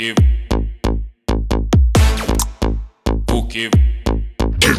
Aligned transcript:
que 0.00 0.14
o 3.30 3.46
que 3.46 3.66
o 3.66 3.70
que 4.58 4.70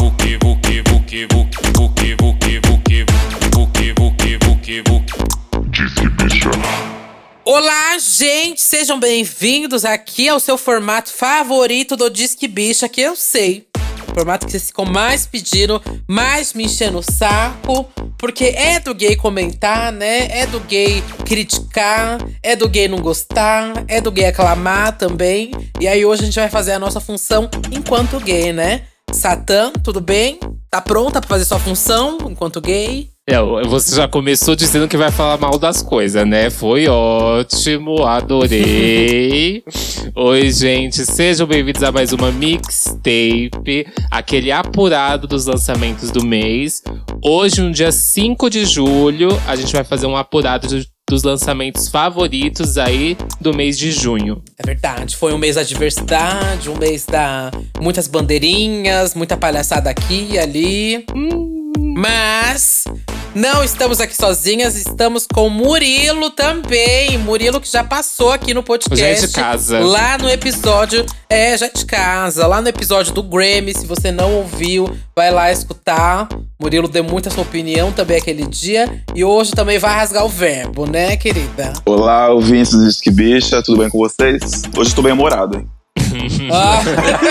o 0.00 0.18
que 0.28 0.80
o 0.82 1.00
que 1.04 1.24
o 1.24 1.88
que 1.94 2.14
o 2.20 2.34
que 2.34 2.58
o 2.58 2.78
que 2.82 3.04
o 3.54 3.66
que 3.70 3.92
o 4.00 4.10
que 4.10 4.36
o 4.48 4.56
que 4.56 4.82
o 4.90 5.64
Disque 5.70 6.08
bicha. 6.08 6.50
Olá, 7.44 7.96
gente! 7.98 8.60
Sejam 8.60 8.98
bem-vindos 8.98 9.84
aqui 9.84 10.28
ao 10.28 10.40
seu 10.40 10.58
formato 10.58 11.12
favorito 11.12 11.96
do 11.96 12.10
Disque 12.10 12.48
Bicha, 12.48 12.88
que 12.88 13.02
eu 13.02 13.14
sei. 13.14 13.68
O 14.08 14.14
formato 14.14 14.46
que 14.46 14.50
vocês 14.50 14.66
ficam 14.66 14.84
mais 14.84 15.26
pedindo, 15.26 15.80
mais 16.08 16.54
me 16.54 16.64
enchendo 16.64 16.98
o 16.98 17.02
saco. 17.04 17.88
Porque 18.22 18.54
é 18.56 18.78
do 18.78 18.94
gay 18.94 19.16
comentar, 19.16 19.90
né? 19.90 20.28
É 20.30 20.46
do 20.46 20.60
gay 20.60 21.02
criticar, 21.26 22.18
é 22.40 22.54
do 22.54 22.68
gay 22.68 22.86
não 22.86 23.00
gostar, 23.00 23.84
é 23.88 24.00
do 24.00 24.12
gay 24.12 24.26
aclamar 24.26 24.96
também. 24.96 25.50
E 25.80 25.88
aí 25.88 26.06
hoje 26.06 26.22
a 26.22 26.24
gente 26.26 26.38
vai 26.38 26.48
fazer 26.48 26.70
a 26.70 26.78
nossa 26.78 27.00
função 27.00 27.50
enquanto 27.72 28.20
gay, 28.20 28.52
né? 28.52 28.82
Satã, 29.10 29.72
tudo 29.82 30.00
bem? 30.00 30.38
Tá 30.70 30.80
pronta 30.80 31.20
pra 31.20 31.30
fazer 31.30 31.44
sua 31.44 31.58
função 31.58 32.16
enquanto 32.30 32.60
gay? 32.60 33.10
É, 33.32 33.66
você 33.66 33.96
já 33.96 34.06
começou 34.06 34.54
dizendo 34.54 34.86
que 34.86 34.94
vai 34.94 35.10
falar 35.10 35.38
mal 35.38 35.58
das 35.58 35.80
coisas, 35.80 36.28
né? 36.28 36.50
Foi 36.50 36.86
ótimo, 36.86 38.04
adorei. 38.04 39.64
Oi, 40.14 40.50
gente, 40.50 41.06
sejam 41.06 41.46
bem-vindos 41.46 41.82
a 41.82 41.90
mais 41.90 42.12
uma 42.12 42.30
mixtape, 42.30 43.86
aquele 44.10 44.52
apurado 44.52 45.26
dos 45.26 45.46
lançamentos 45.46 46.10
do 46.10 46.22
mês. 46.22 46.82
Hoje, 47.24 47.62
no 47.62 47.70
dia 47.72 47.90
5 47.90 48.50
de 48.50 48.66
julho, 48.66 49.28
a 49.46 49.56
gente 49.56 49.72
vai 49.72 49.82
fazer 49.82 50.06
um 50.06 50.14
apurado 50.14 50.66
de- 50.68 50.86
dos 51.08 51.22
lançamentos 51.22 51.88
favoritos 51.88 52.76
aí 52.76 53.16
do 53.40 53.56
mês 53.56 53.78
de 53.78 53.92
junho. 53.92 54.42
É 54.58 54.66
verdade, 54.66 55.16
foi 55.16 55.32
um 55.32 55.38
mês 55.38 55.56
da 55.56 55.62
diversidade, 55.62 56.68
um 56.68 56.76
mês 56.76 57.06
da 57.06 57.50
muitas 57.80 58.06
bandeirinhas, 58.06 59.14
muita 59.14 59.38
palhaçada 59.38 59.88
aqui 59.88 60.28
e 60.32 60.38
ali. 60.38 61.06
Mas 61.78 62.84
não 63.34 63.64
estamos 63.64 64.00
aqui 64.00 64.14
sozinhas, 64.14 64.76
estamos 64.76 65.26
com 65.26 65.48
Murilo 65.48 66.30
também. 66.30 67.16
Murilo 67.16 67.60
que 67.60 67.70
já 67.70 67.82
passou 67.82 68.30
aqui 68.30 68.52
no 68.52 68.62
podcast. 68.62 69.00
Já 69.00 69.06
é 69.08 69.14
de 69.14 69.28
casa. 69.28 69.80
Lá 69.80 70.18
no 70.18 70.28
episódio. 70.28 71.06
É, 71.30 71.56
já 71.56 71.66
é 71.66 71.70
de 71.70 71.86
casa. 71.86 72.46
Lá 72.46 72.60
no 72.60 72.68
episódio 72.68 73.14
do 73.14 73.22
Grammy. 73.22 73.72
Se 73.74 73.86
você 73.86 74.12
não 74.12 74.34
ouviu, 74.34 74.94
vai 75.16 75.30
lá 75.30 75.50
escutar. 75.50 76.28
Murilo 76.60 76.88
deu 76.88 77.02
muita 77.02 77.30
sua 77.30 77.42
opinião 77.42 77.90
também 77.90 78.18
aquele 78.18 78.46
dia. 78.46 79.02
E 79.14 79.24
hoje 79.24 79.52
também 79.52 79.78
vai 79.78 79.94
rasgar 79.94 80.24
o 80.26 80.28
verbo, 80.28 80.86
né, 80.86 81.16
querida? 81.16 81.72
Olá, 81.86 82.28
ouvintes 82.30 82.72
do 82.72 82.86
Disque 82.86 83.10
Bicha, 83.10 83.62
tudo 83.62 83.78
bem 83.78 83.88
com 83.88 83.98
vocês? 83.98 84.62
Hoje 84.76 84.90
eu 84.90 84.94
tô 84.94 85.02
bem 85.02 85.12
humorado, 85.12 85.56
hein? 85.56 85.66
Ah. 86.52 86.82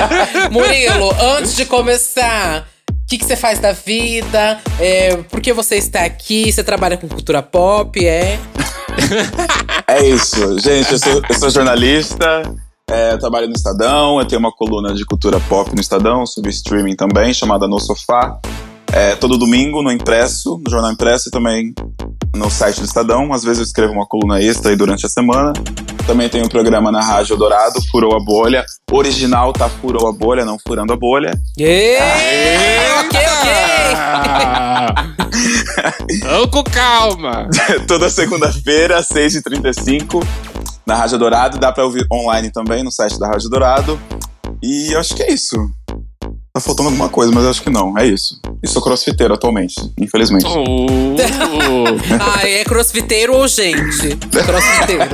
Murilo, 0.50 1.12
antes 1.38 1.56
de 1.56 1.66
começar, 1.66 2.68
que, 3.12 3.18
que 3.18 3.26
você 3.26 3.36
faz 3.36 3.60
da 3.60 3.74
vida? 3.74 4.58
É, 4.80 5.18
por 5.18 5.42
que 5.42 5.52
você 5.52 5.76
está 5.76 6.06
aqui? 6.06 6.50
Você 6.50 6.64
trabalha 6.64 6.96
com 6.96 7.10
cultura 7.10 7.42
pop, 7.42 8.00
é? 8.06 8.40
É 9.86 10.08
isso, 10.08 10.58
gente, 10.60 10.94
eu 10.94 11.00
sou, 11.00 11.22
eu 11.28 11.36
sou 11.36 11.50
jornalista, 11.50 12.44
é, 12.90 13.18
trabalho 13.18 13.48
no 13.48 13.54
Estadão, 13.54 14.20
eu 14.20 14.26
tenho 14.26 14.40
uma 14.40 14.52
coluna 14.52 14.94
de 14.94 15.04
cultura 15.06 15.42
pop 15.50 15.76
no 15.76 15.82
Estadão, 15.82 16.26
sobre 16.26 16.52
streaming 16.52 16.96
também, 16.96 17.34
chamada 17.34 17.68
No 17.68 17.80
Sofá. 17.80 18.40
É, 18.94 19.16
todo 19.16 19.38
domingo 19.38 19.82
no 19.82 19.92
impresso, 19.92 20.62
no 20.64 20.70
jornal 20.70 20.92
impresso 20.92 21.30
e 21.30 21.32
também 21.32 21.74
no 22.36 22.50
site 22.50 22.80
do 22.80 22.86
Estadão. 22.86 23.34
Às 23.34 23.44
vezes 23.44 23.60
eu 23.60 23.64
escrevo 23.66 23.94
uma 23.94 24.06
coluna 24.06 24.42
extra 24.42 24.72
aí 24.72 24.78
durante 24.78 25.06
a 25.06 25.10
semana. 25.10 25.54
Também 26.06 26.28
tem 26.28 26.44
um 26.44 26.50
programa 26.50 26.92
na 26.92 27.02
Rádio 27.02 27.38
Dourado, 27.38 27.82
Furou 27.90 28.16
a 28.16 28.20
Bolha. 28.20 28.66
Original 28.92 29.54
tá 29.54 29.70
Furou 29.70 30.08
a 30.08 30.12
Bolha, 30.12 30.44
não 30.44 30.58
Furando 30.66 30.92
a 30.92 30.98
Bolha. 30.98 31.32
Ê, 31.58 31.96
ok, 31.96 32.06
ok. 32.06 32.78
Ah! 32.78 32.81
Vamos 36.22 36.50
com 36.52 36.64
calma! 36.64 37.50
Toda 37.88 38.10
segunda-feira, 38.10 38.98
às 38.98 39.08
6h35, 39.10 40.24
na 40.86 40.96
Rádio 40.96 41.18
Dourado. 41.18 41.58
Dá 41.58 41.72
pra 41.72 41.86
ouvir 41.86 42.06
online 42.12 42.52
também 42.52 42.84
no 42.84 42.92
site 42.92 43.20
da 43.20 43.28
Rádio 43.28 43.50
Dourado. 43.50 44.00
E 44.62 44.94
eu 44.94 45.00
acho 45.00 45.16
que 45.16 45.24
é 45.24 45.32
isso. 45.32 45.56
Tá 46.54 46.60
faltando 46.60 46.90
alguma 46.90 47.08
coisa, 47.08 47.32
mas 47.34 47.46
eu 47.46 47.50
acho 47.50 47.62
que 47.62 47.70
não. 47.70 47.98
É 47.98 48.06
isso. 48.06 48.42
E 48.62 48.68
sou 48.68 48.82
crossfiteiro 48.82 49.34
atualmente, 49.34 49.76
infelizmente. 49.98 50.46
Uh, 50.46 51.16
Ah, 52.20 52.46
é 52.48 52.64
crossfiteiro 52.66 53.36
ou 53.38 53.48
gente? 53.48 54.18
Crossfiteiro. 54.46 55.04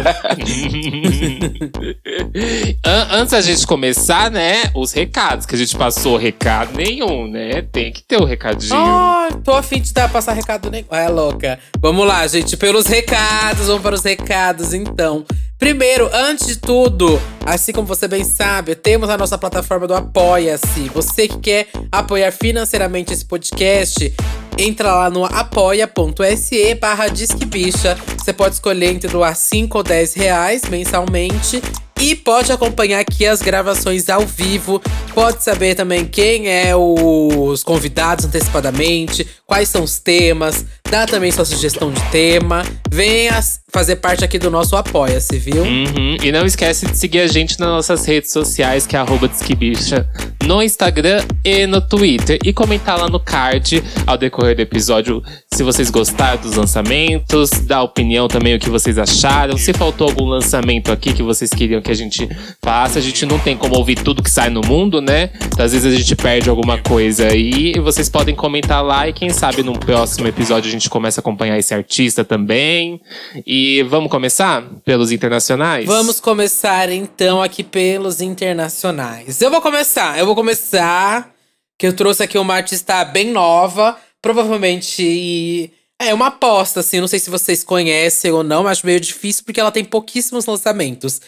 An- 2.84 3.08
Antes 3.12 3.32
da 3.32 3.42
gente 3.42 3.66
começar, 3.68 4.32
né, 4.32 4.64
os 4.76 4.92
recados, 4.92 5.46
que 5.46 5.54
a 5.56 5.58
gente 5.58 5.76
passou 5.78 6.18
recado 6.18 6.76
nenhum, 6.76 7.28
né? 7.28 7.62
Tem 7.72 7.92
que 7.92 8.02
ter 8.04 8.18
o 8.20 8.26
recadinho. 8.26 8.74
Ai, 8.76 9.30
tô 9.44 9.54
afim 9.54 9.80
de 9.82 9.94
dar, 9.94 10.10
passar 10.10 10.34
recado 10.34 10.70
nenhum. 10.72 10.86
É 10.92 11.08
louca. 11.08 11.60
Vamos 11.80 12.06
lá, 12.08 12.26
gente, 12.28 12.58
pelos 12.58 12.88
recados. 12.88 13.68
Vamos 13.68 13.82
para 13.84 13.96
os 13.96 14.02
recados, 14.02 14.74
então. 14.74 15.24
Primeiro, 15.58 16.08
antes 16.14 16.46
de 16.46 16.58
tudo, 16.58 17.20
assim 17.44 17.72
como 17.72 17.88
você 17.88 18.08
bem 18.08 18.24
sabe, 18.24 18.76
temos 18.76 19.10
a 19.10 19.18
nossa 19.18 19.40
plataforma 19.40 19.88
do 19.88 19.96
Apoia-se. 19.96 20.88
Você 20.94 21.28
que 21.28 21.40
quer 21.40 21.68
apoiar 21.92 22.32
financeiramente 22.32 23.12
esse 23.12 23.26
podcast, 23.26 24.14
entra 24.56 24.94
lá 24.94 25.10
no 25.10 25.26
apoia.se 25.26 26.76
barra 26.76 27.08
disquebicha. 27.08 27.98
Você 28.18 28.32
pode 28.32 28.54
escolher 28.54 28.94
entre 28.94 29.10
doar 29.10 29.36
5 29.36 29.80
ou 29.80 29.84
10 29.84 30.14
reais 30.14 30.62
mensalmente. 30.70 31.60
E 32.00 32.16
pode 32.16 32.52
acompanhar 32.52 33.00
aqui 33.00 33.26
as 33.26 33.42
gravações 33.42 34.08
ao 34.08 34.26
vivo. 34.26 34.82
Pode 35.14 35.44
saber 35.44 35.74
também 35.74 36.06
quem 36.06 36.48
é 36.48 36.76
os 36.76 37.64
convidados 37.64 38.26
antecipadamente, 38.26 39.28
quais 39.48 39.68
são 39.68 39.84
os 39.84 40.00
temas, 40.00 40.64
dá 40.90 41.08
também 41.08 41.32
sua 41.32 41.46
sugestão 41.46 41.92
de 41.92 42.02
tema. 42.12 42.64
Venha 42.90 43.42
fazer 43.72 43.98
parte 43.98 44.24
aqui 44.24 44.38
do 44.38 44.50
nosso 44.50 44.76
Apoia-se, 44.76 45.38
viu? 45.38 45.64
Uhum. 45.64 46.18
E 46.24 46.32
não 46.32 46.46
esquece 46.46 46.86
de 46.86 46.98
seguir 46.98 47.20
a 47.22 47.28
gente 47.28 47.60
nas 47.60 47.70
nossas 47.70 48.06
redes 48.06 48.32
sociais, 48.32 48.86
que 48.86 48.96
é 48.96 49.00
arroba 49.00 49.28
Disquibicha, 49.28 50.08
no 50.46 50.62
Instagram 50.62 51.26
e 51.44 51.66
no 51.66 51.82
Twitter. 51.82 52.40
E 52.46 52.54
comentar 52.54 52.98
lá 52.98 53.10
no 53.10 53.20
card 53.20 53.84
ao 54.06 54.18
decorrer 54.18 54.56
do 54.56 54.62
episódio 54.62 55.24
se 55.52 55.64
vocês 55.64 55.90
gostaram 55.90 56.40
dos 56.42 56.56
lançamentos, 56.56 57.50
dar 57.50 57.82
opinião 57.82 58.28
também 58.28 58.56
o 58.56 58.60
que 58.60 58.70
vocês 58.70 58.98
acharam. 58.98 59.58
Se 59.58 59.74
faltou 59.74 60.10
algum 60.10 60.26
lançamento 60.26 60.92
aqui 60.92 61.14
que 61.14 61.24
vocês 61.24 61.50
queriam 61.50 61.82
que 61.82 61.87
a 61.92 61.96
gente 61.96 62.28
faça, 62.62 63.00
a 63.00 63.02
gente 63.02 63.26
não 63.26 63.40
tem 63.40 63.58
como 63.58 63.76
ouvir 63.76 63.96
tudo 63.96 64.24
que 64.24 64.30
sai 64.30 64.50
no 64.50 64.62
mundo, 64.62 65.02
né? 65.02 65.32
Então, 65.46 65.66
às 65.66 65.72
vezes 65.72 65.94
a 65.94 65.96
gente 65.96 66.16
perde 66.16 66.50
alguma 66.50 66.78
coisa 66.78 67.28
aí. 67.28 67.74
E 67.76 67.80
vocês 67.80 68.10
podem 68.10 68.36
comentar 68.36 68.84
lá 68.84 69.08
e 69.08 69.14
quem 69.14 69.30
sabe 69.30 69.64
no 69.64 69.78
próximo 69.78 70.28
episódio 70.28 70.70
a 70.70 70.72
gente 70.72 70.90
começa 70.90 71.20
a 71.20 71.22
acompanhar 71.22 71.58
esse 71.58 71.74
artista 71.74 72.24
também. 72.24 73.02
E 73.46 73.84
vamos 73.84 74.12
começar 74.12 74.64
pelos 74.84 75.12
internacionais? 75.12 75.86
Vamos 75.86 76.20
começar 76.20 76.90
então 76.90 77.42
aqui 77.42 77.64
pelos 77.64 78.22
internacionais. 78.22 79.42
Eu 79.42 79.50
vou 79.50 79.62
começar, 79.62 80.18
eu 80.20 80.26
vou 80.26 80.36
começar. 80.36 81.32
Que 81.80 81.86
eu 81.86 81.94
trouxe 81.94 82.24
aqui 82.24 82.40
uma 82.40 82.56
artista 82.56 83.06
bem 83.06 83.32
nova, 83.32 83.98
provavelmente. 84.20 85.72
É 86.00 86.14
uma 86.14 86.28
aposta, 86.28 86.80
assim. 86.80 87.00
Não 87.00 87.08
sei 87.08 87.20
se 87.20 87.30
vocês 87.30 87.64
conhecem 87.64 88.32
ou 88.32 88.44
não, 88.44 88.64
mas 88.64 88.82
meio 88.82 89.00
difícil 89.00 89.44
porque 89.46 89.60
ela 89.60 89.72
tem 89.72 89.86
pouquíssimos 89.86 90.46
lançamentos. 90.46 91.22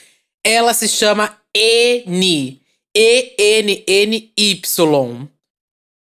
Ela 0.44 0.74
se 0.74 0.88
chama 0.88 1.38
N. 1.56 2.62
E-N-N-Y. 2.96 4.28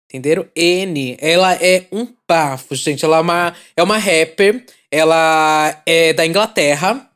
Entenderam? 0.06 0.48
N. 0.56 1.18
Ela 1.20 1.54
é 1.56 1.86
um 1.92 2.08
bafo, 2.28 2.76
gente. 2.76 3.04
Ela 3.04 3.18
é 3.18 3.22
uma, 3.22 3.54
é 3.76 3.84
uma 3.84 3.98
rapper. 3.98 4.66
Ela 4.90 5.82
é 5.86 6.14
da 6.14 6.26
Inglaterra. 6.26 7.10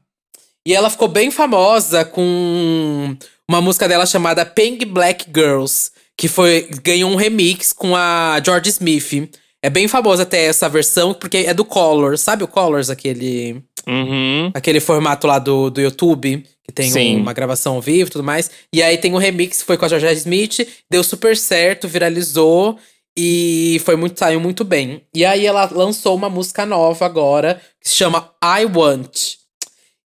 E 0.66 0.74
ela 0.74 0.90
ficou 0.90 1.08
bem 1.08 1.32
famosa 1.32 2.06
com 2.06 3.16
uma 3.48 3.62
música 3.62 3.88
dela 3.88 4.06
chamada 4.06 4.46
Pink 4.46 4.86
Black 4.86 5.26
Girls, 5.34 5.92
que 6.16 6.28
foi 6.28 6.70
ganhou 6.84 7.10
um 7.10 7.16
remix 7.16 7.74
com 7.74 7.96
a 7.96 8.40
George 8.46 8.70
Smith. 8.70 9.30
É 9.64 9.70
bem 9.70 9.88
famosa 9.88 10.24
até 10.24 10.46
essa 10.46 10.68
versão, 10.68 11.14
porque 11.14 11.38
é 11.38 11.54
do 11.54 11.64
Colors. 11.64 12.22
Sabe 12.22 12.44
o 12.44 12.48
Colors, 12.48 12.90
aquele 12.90 13.64
Uhum. 13.88 14.52
aquele 14.54 14.80
formato 14.80 15.26
lá 15.26 15.40
do, 15.40 15.70
do 15.70 15.82
YouTube, 15.82 16.46
que 16.64 16.72
tem 16.72 16.90
Sim. 16.92 17.18
uma 17.18 17.34
gravação 17.34 17.76
ao 17.76 17.82
vivo 17.82 18.10
e 18.10 18.12
tudo 18.12 18.24
mais. 18.24 18.50
E 18.74 18.82
aí 18.82 18.98
tem 18.98 19.14
um 19.14 19.18
remix 19.18 19.60
que 19.60 19.66
foi 19.66 19.78
com 19.78 19.86
a 19.86 19.88
Georgia 19.88 20.12
Smith, 20.14 20.68
deu 20.90 21.04
super 21.04 21.36
certo, 21.36 21.88
viralizou 21.88 22.78
e 23.18 23.82
foi 23.84 23.96
muito, 23.96 24.20
saiu 24.20 24.40
muito 24.40 24.64
bem. 24.64 25.02
E 25.14 25.26
aí 25.26 25.46
ela 25.46 25.70
lançou 25.72 26.16
uma 26.16 26.30
música 26.30 26.66
nova 26.66 27.06
agora, 27.06 27.62
que 27.82 27.90
se 27.90 27.96
chama 27.96 28.32
I 28.44 28.66
Want. 28.66 29.36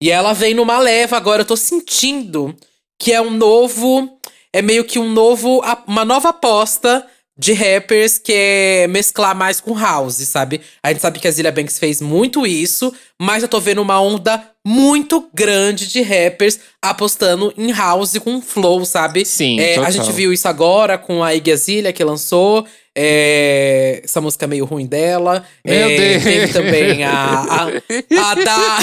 E 0.01 0.11
ela 0.11 0.33
vem 0.33 0.55
numa 0.55 0.79
leva 0.79 1.17
agora, 1.17 1.43
eu 1.43 1.47
tô 1.47 1.57
sentindo 1.57 2.55
que 2.99 3.13
é 3.13 3.21
um 3.21 3.31
novo. 3.31 4.19
É 4.53 4.63
meio 4.63 4.85
que 4.85 4.99
um 4.99 5.11
novo. 5.11 5.63
Uma 5.87 6.05
nova 6.05 6.31
aposta 6.31 7.05
de 7.37 7.53
rappers 7.53 8.19
que 8.19 8.33
é 8.33 8.87
mesclar 8.87 9.35
mais 9.35 9.61
com 9.61 9.77
house, 9.77 10.17
sabe? 10.29 10.61
A 10.83 10.91
gente 10.91 11.01
sabe 11.03 11.19
que 11.19 11.27
a 11.27 11.31
Zilia 11.31 11.51
Banks 11.51 11.79
fez 11.79 12.01
muito 12.01 12.47
isso, 12.47 12.95
mas 13.21 13.43
eu 13.43 13.49
tô 13.49 13.59
vendo 13.61 13.83
uma 13.83 14.01
onda 14.01 14.43
muito 14.67 15.29
grande 15.35 15.89
de 15.89 16.01
rappers 16.01 16.59
apostando 16.81 17.53
em 17.59 17.73
house 17.73 18.17
com 18.19 18.41
flow, 18.41 18.85
sabe? 18.85 19.25
Sim, 19.25 19.59
É, 19.61 19.77
a 19.79 19.91
gente 19.91 20.11
viu 20.13 20.33
isso 20.33 20.47
agora 20.49 20.97
com 20.97 21.23
a 21.25 21.35
Iggy 21.35 21.53
Azalea 21.53 21.93
que 21.93 22.05
lançou. 22.05 22.65
é, 22.97 24.01
essa 24.05 24.21
música 24.21 24.47
meio 24.47 24.65
ruim 24.65 24.87
dela. 24.87 25.45
Meu 25.67 25.75
É, 25.75 25.97
Deus. 25.97 26.23
Teve 26.23 26.53
também 26.53 27.03
a, 27.05 27.13
a, 27.13 27.67
a 27.67 28.35
da. 28.45 28.79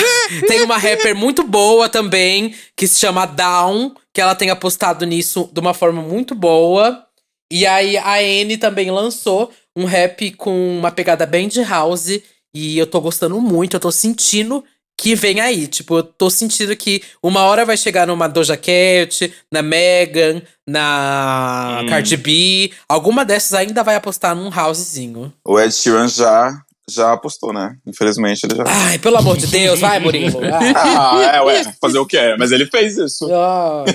Tem 0.47 0.61
uma 0.63 0.77
rapper 0.77 1.15
muito 1.15 1.43
boa 1.43 1.87
também, 1.87 2.53
que 2.75 2.85
se 2.87 2.99
chama 2.99 3.25
Down, 3.25 3.93
que 4.13 4.19
ela 4.19 4.35
tem 4.35 4.49
apostado 4.49 5.05
nisso 5.05 5.49
de 5.53 5.59
uma 5.61 5.73
forma 5.73 6.01
muito 6.01 6.35
boa. 6.35 7.05
E 7.51 7.67
aí 7.67 7.97
a 7.97 8.23
N 8.23 8.57
também 8.57 8.89
lançou 8.89 9.51
um 9.75 9.85
rap 9.85 10.31
com 10.31 10.77
uma 10.77 10.89
pegada 10.89 11.25
bem 11.25 11.47
de 11.47 11.61
house. 11.61 12.19
E 12.53 12.77
eu 12.77 12.87
tô 12.87 12.99
gostando 13.01 13.39
muito, 13.39 13.75
eu 13.75 13.79
tô 13.79 13.91
sentindo 13.91 14.63
que 14.97 15.15
vem 15.15 15.39
aí. 15.39 15.67
Tipo, 15.67 15.97
eu 15.97 16.03
tô 16.03 16.29
sentindo 16.29 16.75
que 16.75 17.01
uma 17.23 17.41
hora 17.43 17.65
vai 17.65 17.75
chegar 17.75 18.05
numa 18.07 18.27
Doja 18.27 18.55
Cat, 18.55 19.33
na 19.51 19.61
Megan, 19.61 20.41
na 20.67 21.81
Hum. 21.81 21.87
Cardi 21.87 22.17
B. 22.17 22.71
Alguma 22.87 23.25
dessas 23.25 23.53
ainda 23.53 23.83
vai 23.83 23.95
apostar 23.95 24.35
num 24.35 24.49
housezinho. 24.49 25.33
O 25.45 25.59
Ed 25.59 25.73
Sheeran 25.73 26.07
já, 26.07 26.61
já 26.89 27.13
apostou, 27.13 27.53
né? 27.53 27.75
Infelizmente 27.85 28.45
ele 28.45 28.55
já. 28.55 28.63
Ai, 28.67 28.99
pelo 28.99 29.17
amor 29.17 29.37
de 29.37 29.47
Deus, 29.47 29.79
vai, 29.79 29.99
Murilo. 29.99 30.39
Ah, 30.75 31.31
é, 31.35 31.41
ué, 31.41 31.73
fazer 31.79 31.99
o 31.99 32.05
quê? 32.05 32.35
Mas 32.37 32.51
ele 32.51 32.65
fez 32.65 32.97
isso. 32.97 33.27
O 33.27 33.85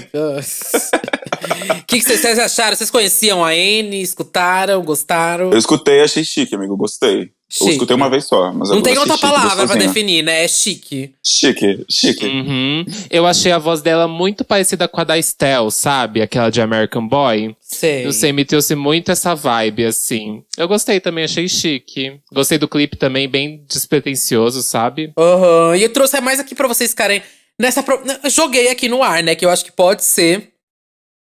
que, 1.86 2.00
que 2.00 2.02
vocês 2.02 2.38
acharam? 2.38 2.76
Vocês 2.76 2.90
conheciam 2.90 3.44
a 3.44 3.54
N? 3.54 4.00
Escutaram? 4.00 4.82
Gostaram? 4.82 5.50
Eu 5.50 5.58
escutei, 5.58 6.02
achei 6.02 6.24
chique, 6.24 6.54
amigo, 6.54 6.76
gostei. 6.76 7.30
Chique. 7.48 7.64
Eu 7.66 7.72
escutei 7.74 7.94
uma 7.94 8.10
vez 8.10 8.24
só, 8.24 8.52
mas 8.52 8.70
Não 8.70 8.78
eu 8.78 8.82
tem 8.82 8.92
achei 8.92 9.00
outra 9.02 9.14
chique, 9.16 9.26
palavra 9.26 9.50
pra 9.54 9.64
gostosinho. 9.66 9.86
definir, 9.92 10.22
né? 10.22 10.44
É 10.44 10.48
chique. 10.48 11.14
Chique, 11.24 11.84
chique. 11.88 12.26
Uhum. 12.26 12.84
Eu 13.08 13.24
achei 13.24 13.52
a 13.52 13.58
voz 13.58 13.80
dela 13.80 14.08
muito 14.08 14.44
parecida 14.44 14.88
com 14.88 15.00
a 15.00 15.04
da 15.04 15.16
Estelle, 15.16 15.70
sabe? 15.70 16.20
Aquela 16.20 16.50
de 16.50 16.60
American 16.60 17.06
Boy. 17.06 17.54
Sei. 17.60 18.04
Não 18.04 18.10
sei, 18.10 18.32
me 18.32 18.44
trouxe 18.44 18.74
muito 18.74 19.12
essa 19.12 19.32
vibe, 19.34 19.84
assim. 19.84 20.42
Eu 20.58 20.66
gostei 20.66 20.98
também, 20.98 21.22
achei 21.24 21.48
chique. 21.48 22.20
Gostei 22.32 22.58
do 22.58 22.66
clipe 22.66 22.96
também, 22.96 23.28
bem 23.28 23.64
despretensioso, 23.68 24.60
sabe? 24.62 25.12
Aham. 25.16 25.76
E 25.76 25.84
eu 25.84 25.92
trouxe 25.92 26.20
mais 26.20 26.40
aqui 26.40 26.54
pra 26.54 26.66
vocês 26.66 26.90
ficarem 26.90 27.22
nessa. 27.58 27.80
pro- 27.82 28.02
Joguei 28.28 28.68
aqui 28.70 28.88
no 28.88 29.04
ar, 29.04 29.22
né? 29.22 29.36
Que 29.36 29.44
eu 29.44 29.50
acho 29.50 29.64
que 29.64 29.70
pode 29.72 30.02
ser. 30.04 30.50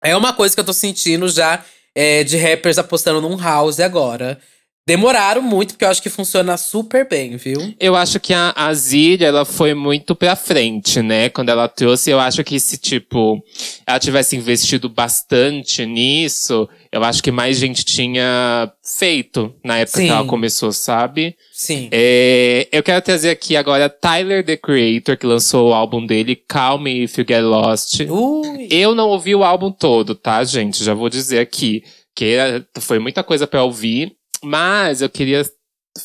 É 0.02 0.16
uma 0.16 0.32
coisa 0.32 0.56
que 0.56 0.60
eu 0.62 0.66
tô 0.66 0.74
sentindo 0.74 1.28
já 1.28 1.64
é, 1.94 2.24
de 2.24 2.38
rappers 2.38 2.78
apostando 2.78 3.20
num 3.22 3.36
house 3.38 3.80
agora. 3.82 4.40
Demoraram 4.86 5.42
muito, 5.42 5.74
porque 5.74 5.86
eu 5.86 5.90
acho 5.90 6.02
que 6.02 6.10
funciona 6.10 6.58
super 6.58 7.08
bem, 7.08 7.38
viu? 7.38 7.74
Eu 7.80 7.96
acho 7.96 8.20
que 8.20 8.34
a, 8.34 8.52
a 8.54 8.74
Zília, 8.74 9.28
ela 9.28 9.46
foi 9.46 9.74
muito 9.74 10.14
pra 10.14 10.36
frente, 10.36 11.02
né? 11.02 11.30
Quando 11.30 11.48
ela 11.48 11.70
trouxe, 11.70 12.10
eu 12.10 12.20
acho 12.20 12.44
que 12.44 12.60
se, 12.60 12.78
tipo, 12.78 13.42
ela 13.88 13.98
tivesse 13.98 14.36
investido 14.36 14.90
bastante 14.90 15.86
nisso, 15.86 16.68
eu 16.92 17.02
acho 17.02 17.24
que 17.24 17.32
mais 17.32 17.58
gente 17.58 17.86
tinha 17.86 18.70
feito 18.84 19.56
na 19.64 19.78
época 19.78 20.00
Sim. 20.00 20.08
que 20.08 20.12
ela 20.12 20.26
começou, 20.26 20.74
sabe? 20.74 21.34
Sim. 21.54 21.88
É, 21.90 22.68
eu 22.70 22.84
quero 22.84 23.02
trazer 23.02 23.30
aqui 23.30 23.56
agora 23.56 23.88
Tyler, 23.88 24.46
The 24.46 24.58
Creator, 24.58 25.18
que 25.18 25.26
lançou 25.26 25.70
o 25.70 25.74
álbum 25.74 26.06
dele, 26.06 26.36
Call 26.36 26.78
Me 26.78 27.06
If 27.06 27.18
You 27.18 27.26
Get 27.26 27.42
Lost. 27.42 28.02
Ui. 28.02 28.68
Eu 28.70 28.94
não 28.94 29.08
ouvi 29.08 29.34
o 29.34 29.46
álbum 29.46 29.72
todo, 29.72 30.14
tá, 30.14 30.44
gente? 30.44 30.84
Já 30.84 30.94
vou 30.94 31.08
dizer 31.10 31.40
aqui. 31.40 31.84
Que 32.16 32.38
foi 32.80 33.00
muita 33.00 33.24
coisa 33.24 33.48
pra 33.48 33.64
ouvir. 33.64 34.16
Mas 34.44 35.02
eu 35.02 35.10
queria 35.10 35.44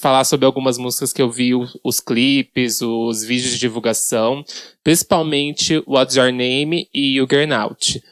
falar 0.01 0.25
sobre 0.25 0.47
algumas 0.47 0.77
músicas 0.79 1.13
que 1.13 1.23
eu 1.23 1.31
vi, 1.31 1.55
os, 1.55 1.79
os 1.83 2.01
clipes, 2.01 2.81
os 2.83 3.25
vídeos 3.25 3.53
de 3.53 3.59
divulgação. 3.59 4.45
Principalmente 4.83 5.83
What's 5.87 6.17
Your 6.17 6.31
Name 6.31 6.89
e 6.93 7.17
You 7.17 7.27
Girl 7.29 7.53
Out. 7.53 8.03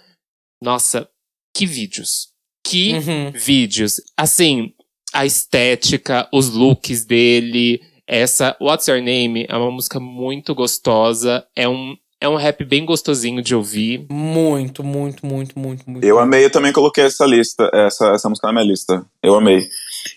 Nossa, 0.62 1.08
que 1.54 1.66
vídeos. 1.66 2.28
Que 2.66 2.94
Uhum. 2.94 3.30
vídeos. 3.32 4.00
Assim, 4.16 4.72
a 5.12 5.24
estética, 5.24 6.28
os 6.32 6.50
looks 6.50 7.04
dele. 7.04 7.80
Essa 8.06 8.56
What's 8.60 8.86
Your 8.86 9.02
Name 9.02 9.46
é 9.48 9.56
uma 9.56 9.70
música 9.70 10.00
muito 10.00 10.54
gostosa. 10.54 11.46
É 11.54 11.68
um, 11.68 11.96
é 12.20 12.28
um 12.28 12.36
rap 12.36 12.64
bem 12.64 12.84
gostosinho 12.84 13.42
de 13.42 13.54
ouvir. 13.54 14.06
Muito, 14.10 14.82
muito, 14.82 15.26
muito, 15.26 15.58
muito, 15.58 15.88
muito. 15.88 16.04
Eu 16.04 16.18
amei, 16.18 16.44
eu 16.44 16.50
também 16.50 16.72
coloquei 16.72 17.04
essa 17.04 17.26
lista, 17.26 17.70
essa, 17.72 18.12
essa 18.12 18.28
música 18.28 18.46
na 18.46 18.52
minha 18.52 18.64
lista. 18.64 19.04
Eu 19.22 19.34
amei. 19.34 19.68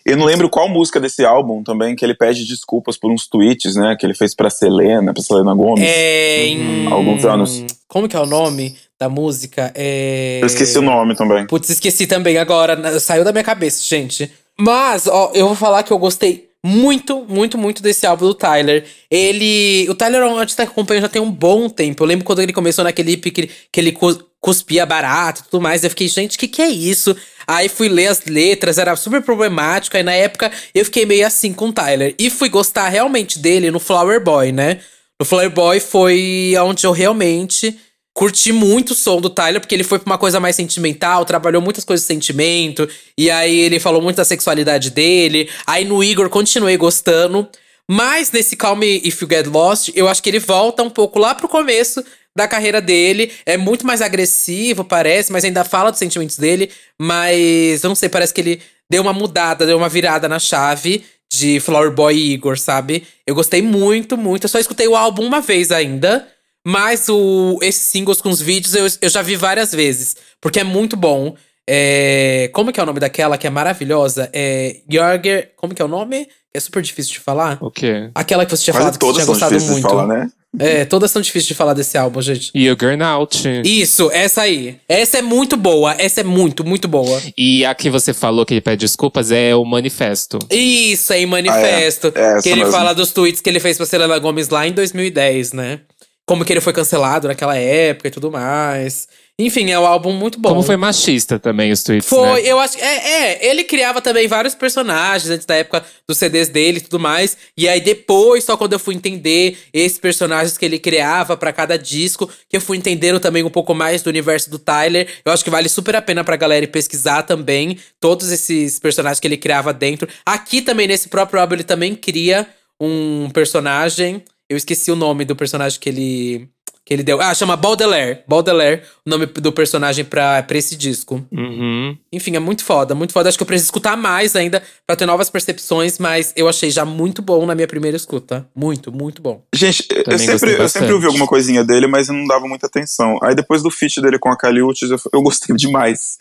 Eu 0.10 0.18
não 0.18 0.26
lembro 0.26 0.50
qual 0.50 0.68
música 0.68 1.00
desse 1.00 1.24
álbum 1.24 1.64
também, 1.64 1.96
que 1.96 2.04
ele 2.04 2.14
pede 2.14 2.46
desculpas 2.46 2.98
por 2.98 3.12
uns 3.12 3.28
tweets, 3.28 3.76
né? 3.76 3.96
Que 4.00 4.06
ele 4.06 4.14
fez 4.14 4.34
pra 4.36 4.50
Selena, 4.50 5.14
pra 5.14 5.22
Selena 5.24 5.54
Gomes. 5.54 5.84
É, 5.88 6.46
em... 6.46 6.88
Uhum. 6.88 6.94
Alguns 6.94 7.26
anos. 7.26 7.64
Como 7.88 8.08
que 8.10 8.16
é 8.16 8.20
o 8.20 8.26
nome 8.26 8.76
da 9.00 9.08
música? 9.08 9.72
É... 9.76 10.40
Eu 10.42 10.48
esqueci 10.48 10.78
o 10.78 10.82
nome 10.82 11.16
também. 11.16 11.46
Putz, 11.48 11.70
esqueci 11.70 12.06
também 12.08 12.38
agora. 12.38 12.76
na- 12.76 13.00
Saiu 13.00 13.24
da 13.24 13.32
minha 13.32 13.44
cabeça, 13.44 13.82
gente. 13.84 14.32
Mas, 14.58 15.08
ó, 15.08 15.32
eu 15.34 15.48
vou 15.48 15.56
falar 15.56 15.84
que 15.84 15.94
eu 15.94 15.98
gostei 15.98 16.49
muito, 16.66 17.26
muito, 17.28 17.58
muito 17.58 17.82
desse 17.82 18.06
álbum 18.06 18.28
do 18.28 18.34
Tyler. 18.34 18.86
Ele. 19.10 19.88
O 19.90 19.96
Tyler 19.96 20.22
é 20.22 20.26
um 20.26 20.38
artista 20.38 20.64
que 20.64 20.70
eu 20.70 20.74
acompanho 20.74 21.02
já 21.02 21.10
tem 21.10 21.22
um 21.22 21.32
bom 21.32 21.70
tempo. 21.70 22.04
Eu 22.04 22.08
lembro 22.08 22.26
quando 22.26 22.42
ele 22.42 22.52
começou 22.54 22.84
naquele 22.84 23.16
que, 23.18 23.42
ele- 23.42 23.52
que 23.72 23.80
ele 23.80 23.92
cus- 23.92 24.20
cuspia 24.42 24.86
barato 24.86 25.42
e 25.42 25.44
tudo 25.50 25.62
mais. 25.62 25.84
Eu 25.84 25.90
fiquei, 25.90 26.08
gente, 26.08 26.36
o 26.36 26.40
que, 26.40 26.48
que 26.48 26.62
é 26.62 26.68
isso? 26.70 27.16
Aí 27.48 27.68
fui 27.70 27.88
ler 27.90 28.08
as 28.08 28.26
letras, 28.26 28.78
era 28.78 28.96
super 28.96 29.22
problemático. 29.22 29.96
Aí 29.98 30.04
na 30.04 30.14
época 30.14 30.52
eu 30.76 30.84
fiquei 30.86 31.06
meio 31.06 31.26
assim 31.26 31.54
com 31.54 31.70
o 31.70 31.74
Tyler. 31.74 32.14
E 32.20 32.30
fui 32.30 32.50
gostar 32.50 32.90
realmente 32.90 33.40
dele 33.40 33.72
no 33.72 33.80
Flower 33.80 34.22
Boy, 34.24 34.52
né? 34.52 34.80
No 35.20 35.26
Flower 35.26 35.50
Boy 35.50 35.80
foi 35.80 36.54
onde 36.62 36.86
eu 36.86 36.92
realmente 36.92 37.78
curti 38.19 38.51
muito 38.51 38.92
o 38.92 38.95
som 38.95 39.21
do 39.21 39.30
Tyler, 39.30 39.62
porque 39.62 39.74
ele 39.74 39.86
foi 39.86 39.98
pra 39.98 40.12
uma 40.12 40.18
coisa 40.18 40.42
mais 40.42 40.54
sentimental, 40.54 41.24
trabalhou 41.24 41.62
muitas 41.62 41.86
coisas 41.86 42.06
de 42.06 42.13
sentimento, 42.13 42.86
e 43.18 43.31
aí 43.31 43.57
ele 43.57 43.80
falou 43.80 44.01
muito 44.01 44.18
da 44.18 44.25
sexualidade 44.25 44.89
dele. 44.89 45.50
Aí 45.66 45.86
no 45.86 46.04
Igor 46.04 46.30
continuei 46.30 46.75
gostando. 46.75 47.48
Mas 47.89 48.30
nesse 48.30 48.57
Call 48.57 48.75
Me 48.75 48.98
If 49.06 49.21
You 49.21 49.27
Get 49.31 49.48
Lost, 49.48 49.92
eu 49.95 50.10
acho 50.10 50.21
que 50.21 50.30
ele 50.30 50.38
volta 50.38 50.83
um 50.83 50.89
pouco 50.89 51.18
lá 51.18 51.33
pro 51.33 51.48
começo 51.48 52.04
da 52.36 52.45
carreira 52.45 52.81
dele. 52.81 53.31
É 53.45 53.56
muito 53.56 53.88
mais 53.88 54.01
agressivo, 54.01 54.83
parece, 54.83 55.31
mas 55.31 55.45
ainda 55.45 55.63
fala 55.63 55.89
dos 55.89 56.00
sentimentos 56.00 56.38
dele. 56.38 56.69
Mas 57.01 57.83
não 57.83 57.95
sei, 57.95 58.10
parece 58.10 58.33
que 58.33 58.42
ele 58.42 58.62
deu 58.92 59.01
uma 59.01 59.13
mudada, 59.13 59.65
deu 59.65 59.77
uma 59.77 59.88
virada 59.88 60.27
na 60.27 60.39
chave 60.39 61.06
de 61.31 61.62
Flower 61.62 61.92
Boy 61.92 62.18
Igor, 62.18 62.60
sabe? 62.60 63.07
Eu 63.25 63.33
gostei 63.33 63.62
muito, 63.62 64.18
muito. 64.18 64.44
Eu 64.44 64.50
só 64.50 64.60
escutei 64.60 64.89
o 64.89 64.95
álbum 64.98 65.25
uma 65.25 65.39
vez 65.39 65.72
ainda. 65.72 66.27
Mas 66.66 67.08
o, 67.10 67.60
esses 67.62 67.82
singles 67.84 68.22
com 68.22 68.30
os 68.30 68.42
vídeos 68.42 68.75
eu, 68.75 68.86
eu 69.01 69.10
já 69.10 69.22
vi 69.22 69.36
várias 69.36 69.72
vezes. 69.72 70.16
Porque 70.42 70.60
é 70.60 70.63
muito 70.63 70.96
bom. 70.96 71.36
É, 71.68 72.50
como 72.54 72.72
que 72.72 72.80
é 72.80 72.84
o 72.84 72.86
nome 72.86 73.00
daquela 73.00 73.38
que 73.38 73.46
é 73.46 73.50
maravilhosa? 73.50 74.30
É 74.34 74.78
Jorger. 74.89 75.51
Como 75.56 75.74
que 75.74 75.82
é 75.82 75.86
o 75.86 75.89
nome? 75.89 76.28
É 76.54 76.60
super 76.60 76.82
difícil 76.82 77.13
de 77.13 77.20
falar. 77.20 77.60
O 77.62 77.70
quê? 77.70 78.10
Aquela 78.16 78.44
que 78.46 78.51
você 78.51 78.63
tinha 78.63 78.74
Quase 78.74 78.98
falado 78.98 79.00
que 79.00 79.06
você 79.06 79.12
todas 79.12 79.24
tinha 79.24 79.25
são 79.25 79.34
gostado 79.34 79.54
difíceis 79.54 79.72
muito. 79.72 79.88
de 79.88 79.94
falar, 79.94 80.08
né? 80.08 80.32
É, 80.58 80.84
todas 80.84 81.12
são 81.12 81.22
difíceis 81.22 81.46
de 81.46 81.54
falar 81.54 81.75
desse 81.75 81.96
álbum, 81.96 82.20
gente. 82.24 82.50
E 82.56 82.72
o 82.72 82.75
Burnout. 82.75 83.48
Isso, 83.63 84.10
essa 84.12 84.42
aí. 84.42 84.80
Essa 84.89 85.20
é 85.20 85.22
muito 85.22 85.56
boa. 85.56 85.94
Essa 86.00 86.22
é 86.22 86.24
muito, 86.24 86.66
muito 86.66 86.88
boa. 86.88 87.22
E 87.38 87.63
a 87.63 87.75
que 87.75 87.88
você 87.88 88.16
falou 88.16 88.44
que 88.48 88.56
ele 88.56 88.62
pede 88.62 88.78
desculpas 88.78 89.32
é 89.32 89.54
o 89.56 89.63
Manifesto. 89.63 90.39
Isso, 90.50 91.13
aí, 91.13 91.24
Manifesto. 91.28 92.12
Ah, 92.16 92.20
é. 92.20 92.39
É 92.39 92.42
que 92.42 92.50
ele 92.50 92.62
mesmo. 92.62 92.72
fala 92.72 92.94
dos 92.94 93.12
tweets 93.12 93.42
que 93.42 93.50
ele 93.50 93.60
fez 93.60 93.78
pra 93.78 93.86
Selena 93.86 94.18
Gomes 94.18 94.50
lá 94.50 94.68
em 94.68 94.72
2010, 94.72 95.54
né? 95.54 95.82
Como 96.29 96.45
que 96.45 96.53
ele 96.53 96.62
foi 96.62 96.71
cancelado 96.71 97.27
naquela 97.27 97.57
época 97.57 98.07
e 98.07 98.12
tudo 98.12 98.29
mais. 98.29 99.07
Enfim, 99.39 99.71
é 99.71 99.79
um 99.79 99.86
álbum 99.88 100.12
muito 100.12 100.39
bom. 100.39 100.50
Como 100.50 100.62
foi 100.62 100.77
machista 100.77 101.39
também 101.39 101.71
os 101.71 101.81
tweets, 101.81 102.07
Foi, 102.07 102.43
né? 102.43 102.51
eu 102.51 102.59
acho. 102.59 102.77
É, 102.77 102.83
é, 102.83 103.50
ele 103.50 103.63
criava 103.63 104.00
também 104.00 104.27
vários 104.27 104.53
personagens 104.53 105.27
antes 105.31 105.48
da 105.48 105.55
época 105.55 105.83
dos 106.07 106.19
CDs 106.19 106.48
dele 106.48 106.77
e 106.77 106.81
tudo 106.81 107.00
mais. 107.00 107.36
E 107.57 107.67
aí 107.67 107.81
depois, 107.81 108.43
só 108.43 108.55
quando 108.55 108.74
eu 108.74 108.79
fui 108.79 108.93
entender 108.93 109.57
esses 109.74 109.98
personagens 109.98 110.55
que 110.55 110.63
ele 110.63 110.77
criava 110.77 111.36
pra 111.36 111.51
cada 111.51 111.79
disco, 111.79 112.29
que 112.48 112.57
eu 112.57 112.62
fui 112.62 112.77
entendendo 112.77 113.19
também 113.19 113.41
um 113.41 113.50
pouco 113.50 113.74
mais 113.74 114.03
do 114.03 114.12
universo 114.12 114.51
do 114.51 114.59
Tyler. 114.59 115.07
Eu 115.25 115.31
acho 115.31 115.43
que 115.43 115.50
vale 115.50 115.67
super 115.67 115.95
a 115.95 116.01
pena 116.01 116.24
pra 116.24 116.36
galera 116.36 116.63
ir 116.63 116.67
pesquisar 116.67 117.24
também 117.24 117.79
todos 118.00 118.31
esses 118.31 118.77
personagens 118.77 119.19
que 119.19 119.27
ele 119.27 119.38
criava 119.38 119.74
dentro. 119.74 120.07
Aqui 120.24 120.62
também, 120.62 120.86
nesse 120.86 121.09
próprio 121.09 121.41
álbum, 121.41 121.55
ele 121.55 121.63
também 121.63 121.95
cria 121.95 122.45
um 122.79 123.31
personagem. 123.33 124.24
Eu 124.50 124.58
esqueci 124.58 124.91
o 124.91 124.96
nome 124.96 125.25
do 125.25 125.36
personagem 125.36 125.79
que 125.79 125.88
ele. 125.88 126.50
que 126.84 126.91
ele 126.91 127.03
deu. 127.03 127.22
Ah, 127.22 127.34
chama 127.36 127.56
Baudelaire. 127.56 128.24
Baudelaire, 128.27 128.82
o 129.06 129.10
nome 129.10 129.27
do 129.27 129.51
personagem 129.51 130.03
pra, 130.03 130.41
pra 130.41 130.58
esse 130.58 130.75
disco. 130.75 131.24
Uhum. 131.32 131.96
Enfim, 132.12 132.36
é 132.36 132.39
muito 132.39 132.63
foda, 132.63 132.96
muito 132.96 133.13
foda. 133.13 133.29
Acho 133.29 133.38
que 133.38 133.44
eu 133.44 133.48
preciso 133.48 133.68
escutar 133.68 133.96
mais 133.96 134.36
ainda 134.36 134.63
pra 134.88 134.96
ter 134.96 135.06
novas 135.06 135.29
percepções, 135.29 136.00
mas 136.00 136.34
eu 136.36 136.50
achei 136.50 136.72
já 136.72 136.84
muito 136.84 137.22
bom 137.22 137.46
na 137.46 137.53
minha 137.53 137.68
primeira 137.68 137.96
escuta. 137.96 138.48
Muito, 138.56 138.91
muito 138.91 139.22
bom. 139.22 139.44
Gente, 139.53 139.88
eu 140.08 140.18
sempre, 140.18 140.53
eu 140.53 140.68
sempre 140.68 140.91
ouvi 140.94 141.06
alguma 141.06 141.27
coisinha 141.27 141.63
dele, 141.63 141.86
mas 141.86 142.10
eu 142.10 142.15
não 142.15 142.25
dava 142.25 142.48
muita 142.48 142.65
atenção. 142.65 143.20
Aí 143.22 143.36
depois 143.36 143.62
do 143.62 143.70
feat 143.70 144.01
dele 144.01 144.18
com 144.18 144.29
a 144.32 144.36
Kali 144.38 144.63
Uchis, 144.63 144.89
eu, 144.89 145.00
eu 145.13 145.22
gostei 145.22 145.56
demais. 145.56 146.18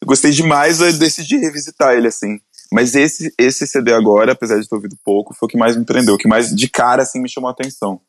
Eu 0.00 0.06
gostei 0.06 0.30
demais, 0.30 0.80
eu 0.80 0.90
decidi 0.94 1.36
revisitar 1.36 1.94
ele, 1.94 2.08
assim. 2.08 2.40
Mas 2.72 2.94
esse, 2.94 3.32
esse 3.38 3.66
CD 3.66 3.92
agora, 3.92 4.32
apesar 4.32 4.58
de 4.58 4.68
ter 4.68 4.74
ouvido 4.74 4.96
pouco, 5.04 5.34
foi 5.34 5.46
o 5.46 5.50
que 5.50 5.56
mais 5.58 5.76
me 5.76 5.84
prendeu, 5.84 6.14
o 6.14 6.18
que 6.18 6.28
mais 6.28 6.54
de 6.54 6.68
cara, 6.68 7.02
assim, 7.02 7.20
me 7.20 7.28
chamou 7.28 7.48
a 7.48 7.52
atenção. 7.52 8.00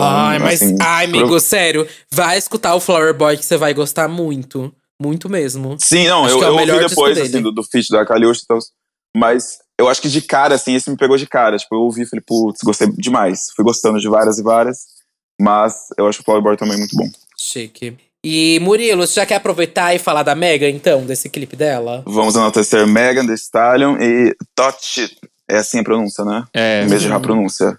Ai, 0.00 0.36
Então, 0.36 0.46
mas. 0.46 0.62
assim, 0.62 0.76
ai, 0.80 1.04
amigo, 1.06 1.26
pro- 1.28 1.40
sério. 1.40 1.86
Vai 2.10 2.38
escutar 2.38 2.74
o 2.74 2.80
Flower 2.80 3.12
Boy 3.14 3.36
que 3.36 3.44
você 3.44 3.56
vai 3.56 3.74
gostar 3.74 4.08
muito. 4.08 4.72
Muito 5.00 5.28
mesmo. 5.28 5.76
Sim, 5.78 6.08
não, 6.08 6.24
Acho 6.24 6.36
eu, 6.36 6.42
é 6.42 6.48
eu 6.48 6.54
ouvi 6.54 6.88
depois, 6.88 7.18
assim, 7.18 7.40
do, 7.42 7.52
do 7.52 7.62
feat 7.62 7.88
da 7.90 8.02
Uchis, 8.28 8.42
então, 8.44 8.58
mas 9.16 9.58
eu 9.78 9.88
acho 9.88 10.02
que 10.02 10.08
de 10.08 10.20
cara, 10.22 10.56
assim, 10.56 10.74
esse 10.74 10.90
me 10.90 10.96
pegou 10.96 11.16
de 11.16 11.26
cara. 11.26 11.56
Tipo, 11.56 11.76
eu 11.76 11.80
ouvi 11.82 12.02
e 12.02 12.06
falei, 12.06 12.22
putz, 12.26 12.60
gostei 12.64 12.88
demais. 12.92 13.46
Fui 13.54 13.64
gostando 13.64 14.00
de 14.00 14.08
várias 14.08 14.38
e 14.38 14.42
várias, 14.42 14.78
mas 15.40 15.74
eu 15.96 16.08
acho 16.08 16.20
o 16.20 16.24
Flower 16.24 16.42
Boy 16.42 16.56
também 16.56 16.76
muito 16.78 16.96
bom. 16.96 17.08
Chique. 17.38 17.96
E 18.22 18.58
Murilo, 18.60 19.06
você 19.06 19.20
já 19.20 19.26
quer 19.26 19.36
aproveitar 19.36 19.94
e 19.94 19.98
falar 19.98 20.22
da 20.22 20.34
Mega, 20.34 20.68
então, 20.68 21.04
desse 21.04 21.28
clipe 21.28 21.54
dela? 21.54 22.02
Vamos 22.04 22.34
enaltecer 22.34 22.86
Megan 22.86 23.26
Thee 23.26 23.34
Stallion 23.34 23.96
e 24.00 24.34
Touch 24.54 25.02
It. 25.02 25.16
É 25.48 25.58
assim 25.58 25.78
a 25.78 25.84
pronúncia, 25.84 26.24
né? 26.24 26.44
É. 26.52 26.82
Em 26.82 26.88
vez 26.88 27.00
de 27.00 27.06
errar 27.08 27.16
a 27.16 27.20
pronúncia. 27.20 27.78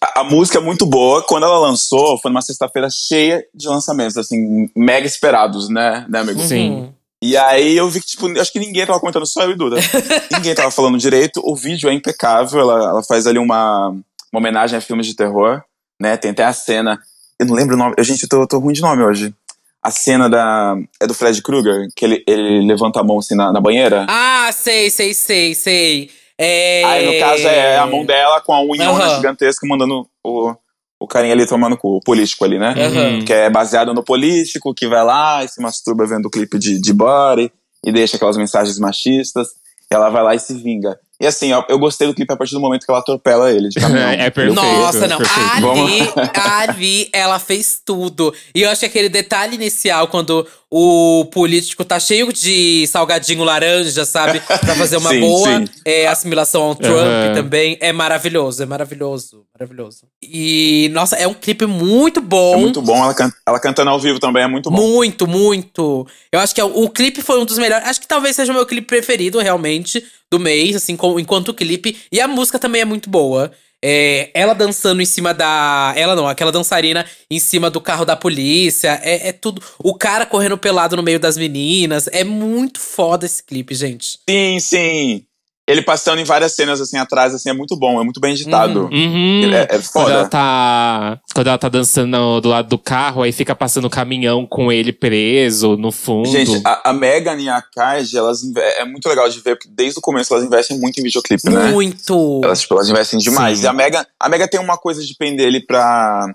a, 0.00 0.20
a 0.20 0.24
música 0.24 0.58
é 0.58 0.60
muito 0.60 0.84
boa. 0.84 1.22
Quando 1.22 1.44
ela 1.44 1.58
lançou, 1.58 2.18
foi 2.18 2.30
numa 2.30 2.42
sexta-feira 2.42 2.88
cheia 2.90 3.44
de 3.54 3.68
lançamentos, 3.68 4.16
assim, 4.16 4.68
mega 4.76 5.06
esperados, 5.06 5.68
né, 5.68 6.04
né, 6.08 6.20
amigo? 6.20 6.40
Sim. 6.40 6.70
Uhum. 6.70 6.92
E 7.22 7.36
aí 7.38 7.74
eu 7.74 7.88
vi 7.88 8.00
que, 8.00 8.06
tipo, 8.06 8.28
acho 8.38 8.52
que 8.52 8.58
ninguém 8.58 8.84
tava 8.84 9.00
comentando, 9.00 9.24
só 9.24 9.44
eu 9.44 9.52
e 9.52 9.56
Duda. 9.56 9.76
ninguém 10.30 10.54
tava 10.54 10.70
falando 10.70 10.98
direito. 10.98 11.40
O 11.42 11.56
vídeo 11.56 11.88
é 11.88 11.94
impecável, 11.94 12.60
ela, 12.60 12.90
ela 12.90 13.02
faz 13.02 13.26
ali 13.26 13.38
uma, 13.38 13.88
uma 13.88 14.38
homenagem 14.38 14.76
a 14.76 14.82
filmes 14.82 15.06
de 15.06 15.14
terror, 15.14 15.62
né? 15.98 16.18
Tem 16.18 16.32
até 16.32 16.44
a 16.44 16.52
cena. 16.52 17.00
Eu 17.38 17.46
não 17.46 17.54
lembro 17.54 17.74
o 17.74 17.78
nome. 17.78 17.94
Eu, 17.96 18.04
gente, 18.04 18.22
eu 18.22 18.28
tô, 18.28 18.46
tô 18.46 18.58
ruim 18.58 18.72
de 18.72 18.80
nome 18.80 19.02
hoje. 19.02 19.34
A 19.82 19.90
cena 19.90 20.28
da. 20.28 20.76
É 21.00 21.06
do 21.06 21.14
Fred 21.14 21.42
Krueger, 21.42 21.88
que 21.94 22.04
ele, 22.04 22.24
ele 22.26 22.66
levanta 22.66 23.00
a 23.00 23.04
mão 23.04 23.18
assim 23.18 23.34
na, 23.34 23.52
na 23.52 23.60
banheira. 23.60 24.06
Ah, 24.08 24.50
sei, 24.52 24.88
sei, 24.90 25.12
sei, 25.12 25.54
sei. 25.54 26.10
É... 26.38 26.84
Aí, 26.84 27.06
no 27.06 27.20
caso, 27.20 27.46
é 27.46 27.78
a 27.78 27.86
mão 27.86 28.04
dela 28.04 28.40
com 28.40 28.52
a 28.52 28.62
unha 28.62 28.88
Aham. 28.88 29.16
gigantesca 29.16 29.66
mandando 29.66 30.08
o, 30.24 30.54
o 30.98 31.06
carinha 31.06 31.34
ali 31.34 31.46
tomando 31.46 31.76
com 31.76 31.88
o 31.88 32.00
político 32.00 32.44
ali, 32.44 32.58
né? 32.58 32.74
Aham. 32.76 33.24
Que 33.24 33.32
é 33.32 33.50
baseado 33.50 33.92
no 33.92 34.02
político, 34.02 34.74
que 34.74 34.88
vai 34.88 35.04
lá 35.04 35.44
e 35.44 35.48
se 35.48 35.60
masturba 35.60 36.06
vendo 36.06 36.26
o 36.26 36.30
clipe 36.30 36.58
de, 36.58 36.80
de 36.80 36.92
Body 36.92 37.52
e 37.84 37.92
deixa 37.92 38.16
aquelas 38.16 38.36
mensagens 38.36 38.78
machistas. 38.78 39.48
Ela 39.90 40.08
vai 40.08 40.22
lá 40.22 40.34
e 40.34 40.38
se 40.38 40.54
vinga. 40.54 40.98
E 41.20 41.26
assim, 41.26 41.52
ó, 41.52 41.64
eu 41.68 41.78
gostei 41.78 42.06
do 42.06 42.14
clipe 42.14 42.32
a 42.32 42.36
partir 42.36 42.54
do 42.54 42.60
momento 42.60 42.84
que 42.84 42.90
ela 42.90 43.00
atropela 43.00 43.50
ele 43.50 43.68
de 43.68 43.78
caminhão. 43.80 44.08
É 44.08 44.30
perfeito. 44.30 44.54
Nossa, 44.54 45.06
não. 45.06 45.18
perfeito. 45.18 45.68
Ali, 45.68 46.68
ali, 46.68 47.08
ela 47.12 47.38
fez 47.38 47.80
tudo. 47.84 48.34
E 48.54 48.62
eu 48.62 48.70
acho 48.70 48.80
que 48.80 48.86
aquele 48.86 49.08
detalhe 49.08 49.54
inicial, 49.54 50.08
quando 50.08 50.46
o 50.76 51.24
político 51.26 51.84
tá 51.84 52.00
cheio 52.00 52.32
de 52.32 52.84
salgadinho 52.88 53.44
laranja, 53.44 54.04
sabe? 54.04 54.40
Pra 54.40 54.74
fazer 54.74 54.96
uma 54.96 55.10
Sim, 55.14 55.20
boa 55.20 55.58
sim. 55.60 55.64
é, 55.84 56.08
assimilação 56.08 56.62
ao 56.64 56.74
Trump 56.74 56.96
Aham. 56.96 57.32
também. 57.32 57.78
É 57.80 57.92
maravilhoso, 57.92 58.60
é 58.60 58.66
maravilhoso, 58.66 59.46
maravilhoso. 59.56 60.08
E, 60.20 60.90
nossa, 60.92 61.14
é 61.14 61.28
um 61.28 61.34
clipe 61.34 61.64
muito 61.64 62.20
bom. 62.20 62.54
É 62.54 62.56
muito 62.56 62.82
bom. 62.82 62.96
Ela, 62.96 63.14
can- 63.14 63.32
ela 63.46 63.60
cantando 63.60 63.90
ao 63.90 64.00
vivo 64.00 64.18
também 64.18 64.42
é 64.42 64.48
muito 64.48 64.68
bom. 64.68 64.76
Muito, 64.76 65.28
muito. 65.28 66.04
Eu 66.32 66.40
acho 66.40 66.52
que 66.52 66.60
é 66.60 66.64
o, 66.64 66.82
o 66.84 66.90
clipe 66.90 67.22
foi 67.22 67.38
um 67.40 67.44
dos 67.44 67.56
melhores. 67.58 67.86
Acho 67.86 68.00
que 68.00 68.08
talvez 68.08 68.34
seja 68.34 68.50
o 68.50 68.54
meu 68.56 68.66
clipe 68.66 68.88
preferido, 68.88 69.38
realmente, 69.38 70.04
do 70.28 70.40
mês, 70.40 70.74
assim, 70.74 70.96
com- 70.96 71.20
enquanto 71.20 71.54
clipe. 71.54 71.96
E 72.10 72.20
a 72.20 72.26
música 72.26 72.58
também 72.58 72.80
é 72.82 72.84
muito 72.84 73.08
boa. 73.08 73.52
É, 73.86 74.30
ela 74.32 74.54
dançando 74.54 75.02
em 75.02 75.04
cima 75.04 75.34
da. 75.34 75.92
Ela 75.94 76.16
não, 76.16 76.26
aquela 76.26 76.50
dançarina 76.50 77.04
em 77.30 77.38
cima 77.38 77.68
do 77.68 77.82
carro 77.82 78.06
da 78.06 78.16
polícia. 78.16 78.98
É, 79.02 79.28
é 79.28 79.32
tudo. 79.32 79.62
O 79.78 79.94
cara 79.94 80.24
correndo 80.24 80.56
pelado 80.56 80.96
no 80.96 81.02
meio 81.02 81.20
das 81.20 81.36
meninas. 81.36 82.08
É 82.10 82.24
muito 82.24 82.80
foda 82.80 83.26
esse 83.26 83.42
clipe, 83.42 83.74
gente. 83.74 84.18
Sim, 84.26 84.58
sim. 84.58 85.26
Ele 85.66 85.80
passando 85.80 86.18
em 86.20 86.24
várias 86.24 86.54
cenas 86.54 86.78
assim 86.78 86.98
atrás, 86.98 87.34
assim, 87.34 87.48
é 87.48 87.54
muito 87.54 87.74
bom, 87.74 87.98
é 87.98 88.04
muito 88.04 88.20
bem 88.20 88.32
editado. 88.32 88.82
Uhum. 88.92 89.40
Ele 89.42 89.54
é, 89.54 89.62
é 89.62 89.66
Quando 89.66 89.82
foda. 89.84 90.12
ela 90.12 90.28
tá. 90.28 91.18
Quando 91.34 91.46
ela 91.46 91.56
tá 91.56 91.70
dançando 91.70 92.40
do 92.42 92.50
lado 92.50 92.68
do 92.68 92.76
carro, 92.76 93.22
aí 93.22 93.32
fica 93.32 93.54
passando 93.56 93.86
o 93.86 93.90
caminhão 93.90 94.44
com 94.46 94.70
ele 94.70 94.92
preso 94.92 95.74
no 95.78 95.90
fundo. 95.90 96.28
Gente, 96.28 96.60
a, 96.66 96.90
a 96.90 96.92
Megan 96.92 97.36
e 97.40 97.48
a 97.48 97.62
Kaiji, 97.62 98.18
elas 98.18 98.42
inve- 98.44 98.60
é 98.60 98.84
muito 98.84 99.08
legal 99.08 99.26
de 99.26 99.40
ver, 99.40 99.56
porque 99.56 99.70
desde 99.74 99.98
o 99.98 100.02
começo 100.02 100.34
elas 100.34 100.44
investem 100.44 100.78
muito 100.78 101.00
em 101.00 101.02
videoclipe, 101.02 101.48
né? 101.48 101.70
Muito. 101.72 102.42
Elas, 102.44 102.60
tipo, 102.60 102.74
elas 102.74 102.90
investem 102.90 103.18
demais. 103.18 103.58
Sim. 103.58 103.64
E 103.64 103.66
a 103.66 103.72
Megan, 103.72 104.04
a 104.20 104.28
Megan 104.28 104.46
tem 104.48 104.60
uma 104.60 104.76
coisa 104.76 105.02
de 105.02 105.14
pender 105.16 105.46
ele 105.46 105.60
pra, 105.60 106.26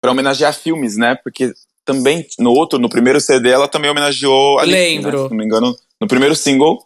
pra 0.00 0.10
homenagear 0.10 0.52
filmes, 0.52 0.96
né? 0.96 1.16
Porque 1.22 1.52
também, 1.84 2.26
no 2.36 2.50
outro, 2.50 2.80
no 2.80 2.88
primeiro 2.88 3.20
CD, 3.20 3.48
ela 3.50 3.68
também 3.68 3.92
homenageou 3.92 4.58
a 4.58 4.62
Alice, 4.62 4.76
Lembro. 4.76 5.18
Né? 5.22 5.24
Se 5.24 5.30
não 5.30 5.36
me 5.38 5.44
engano, 5.44 5.76
no 6.00 6.08
primeiro 6.08 6.34
single, 6.34 6.82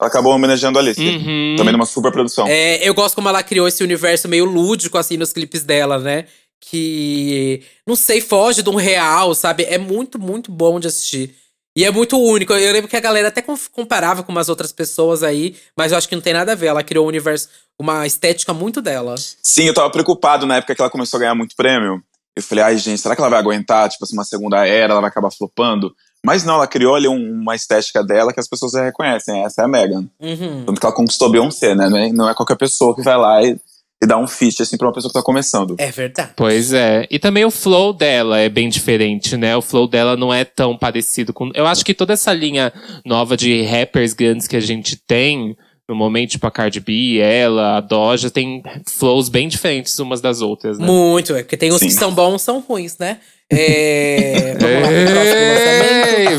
ela 0.00 0.08
acabou 0.08 0.32
homenageando 0.34 0.78
a 0.78 0.82
Alice. 0.82 1.00
Uhum. 1.00 1.54
Também 1.56 1.72
numa 1.72 1.86
super 1.86 2.12
produção. 2.12 2.46
É, 2.46 2.86
eu 2.86 2.94
gosto 2.94 3.14
como 3.14 3.28
ela 3.28 3.42
criou 3.42 3.66
esse 3.66 3.82
universo 3.82 4.28
meio 4.28 4.44
lúdico, 4.44 4.98
assim, 4.98 5.16
nos 5.16 5.32
clipes 5.32 5.62
dela, 5.62 5.98
né? 5.98 6.26
Que, 6.60 7.62
não 7.86 7.96
sei, 7.96 8.20
foge 8.20 8.62
de 8.62 8.68
um 8.68 8.76
real, 8.76 9.34
sabe? 9.34 9.64
É 9.64 9.78
muito, 9.78 10.18
muito 10.18 10.50
bom 10.50 10.78
de 10.78 10.86
assistir. 10.86 11.34
E 11.76 11.84
é 11.84 11.90
muito 11.90 12.18
único. 12.18 12.52
Eu 12.54 12.72
lembro 12.72 12.88
que 12.88 12.96
a 12.96 13.00
galera 13.00 13.28
até 13.28 13.42
comparava 13.70 14.22
com 14.22 14.32
umas 14.32 14.48
outras 14.48 14.72
pessoas 14.72 15.22
aí, 15.22 15.54
mas 15.76 15.92
eu 15.92 15.98
acho 15.98 16.08
que 16.08 16.16
não 16.16 16.22
tem 16.22 16.32
nada 16.32 16.52
a 16.52 16.54
ver. 16.54 16.66
Ela 16.66 16.82
criou 16.82 17.04
um 17.04 17.08
universo, 17.08 17.48
uma 17.78 18.06
estética 18.06 18.54
muito 18.54 18.80
dela. 18.80 19.14
Sim, 19.42 19.64
eu 19.64 19.74
tava 19.74 19.90
preocupado 19.90 20.46
na 20.46 20.56
época 20.56 20.74
que 20.74 20.80
ela 20.80 20.90
começou 20.90 21.18
a 21.18 21.20
ganhar 21.20 21.34
muito 21.34 21.54
prêmio. 21.54 22.02
Eu 22.34 22.42
falei, 22.42 22.64
ai, 22.64 22.78
gente, 22.78 23.00
será 23.00 23.14
que 23.14 23.20
ela 23.20 23.30
vai 23.30 23.38
aguentar? 23.38 23.88
Tipo 23.88 24.04
assim, 24.04 24.14
uma 24.14 24.24
segunda 24.24 24.66
era, 24.66 24.92
ela 24.92 25.00
vai 25.00 25.08
acabar 25.08 25.30
flopando? 25.30 25.94
Mas 26.26 26.42
não, 26.44 26.54
ela 26.54 26.66
criou 26.66 26.96
ali 26.96 27.06
um- 27.06 27.40
uma 27.40 27.54
estética 27.54 28.02
dela 28.02 28.32
que 28.32 28.40
as 28.40 28.48
pessoas 28.48 28.72
já 28.72 28.84
reconhecem. 28.84 29.44
Essa 29.44 29.62
é 29.62 29.64
a 29.64 29.68
Megan. 29.68 30.04
Uhum. 30.20 30.64
Tanto 30.66 30.80
que 30.80 30.84
ela 30.86 30.94
conquistou 30.94 31.30
Beyoncé, 31.30 31.72
né? 31.74 31.88
Não 31.88 31.96
é- 31.98 32.12
Não 32.12 32.28
é 32.28 32.34
qualquer 32.34 32.56
pessoa 32.56 32.94
que 32.96 33.02
vai 33.02 33.16
lá 33.16 33.42
e, 33.44 33.56
e 34.02 34.06
dá 34.06 34.18
um 34.18 34.26
feat, 34.26 34.60
assim, 34.60 34.76
pra 34.76 34.88
uma 34.88 34.92
pessoa 34.92 35.08
que 35.10 35.14
tá 35.18 35.22
começando. 35.22 35.76
É 35.78 35.90
verdade. 35.92 36.32
Pois 36.36 36.72
é. 36.72 37.06
E 37.10 37.18
também 37.20 37.44
o 37.44 37.50
flow 37.50 37.92
dela 37.92 38.40
é 38.40 38.48
bem 38.48 38.68
diferente, 38.68 39.36
né? 39.36 39.56
O 39.56 39.62
flow 39.62 39.86
dela 39.86 40.16
não 40.16 40.34
é 40.34 40.44
tão 40.44 40.76
parecido 40.76 41.32
com. 41.32 41.50
Eu 41.54 41.64
acho 41.66 41.84
que 41.84 41.94
toda 41.94 42.12
essa 42.14 42.32
linha 42.32 42.72
nova 43.04 43.36
de 43.36 43.62
rappers 43.62 44.12
grandes 44.12 44.48
que 44.48 44.56
a 44.56 44.60
gente 44.60 44.96
tem, 44.96 45.56
no 45.88 45.94
momento, 45.94 46.30
tipo 46.32 46.46
a 46.46 46.50
Cardi 46.50 46.80
B, 46.80 47.18
ela, 47.20 47.76
a 47.76 47.80
Doja, 47.80 48.28
tem 48.28 48.60
flows 48.88 49.28
bem 49.28 49.46
diferentes 49.46 49.96
umas 50.00 50.20
das 50.20 50.40
outras, 50.40 50.76
né? 50.78 50.84
Muito, 50.86 51.32
é 51.36 51.42
porque 51.44 51.56
tem 51.56 51.70
os 51.70 51.78
Sim. 51.78 51.86
que 51.86 51.92
são 51.94 52.12
bons 52.12 52.42
são 52.42 52.58
ruins, 52.58 52.98
né? 52.98 53.18
É, 53.48 54.56
vamos 54.58 55.14
lá 55.14 55.24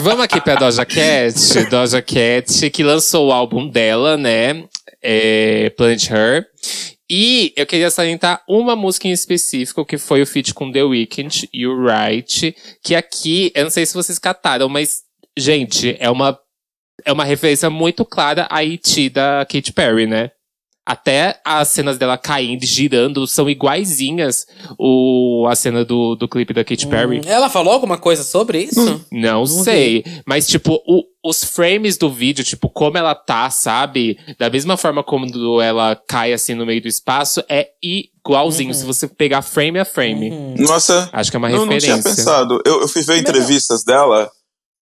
vamos 0.08 0.24
aqui 0.24 0.40
pra 0.40 0.56
Doja 0.56 0.86
Cat. 0.86 1.70
Doja 1.70 2.02
Cat, 2.02 2.70
que 2.70 2.82
lançou 2.82 3.28
o 3.28 3.32
álbum 3.34 3.68
dela, 3.68 4.16
né? 4.16 4.64
É, 5.04 5.70
Her. 6.10 6.48
E 7.10 7.52
eu 7.58 7.66
queria 7.66 7.92
salientar 7.92 8.42
uma 8.48 8.74
música 8.74 9.10
em 9.10 9.12
específico, 9.12 9.86
que 9.86 9.98
foi 9.98 10.22
o 10.22 10.26
feat 10.26 10.54
com 10.54 10.72
The 10.72 10.82
Weeknd, 10.82 11.50
You 11.54 11.76
Right. 11.86 12.56
Que 12.82 12.96
aqui, 12.96 13.52
eu 13.54 13.66
não 13.66 13.70
sei 13.70 13.86
se 13.86 13.94
vocês 13.94 14.18
cataram, 14.18 14.70
mas, 14.70 15.02
gente, 15.38 15.98
é 16.00 16.10
uma, 16.10 16.40
é 17.04 17.12
uma 17.12 17.26
referência 17.26 17.70
muito 17.70 18.06
clara 18.06 18.48
à 18.50 18.64
E.T. 18.64 19.10
da 19.10 19.46
Katy 19.46 19.74
Perry, 19.74 20.08
né? 20.08 20.32
Até 20.90 21.38
as 21.44 21.68
cenas 21.68 21.98
dela 21.98 22.18
caindo, 22.18 22.64
e 22.64 22.66
girando, 22.66 23.28
são 23.28 23.50
iguaizinhas 23.50 24.48
o, 24.80 25.46
a 25.50 25.54
cena 25.54 25.84
do, 25.84 26.16
do 26.16 26.30
clipe 26.30 26.54
da 26.54 26.64
Katy 26.64 26.88
Perry. 26.88 27.18
Hum, 27.20 27.24
Ela 27.26 27.50
falou 27.50 27.74
alguma 27.74 27.98
coisa 27.98 28.24
sobre 28.24 28.62
isso? 28.64 29.06
Não 29.12 29.46
sei. 29.46 30.06
Mas, 30.26 30.48
tipo, 30.48 30.82
o- 30.88 31.04
os 31.22 31.44
frames 31.44 31.98
do 31.98 32.10
vídeo, 32.10 32.42
tipo, 32.42 32.70
como 32.70 32.98
ela 32.98 33.14
tá, 33.14 33.50
sabe? 33.50 34.18
Da 34.40 34.50
mesma 34.50 34.78
forma 34.78 35.04
como 35.04 35.62
ela 35.62 35.94
cai 36.08 36.32
assim 36.32 36.54
no 36.54 36.66
meio 36.66 36.82
do 36.82 36.88
espaço, 36.88 37.44
é 37.50 37.68
igualzinho. 37.84 38.74
Se 38.74 38.86
você 38.86 39.10
pegar 39.10 39.42
frame 39.42 39.78
a 39.80 39.84
frame. 39.84 40.30
Uhum. 40.32 40.56
Nossa, 40.60 41.10
Acho 41.12 41.30
que 41.30 41.36
é 41.36 41.40
uma 41.40 41.52
eu 41.52 41.66
não 41.66 41.74
referência. 41.74 42.02
tinha 42.02 42.16
pensado. 42.16 42.62
Eu, 42.66 42.80
eu 42.84 42.88
fui 42.88 43.02
ver 43.02 43.18
entrevistas 43.18 43.84
dela 43.84 44.32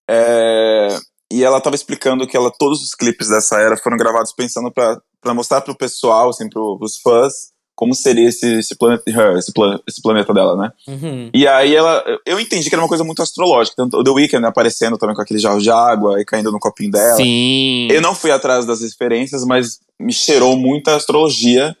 é, 0.08 0.98
e 1.32 1.42
ela 1.42 1.60
tava 1.60 1.74
explicando 1.74 2.26
que 2.28 2.36
ela, 2.36 2.52
todos 2.56 2.80
os 2.80 2.94
clipes 2.94 3.28
dessa 3.28 3.58
era 3.58 3.76
foram 3.76 3.96
gravados 3.96 4.32
pensando 4.32 4.70
pra, 4.72 4.96
pra 5.20 5.34
mostrar 5.34 5.60
pro 5.60 5.76
pessoal, 5.76 6.30
assim, 6.30 6.48
pro, 6.48 6.78
pros 6.78 6.98
fãs, 6.98 7.54
como 7.74 7.94
seria 7.94 8.28
esse, 8.28 8.58
esse, 8.58 8.74
planeta, 8.74 9.04
esse, 9.36 9.52
plan- 9.52 9.78
esse 9.86 10.00
planeta 10.00 10.32
dela, 10.32 10.56
né? 10.56 10.72
Uhum. 10.88 11.30
E 11.34 11.46
aí 11.46 11.74
ela. 11.74 12.02
Eu 12.24 12.40
entendi 12.40 12.68
que 12.70 12.74
era 12.74 12.82
uma 12.82 12.88
coisa 12.88 13.04
muito 13.04 13.20
astrológica. 13.20 13.76
Tanto 13.76 13.98
o 13.98 14.02
The 14.02 14.10
Weeknd 14.10 14.46
aparecendo 14.46 14.96
também 14.96 15.14
com 15.14 15.20
aquele 15.20 15.38
jarro 15.38 15.60
de 15.60 15.70
água 15.70 16.18
e 16.18 16.24
caindo 16.24 16.50
no 16.50 16.58
copinho 16.58 16.90
dela. 16.90 17.16
Sim. 17.16 17.88
Eu 17.90 18.00
não 18.00 18.14
fui 18.14 18.30
atrás 18.30 18.64
das 18.64 18.80
referências, 18.80 19.44
mas 19.44 19.78
me 20.00 20.12
cheirou 20.12 20.56
muita 20.56 20.96
astrologia. 20.96 21.76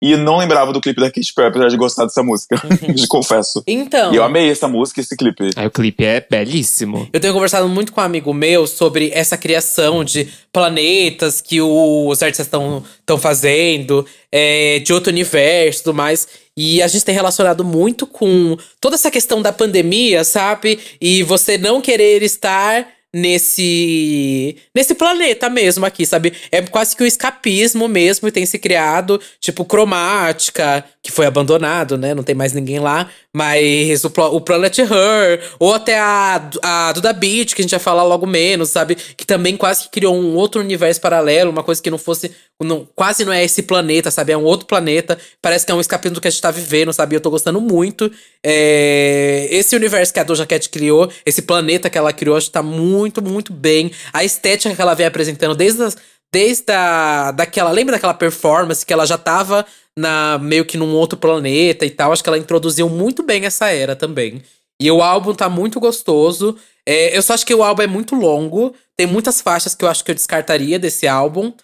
E 0.00 0.14
não 0.16 0.36
lembrava 0.36 0.72
do 0.72 0.80
clipe 0.80 1.00
da 1.00 1.10
Katy 1.10 1.32
Perry, 1.34 1.48
apesar 1.48 1.68
de 1.68 1.76
gostar 1.76 2.04
dessa 2.04 2.22
música. 2.22 2.60
te 2.94 3.06
confesso. 3.08 3.62
Então. 3.66 4.12
E 4.12 4.16
eu 4.16 4.24
amei 4.24 4.50
essa 4.50 4.68
música 4.68 5.00
e 5.00 5.02
esse 5.02 5.16
clipe. 5.16 5.50
Aí 5.56 5.66
o 5.66 5.70
clipe 5.70 6.04
é 6.04 6.24
belíssimo. 6.28 7.08
Eu 7.12 7.20
tenho 7.20 7.32
conversado 7.32 7.68
muito 7.68 7.92
com 7.92 8.00
um 8.00 8.04
amigo 8.04 8.32
meu 8.34 8.66
sobre 8.66 9.10
essa 9.14 9.38
criação 9.38 10.04
de 10.04 10.28
planetas 10.52 11.40
que 11.40 11.60
os 11.62 12.22
artistas 12.22 12.46
estão 12.46 13.18
fazendo, 13.18 14.04
é, 14.30 14.80
de 14.80 14.92
outro 14.92 15.10
universo 15.10 15.80
e 15.80 15.82
tudo 15.84 15.94
mais. 15.94 16.28
E 16.56 16.82
a 16.82 16.88
gente 16.88 17.04
tem 17.04 17.14
relacionado 17.14 17.64
muito 17.64 18.06
com 18.06 18.56
toda 18.80 18.96
essa 18.96 19.10
questão 19.10 19.42
da 19.42 19.52
pandemia, 19.52 20.24
sabe? 20.24 20.78
E 21.00 21.22
você 21.22 21.58
não 21.58 21.80
querer 21.80 22.22
estar 22.22 22.86
nesse 23.16 24.58
nesse 24.74 24.94
planeta 24.94 25.48
mesmo 25.48 25.86
aqui, 25.86 26.04
sabe? 26.04 26.34
É 26.52 26.60
quase 26.60 26.94
que 26.94 27.02
o 27.02 27.06
escapismo 27.06 27.88
mesmo 27.88 28.30
tem 28.30 28.44
se 28.44 28.58
criado, 28.58 29.18
tipo 29.40 29.64
cromática, 29.64 30.84
que 31.02 31.10
foi 31.10 31.24
abandonado, 31.24 31.96
né? 31.96 32.14
Não 32.14 32.22
tem 32.22 32.34
mais 32.34 32.52
ninguém 32.52 32.78
lá, 32.78 33.08
mas 33.36 34.02
o, 34.02 34.10
o 34.32 34.40
Planet 34.40 34.78
Her, 34.78 35.42
ou 35.58 35.74
até 35.74 35.98
a, 35.98 36.48
a 36.62 36.92
Duda 36.92 37.12
Beat, 37.12 37.54
que 37.54 37.60
a 37.60 37.64
gente 37.64 37.72
vai 37.72 37.78
falar 37.78 38.02
logo 38.02 38.24
menos, 38.24 38.70
sabe? 38.70 38.94
Que 38.94 39.26
também 39.26 39.58
quase 39.58 39.82
que 39.82 39.90
criou 39.90 40.16
um 40.16 40.34
outro 40.36 40.58
universo 40.58 41.02
paralelo, 41.02 41.50
uma 41.50 41.62
coisa 41.62 41.82
que 41.82 41.90
não 41.90 41.98
fosse 41.98 42.34
não, 42.58 42.88
quase 42.94 43.26
não 43.26 43.32
é 43.34 43.44
esse 43.44 43.64
planeta, 43.64 44.10
sabe? 44.10 44.32
É 44.32 44.38
um 44.38 44.42
outro 44.42 44.66
planeta. 44.66 45.18
Parece 45.42 45.66
que 45.66 45.70
é 45.70 45.74
um 45.74 45.80
escapismo 45.82 46.14
do 46.14 46.20
que 46.22 46.28
a 46.28 46.30
gente 46.30 46.40
tá 46.40 46.50
vivendo, 46.50 46.90
sabe? 46.94 47.14
Eu 47.14 47.20
tô 47.20 47.28
gostando 47.30 47.60
muito. 47.60 48.10
É... 48.42 49.46
Esse 49.50 49.76
universo 49.76 50.14
que 50.14 50.20
a 50.20 50.24
Doja 50.24 50.46
Cat 50.46 50.70
criou, 50.70 51.12
esse 51.26 51.42
planeta 51.42 51.90
que 51.90 51.98
ela 51.98 52.14
criou, 52.14 52.38
acho 52.38 52.46
que 52.46 52.52
tá 52.52 52.62
muito, 52.62 53.20
muito 53.20 53.52
bem. 53.52 53.90
A 54.14 54.24
estética 54.24 54.74
que 54.74 54.80
ela 54.80 54.94
vem 54.94 55.04
apresentando 55.04 55.54
desde, 55.54 55.82
as, 55.82 55.94
desde 56.36 56.70
a, 56.70 57.30
daquela. 57.30 57.70
Lembra 57.70 57.94
daquela 57.94 58.12
performance 58.12 58.84
que 58.84 58.92
ela 58.92 59.06
já 59.06 59.16
tava 59.16 59.64
na, 59.96 60.38
meio 60.38 60.66
que 60.66 60.76
num 60.76 60.94
outro 60.94 61.18
planeta 61.18 61.86
e 61.86 61.90
tal? 61.90 62.12
Acho 62.12 62.22
que 62.22 62.28
ela 62.28 62.36
introduziu 62.36 62.90
muito 62.90 63.22
bem 63.22 63.46
essa 63.46 63.70
era 63.70 63.96
também. 63.96 64.42
E 64.78 64.90
o 64.90 65.02
álbum 65.02 65.34
tá 65.34 65.48
muito 65.48 65.80
gostoso. 65.80 66.54
É, 66.84 67.16
eu 67.16 67.22
só 67.22 67.32
acho 67.32 67.46
que 67.46 67.54
o 67.54 67.64
álbum 67.64 67.80
é 67.80 67.86
muito 67.86 68.14
longo. 68.14 68.74
Tem 68.94 69.06
muitas 69.06 69.40
faixas 69.40 69.74
que 69.74 69.82
eu 69.82 69.88
acho 69.88 70.04
que 70.04 70.10
eu 70.10 70.14
descartaria 70.14 70.78
desse 70.78 71.08
álbum. 71.08 71.54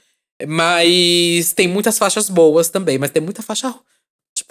Mas 0.49 1.53
tem 1.53 1.69
muitas 1.69 1.99
faixas 1.99 2.31
boas 2.31 2.71
também, 2.71 2.97
mas 2.97 3.11
tem 3.11 3.23
muita 3.23 3.43
faixa 3.43 3.75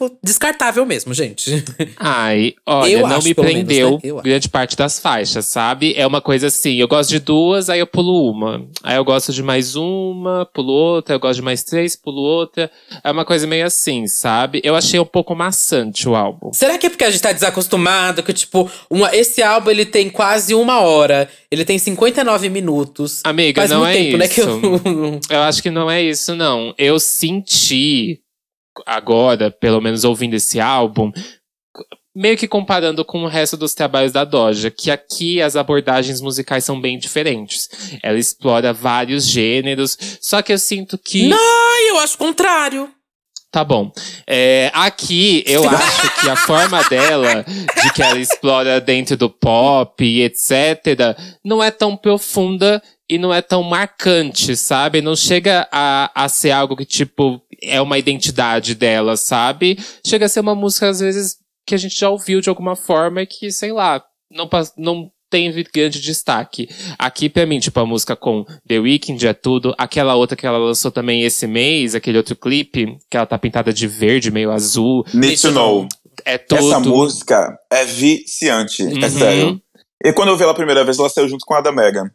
tipo, 0.01 0.17
descartável 0.23 0.85
mesmo, 0.85 1.13
gente. 1.13 1.63
Ai, 1.97 2.53
olha, 2.65 2.91
Eu 2.91 3.07
não 3.07 3.17
acho, 3.17 3.27
me 3.27 3.35
pelo 3.35 3.47
menos, 3.47 3.63
prendeu 3.63 3.99
né? 4.03 4.21
Grande 4.23 4.49
parte 4.49 4.75
das 4.75 4.99
faixas, 4.99 5.45
sabe? 5.45 5.93
É 5.95 6.05
uma 6.07 6.21
coisa 6.21 6.47
assim, 6.47 6.75
eu 6.75 6.87
gosto 6.87 7.09
de 7.09 7.19
duas, 7.19 7.69
aí 7.69 7.79
eu 7.79 7.87
pulo 7.87 8.31
uma. 8.31 8.65
Aí 8.83 8.95
eu 8.95 9.03
gosto 9.03 9.31
de 9.31 9.43
mais 9.43 9.75
uma, 9.75 10.45
pulo 10.45 10.73
outra, 10.73 11.15
eu 11.15 11.19
gosto 11.19 11.35
de 11.35 11.41
mais 11.41 11.63
três, 11.63 11.95
pulo 11.95 12.21
outra. 12.21 12.71
É 13.03 13.11
uma 13.11 13.25
coisa 13.25 13.45
meio 13.45 13.65
assim, 13.65 14.07
sabe? 14.07 14.61
Eu 14.63 14.75
achei 14.75 14.99
um 14.99 15.05
pouco 15.05 15.35
maçante 15.35 16.07
o 16.07 16.15
álbum. 16.15 16.51
Será 16.53 16.77
que 16.77 16.87
é 16.87 16.89
porque 16.89 17.03
a 17.03 17.11
gente 17.11 17.21
tá 17.21 17.31
desacostumado? 17.31 18.23
Que, 18.23 18.33
tipo, 18.33 18.69
uma, 18.89 19.15
esse 19.15 19.41
álbum 19.43 19.69
ele 19.69 19.85
tem 19.85 20.09
quase 20.09 20.53
uma 20.53 20.79
hora. 20.81 21.29
Ele 21.49 21.65
tem 21.65 21.77
59 21.77 22.49
minutos. 22.49 23.21
Amiga, 23.23 23.61
Faz 23.61 23.71
não 23.71 23.85
é 23.85 23.93
tempo, 23.93 24.17
né? 24.17 24.25
Isso. 24.25 24.41
eu... 24.41 25.19
Eu 25.29 25.41
acho 25.41 25.61
que 25.61 25.69
não 25.69 25.89
é 25.91 26.01
isso, 26.01 26.35
não. 26.35 26.73
Eu 26.77 26.99
senti 26.99 28.20
agora, 28.85 29.51
pelo 29.51 29.81
menos 29.81 30.03
ouvindo 30.03 30.35
esse 30.35 30.59
álbum, 30.59 31.11
meio 32.15 32.37
que 32.37 32.47
comparando 32.47 33.03
com 33.05 33.23
o 33.23 33.27
resto 33.27 33.55
dos 33.55 33.73
trabalhos 33.73 34.11
da 34.11 34.23
Doja, 34.23 34.69
que 34.69 34.91
aqui 34.91 35.41
as 35.41 35.55
abordagens 35.55 36.21
musicais 36.21 36.63
são 36.63 36.79
bem 36.79 36.97
diferentes. 36.97 37.69
Ela 38.03 38.17
explora 38.17 38.73
vários 38.73 39.25
gêneros, 39.25 39.97
só 40.21 40.41
que 40.41 40.53
eu 40.53 40.57
sinto 40.57 40.97
que. 40.97 41.31
Ai, 41.31 41.89
eu 41.89 41.99
acho 41.99 42.15
o 42.15 42.19
contrário. 42.19 42.91
Tá 43.51 43.65
bom. 43.65 43.91
É, 44.25 44.71
aqui, 44.73 45.43
eu 45.45 45.67
acho 45.67 46.21
que 46.21 46.29
a 46.29 46.37
forma 46.37 46.81
dela, 46.85 47.43
de 47.83 47.93
que 47.93 48.01
ela 48.01 48.17
explora 48.17 48.79
dentro 48.79 49.17
do 49.17 49.29
pop 49.29 50.03
e 50.03 50.21
etc., 50.21 51.17
não 51.43 51.61
é 51.61 51.69
tão 51.69 51.97
profunda 51.97 52.81
e 53.11 53.17
não 53.17 53.33
é 53.33 53.41
tão 53.41 53.61
marcante, 53.61 54.55
sabe? 54.55 55.01
Não 55.01 55.17
chega 55.17 55.67
a, 55.69 56.09
a 56.15 56.29
ser 56.29 56.51
algo 56.51 56.77
que, 56.77 56.85
tipo, 56.85 57.41
é 57.61 57.81
uma 57.81 57.97
identidade 57.97 58.73
dela, 58.73 59.17
sabe? 59.17 59.77
Chega 60.07 60.27
a 60.27 60.29
ser 60.29 60.39
uma 60.39 60.55
música, 60.55 60.87
às 60.87 61.01
vezes, 61.01 61.35
que 61.67 61.75
a 61.75 61.77
gente 61.77 61.99
já 61.99 62.09
ouviu 62.09 62.39
de 62.39 62.47
alguma 62.47 62.73
forma 62.73 63.21
e 63.21 63.25
que, 63.27 63.51
sei 63.51 63.73
lá, 63.73 64.01
não, 64.31 64.49
não 64.77 65.11
tem 65.29 65.51
grande 65.73 65.99
destaque. 65.99 66.69
Aqui, 66.97 67.27
pra 67.27 67.45
mim, 67.45 67.59
tipo, 67.59 67.77
a 67.81 67.85
música 67.85 68.15
com 68.15 68.45
The 68.65 68.79
Weeknd 68.79 69.27
é 69.27 69.33
tudo. 69.33 69.75
Aquela 69.77 70.15
outra 70.15 70.37
que 70.37 70.47
ela 70.47 70.57
lançou 70.57 70.89
também 70.89 71.23
esse 71.23 71.45
mês, 71.45 71.93
aquele 71.93 72.17
outro 72.17 72.33
clipe, 72.37 72.95
que 73.09 73.17
ela 73.17 73.25
tá 73.25 73.37
pintada 73.37 73.73
de 73.73 73.87
verde, 73.87 74.31
meio 74.31 74.51
azul. 74.51 75.05
Need 75.13 75.41
to 75.41 75.51
Know. 75.51 75.85
É 76.23 76.37
tudo. 76.37 76.59
Essa 76.59 76.79
música 76.79 77.57
é 77.69 77.83
viciante, 77.83 78.83
Uhum. 78.83 79.03
é 79.03 79.09
sério. 79.09 79.61
E 80.03 80.13
quando 80.13 80.29
eu 80.29 80.37
vi 80.37 80.43
ela 80.43 80.53
a 80.53 80.55
primeira 80.55 80.85
vez, 80.85 80.97
ela 80.97 81.09
saiu 81.09 81.27
junto 81.27 81.45
com 81.45 81.53
a 81.53 81.59
da 81.61 81.73
Megan. 81.73 82.09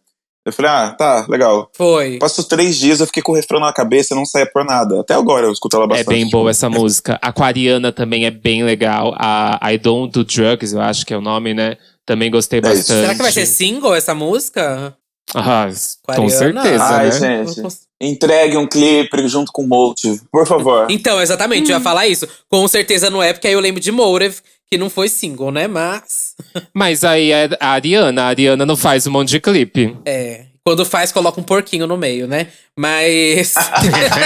Eu 0.46 0.52
falei, 0.52 0.70
ah, 0.70 0.90
tá, 0.96 1.26
legal. 1.28 1.68
Foi. 1.76 2.18
Passou 2.18 2.44
três 2.44 2.76
dias, 2.76 3.00
eu 3.00 3.06
fiquei 3.06 3.20
com 3.20 3.32
o 3.32 3.34
refrão 3.34 3.58
na 3.58 3.72
cabeça 3.72 4.14
e 4.14 4.16
não 4.16 4.24
saía 4.24 4.46
por 4.46 4.64
nada. 4.64 5.00
Até 5.00 5.12
agora 5.14 5.46
eu 5.46 5.52
escuto 5.52 5.74
ela 5.76 5.86
É 5.86 5.88
bastante. 5.88 6.08
bem 6.08 6.30
boa 6.30 6.50
essa 6.50 6.70
música. 6.70 7.18
Aquariana 7.20 7.90
também 7.90 8.26
é 8.26 8.30
bem 8.30 8.62
legal. 8.62 9.12
A 9.18 9.58
I 9.72 9.76
Don't 9.76 10.12
Do 10.12 10.22
Drugs, 10.24 10.72
eu 10.72 10.80
acho 10.80 11.04
que 11.04 11.12
é 11.12 11.18
o 11.18 11.20
nome, 11.20 11.52
né? 11.52 11.76
Também 12.06 12.30
gostei 12.30 12.60
É 12.60 12.62
isso. 12.62 12.76
bastante. 12.76 13.00
Será 13.00 13.14
que 13.16 13.22
vai 13.22 13.32
ser 13.32 13.44
single 13.46 13.92
essa 13.92 14.14
música? 14.14 14.96
Ah, 15.34 15.68
com 16.04 16.12
Aquariana? 16.12 16.62
certeza, 16.62 16.84
Ai, 16.84 17.06
né? 17.20 17.44
gente. 17.46 17.76
Entregue 18.00 18.56
um 18.56 18.68
clipe 18.68 19.26
junto 19.26 19.50
com 19.50 19.62
o 19.62 19.66
Motive, 19.66 20.20
por 20.30 20.46
favor. 20.46 20.86
Então, 20.90 21.20
exatamente, 21.20 21.70
eu 21.72 21.78
ia 21.78 21.82
falar 21.82 22.06
isso. 22.06 22.28
Com 22.48 22.68
certeza 22.68 23.10
não 23.10 23.20
é, 23.22 23.32
porque 23.32 23.48
aí 23.48 23.54
eu 23.54 23.60
lembro 23.60 23.80
de 23.80 23.90
Motive, 23.90 24.36
que 24.70 24.78
não 24.78 24.90
foi 24.90 25.08
single, 25.08 25.50
né? 25.50 25.66
Mas. 25.68 26.34
Mas 26.74 27.04
aí 27.04 27.30
é 27.30 27.48
a 27.60 27.70
Ariana. 27.70 28.24
A 28.24 28.26
Ariana 28.26 28.66
não 28.66 28.76
faz 28.76 29.06
um 29.06 29.10
monte 29.10 29.30
de 29.30 29.40
clipe. 29.40 29.96
É. 30.04 30.46
Quando 30.64 30.84
faz, 30.84 31.12
coloca 31.12 31.40
um 31.40 31.44
porquinho 31.44 31.86
no 31.86 31.96
meio, 31.96 32.26
né? 32.26 32.48
Mas. 32.76 33.54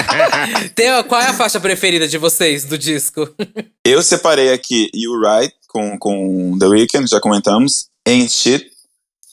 Tem, 0.75 0.91
qual 1.05 1.21
é 1.21 1.27
a 1.27 1.35
faixa 1.35 1.61
preferida 1.61 2.09
de 2.09 2.17
vocês 2.17 2.65
do 2.65 2.79
disco? 2.79 3.29
Eu 3.85 4.03
separei 4.03 4.53
aqui 4.53 4.91
You 4.95 5.21
Right 5.21 5.55
com, 5.69 5.99
com 5.99 6.57
The 6.59 6.67
Weeknd, 6.67 7.11
já 7.11 7.21
comentamos. 7.21 7.89
Ain't 8.09 8.33
Shit, 8.33 8.71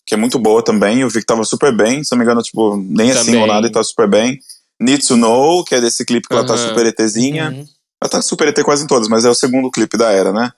que 0.06 0.14
é 0.14 0.18
muito 0.18 0.38
boa 0.38 0.62
também. 0.62 1.00
Eu 1.00 1.10
vi 1.10 1.22
que 1.22 1.26
tava 1.26 1.46
super 1.46 1.76
bem. 1.76 2.04
Se 2.04 2.12
não 2.12 2.18
me 2.18 2.26
engano, 2.26 2.42
tipo, 2.42 2.76
nem 2.76 3.12
assim 3.12 3.38
ou 3.38 3.48
nada, 3.48 3.68
e 3.68 3.72
tá 3.72 3.82
super 3.82 4.10
bem. 4.10 4.40
Need 4.80 5.08
to 5.08 5.16
Know, 5.16 5.64
que 5.64 5.76
é 5.76 5.82
desse 5.82 6.06
clipe 6.06 6.28
que 6.28 6.34
ela 6.34 6.46
tá 6.46 6.58
super 6.58 6.86
ETzinha. 6.86 7.52
Uhum. 7.52 7.66
Ela 8.02 8.10
tá 8.10 8.22
super 8.22 8.50
ET 8.50 8.62
quase 8.64 8.84
em 8.84 8.88
todas, 8.88 9.08
mas 9.08 9.26
é 9.26 9.30
o 9.30 9.34
segundo 9.34 9.72
clipe 9.72 9.98
da 9.98 10.12
era, 10.12 10.32
né? 10.32 10.52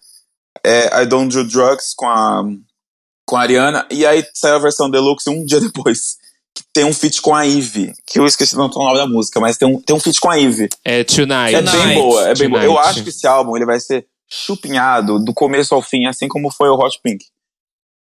É 0.63 1.01
I 1.03 1.05
Don't 1.05 1.33
Do 1.35 1.43
Drugs 1.47 1.93
com 1.95 2.07
a, 2.07 2.43
com 3.25 3.35
a 3.35 3.41
Ariana. 3.41 3.85
E 3.89 4.05
aí 4.05 4.25
saiu 4.33 4.55
a 4.55 4.59
versão 4.59 4.89
deluxe 4.89 5.29
um 5.29 5.45
dia 5.45 5.59
depois. 5.61 6.17
Que 6.55 6.63
tem 6.73 6.83
um 6.83 6.93
feat 6.93 7.21
com 7.21 7.35
a 7.35 7.43
Ivy. 7.43 7.93
Que 8.05 8.19
eu 8.19 8.25
esqueci 8.25 8.55
o 8.55 8.57
nome 8.57 8.97
da 8.97 9.07
música, 9.07 9.39
mas 9.39 9.57
tem 9.57 9.67
um, 9.67 9.79
tem 9.79 9.95
um 9.95 9.99
feat 9.99 10.19
com 10.19 10.29
a 10.29 10.35
Ivy. 10.35 10.69
É 10.83 11.03
Tonight. 11.03 11.55
É 11.55 11.61
bem 11.61 11.93
boa, 11.95 12.29
é 12.29 12.35
bem 12.35 12.49
boa. 12.49 12.63
Eu 12.63 12.77
acho 12.77 13.03
que 13.03 13.09
esse 13.09 13.27
álbum 13.27 13.55
ele 13.55 13.65
vai 13.65 13.79
ser 13.79 14.05
chupinhado 14.29 15.19
do 15.19 15.33
começo 15.33 15.73
ao 15.73 15.81
fim, 15.81 16.05
assim 16.05 16.27
como 16.27 16.51
foi 16.51 16.69
o 16.69 16.75
Hot 16.75 16.99
Pink. 17.03 17.25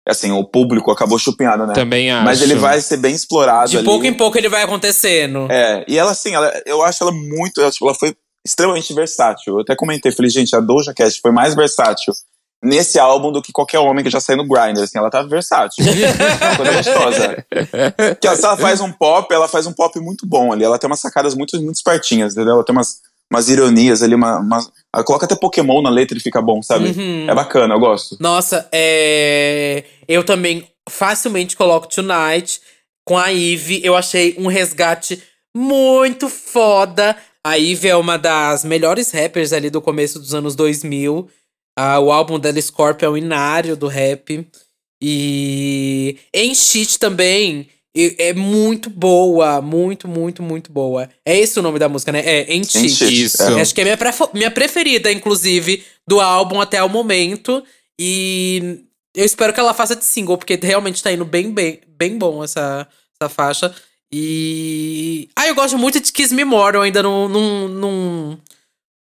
Assim, 0.07 0.33
o 0.33 0.43
público 0.43 0.91
acabou 0.91 1.19
chupinhado, 1.19 1.67
né? 1.67 1.75
Também 1.75 2.11
acho. 2.11 2.25
Mas 2.25 2.41
ele 2.41 2.55
vai 2.55 2.81
ser 2.81 2.97
bem 2.97 3.15
explorado 3.15 3.71
De 3.71 3.77
ali. 3.77 3.85
pouco 3.85 4.07
em 4.07 4.15
pouco 4.15 4.39
ele 4.39 4.49
vai 4.49 4.63
acontecendo. 4.63 5.47
É, 5.51 5.85
e 5.87 5.99
ela, 5.99 6.13
assim, 6.13 6.35
ela, 6.35 6.51
eu 6.65 6.83
acho 6.83 7.03
ela 7.03 7.13
muito. 7.13 7.61
Ela, 7.61 7.71
tipo, 7.71 7.85
ela 7.87 7.95
foi 7.95 8.17
extremamente 8.45 8.95
versátil. 8.95 9.57
Eu 9.57 9.61
até 9.61 9.77
comentei, 9.77 10.11
falei, 10.11 10.31
gente, 10.31 10.57
a 10.57 10.61
Doja 10.61 10.95
Cat 10.95 11.21
foi 11.21 11.31
mais 11.31 11.55
versátil 11.55 12.15
nesse 12.63 12.99
álbum 12.99 13.31
do 13.31 13.41
que 13.43 13.53
qualquer 13.53 13.79
homem 13.79 14.03
que 14.05 14.11
já 14.11 14.21
saiu 14.21 14.37
no 14.39 14.47
Grindr. 14.49 14.83
Assim, 14.83 14.99
ela 14.99 15.11
tá 15.11 15.23
versátil. 15.23 15.85
Uma 15.87 16.57
coisa 16.57 16.73
gostosa. 16.73 17.47
Que 18.21 18.27
ela, 18.27 18.37
se 18.37 18.45
ela 18.45 18.57
faz 18.57 18.81
um 18.81 18.93
pop, 18.93 19.33
ela 19.33 19.49
faz 19.49 19.67
um 19.67 19.73
pop 19.73 19.99
muito 20.01 20.27
bom 20.27 20.53
ali. 20.53 20.65
Ela 20.65 20.79
tem 20.79 20.89
umas 20.89 21.01
sacadas 21.01 21.35
muito, 21.35 21.61
muito 21.63 21.77
espertinhas, 21.77 22.33
entendeu? 22.33 22.55
Ela 22.55 22.65
tem 22.65 22.75
umas, 22.75 22.99
umas 23.31 23.49
ironias 23.49 24.03
ali, 24.03 24.15
uma, 24.15 24.39
umas- 24.39 24.71
ela 24.95 25.05
coloca 25.05 25.27
até 25.27 25.37
Pokémon 25.37 25.81
na 25.83 25.91
letra 25.91 26.17
e 26.19 26.21
fica 26.21 26.41
bom, 26.43 26.63
sabe? 26.63 26.89
Uhum. 26.89 27.27
É 27.31 27.35
bacana, 27.35 27.75
eu 27.75 27.81
gosto. 27.81 28.17
Nossa, 28.21 28.69
é. 28.73 29.85
Eu 30.09 30.25
também 30.25 30.67
facilmente 30.89 31.57
coloco 31.57 31.87
Tonight 31.87 32.61
com 33.05 33.17
a 33.19 33.29
Ivy. 33.29 33.81
Eu 33.85 33.95
achei 33.97 34.35
um 34.39 34.47
resgate 34.49 35.23
muito 35.57 36.29
foda. 36.29 37.17
A 37.45 37.55
Ivy 37.55 37.89
é 37.89 37.97
uma 37.97 38.19
das 38.19 38.65
melhores 38.65 39.11
rappers 39.11 39.53
ali 39.53 39.71
do 39.71 39.81
começo 39.81 40.19
dos 40.19 40.35
anos 40.35 40.55
2000. 40.57 41.29
Ah, 41.81 42.01
o 42.01 42.11
álbum 42.11 42.41
dela, 42.41 42.61
Scorpion, 42.61 43.07
é 43.07 43.09
o 43.09 43.17
inário 43.17 43.77
do 43.77 43.87
rap. 43.87 44.45
E. 45.01 46.17
Em 46.35 46.53
Shit 46.53 46.99
também. 46.99 47.69
É 47.95 48.35
muito 48.35 48.91
boa. 48.91 49.63
Muito, 49.63 50.09
muito, 50.09 50.43
muito 50.43 50.73
boa. 50.73 51.09
É 51.25 51.39
esse 51.39 51.57
o 51.57 51.63
nome 51.63 51.79
da 51.79 51.89
música, 51.89 52.11
né? 52.11 52.21
É. 52.25 52.65
Shit, 52.65 53.23
Isso. 53.23 53.43
é. 53.45 53.61
Acho 53.61 53.73
que 53.73 53.81
é 53.81 53.85
minha, 53.85 53.99
minha 54.35 54.51
preferida, 54.51 55.13
inclusive, 55.13 55.85
do 56.05 56.21
álbum 56.21 56.61
até 56.61 56.83
o 56.83 56.89
momento. 56.89 57.63
E 57.97 58.81
eu 59.15 59.25
espero 59.25 59.53
que 59.53 59.61
ela 59.61 59.73
faça 59.73 59.95
de 59.95 60.05
single, 60.05 60.37
porque 60.37 60.59
realmente 60.61 61.01
tá 61.01 61.13
indo 61.13 61.25
bem, 61.25 61.53
bem, 61.53 61.79
bem 61.97 62.19
bom 62.19 62.43
essa, 62.43 62.89
essa 63.21 63.29
faixa. 63.29 63.73
E. 64.13 65.29
Ah, 65.37 65.47
eu 65.47 65.55
gosto 65.55 65.79
muito 65.79 66.01
de 66.01 66.13
Kiss 66.13 66.35
Me 66.35 66.45
More, 66.45 66.75
eu 66.75 66.83
ainda 66.83 67.05
não, 67.05 67.29
não, 67.29 67.69
não, 67.69 68.39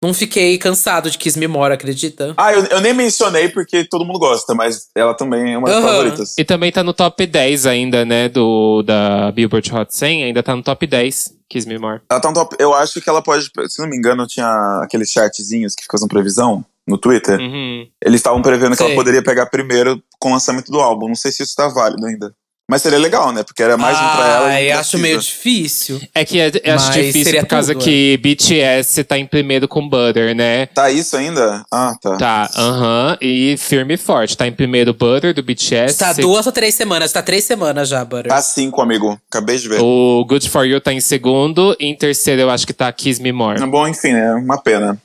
não 0.02 0.14
fiquei 0.14 0.58
cansado 0.58 1.10
de 1.10 1.18
Kiss 1.18 1.38
Me 1.38 1.48
More, 1.48 1.74
acredita? 1.74 2.34
Ah, 2.38 2.54
eu, 2.54 2.64
eu 2.66 2.82
nem 2.82 2.94
mencionei 2.94 3.50
porque 3.50 3.84
todo 3.84 4.06
mundo 4.06 4.20
gosta, 4.20 4.54
mas 4.54 4.90
ela 4.96 5.14
também 5.14 5.54
é 5.54 5.58
uma 5.58 5.68
das 5.68 5.78
Aham. 5.78 5.88
favoritas. 5.88 6.36
E 6.38 6.46
também 6.46 6.72
tá 6.72 6.84
no 6.84 6.94
top 6.94 7.26
10 7.26 7.66
ainda, 7.66 8.06
né? 8.06 8.30
Do, 8.30 8.84
da 8.84 9.32
Billboard 9.32 9.74
Hot 9.74 9.96
100, 9.96 10.26
ainda 10.26 10.44
tá 10.44 10.56
no 10.56 10.62
top 10.62 10.86
10. 10.86 11.38
Kiss 11.50 11.68
Me 11.68 11.80
More. 11.80 12.02
Ela 12.10 12.20
tá 12.20 12.28
no 12.28 12.34
top. 12.34 12.56
Eu 12.60 12.74
acho 12.74 13.02
que 13.02 13.10
ela 13.10 13.22
pode. 13.22 13.50
Se 13.68 13.82
não 13.82 13.88
me 13.88 13.96
engano, 13.96 14.28
tinha 14.28 14.82
aqueles 14.84 15.10
chartzinhos 15.10 15.74
que 15.74 15.84
ficam 15.84 16.08
previsão 16.08 16.64
no 16.88 16.98
Twitter. 16.98 17.40
Uhum. 17.40 17.88
Eles 18.04 18.20
estavam 18.20 18.42
prevendo 18.42 18.76
que 18.76 18.84
ela 18.84 18.96
poderia 18.96 19.24
pegar 19.24 19.46
primeiro 19.48 20.02
com 20.20 20.30
o 20.30 20.34
lançamento 20.34 20.72
do 20.72 20.80
álbum. 20.80 21.08
Não 21.08 21.16
sei 21.16 21.32
se 21.32 21.44
isso 21.44 21.56
tá 21.56 21.68
válido 21.68 22.06
ainda. 22.06 22.34
Mas 22.70 22.82
seria 22.82 23.00
legal, 23.00 23.32
né? 23.32 23.44
Porque 23.44 23.64
era 23.64 23.78
mais 23.78 23.98
um 23.98 24.00
pra 24.02 24.28
ela. 24.28 24.48
Ai, 24.48 24.68
pra 24.68 24.80
acho 24.80 24.98
meio 24.98 25.18
difícil. 25.20 26.02
É 26.14 26.26
que 26.26 26.38
é, 26.38 26.52
eu 26.64 26.76
acho 26.76 26.88
Mas 26.88 26.96
difícil 26.96 27.24
seria 27.24 27.42
por 27.42 27.48
causa 27.48 27.72
tudo, 27.74 27.84
que 27.86 28.18
BTS 28.18 29.06
tá 29.06 29.18
em 29.18 29.26
primeiro 29.26 29.70
com 29.70 29.88
Butter, 29.88 30.36
né? 30.36 30.66
Tá 30.66 30.92
isso 30.92 31.16
ainda? 31.16 31.64
Ah, 31.72 31.96
tá. 32.02 32.18
Tá, 32.18 32.50
aham. 32.58 33.18
E 33.22 33.56
firme 33.58 33.94
e 33.94 33.98
forte. 33.98 34.36
Tá 34.36 34.46
em 34.46 34.52
primeiro 34.52 34.94
Butter 34.94 35.34
do 35.34 35.42
BTS. 35.42 35.98
Tá 35.98 36.12
duas 36.12 36.46
ou 36.46 36.52
três 36.52 36.76
semanas? 36.76 37.12
Tá 37.14 37.22
três 37.22 37.46
semanas 37.46 37.88
já, 37.88 38.04
Butter. 38.04 38.28
Tá 38.28 38.42
cinco, 38.42 38.82
amigo. 38.82 39.18
Acabei 39.30 39.58
de 39.58 39.70
ver. 39.70 39.80
O 39.82 40.26
Good 40.28 40.50
For 40.50 40.66
You 40.66 40.82
tá 40.82 40.92
em 40.92 41.00
segundo. 41.00 41.74
E 41.80 41.86
em 41.86 41.96
terceiro 41.96 42.42
eu 42.42 42.50
acho 42.50 42.68
que 42.68 42.74
tá 42.74 42.92
Kiss 42.92 43.22
Me 43.22 43.32
More. 43.32 43.66
Bom, 43.66 43.88
enfim, 43.88 44.12
é 44.12 44.34
uma 44.34 44.62
pena. 44.62 45.02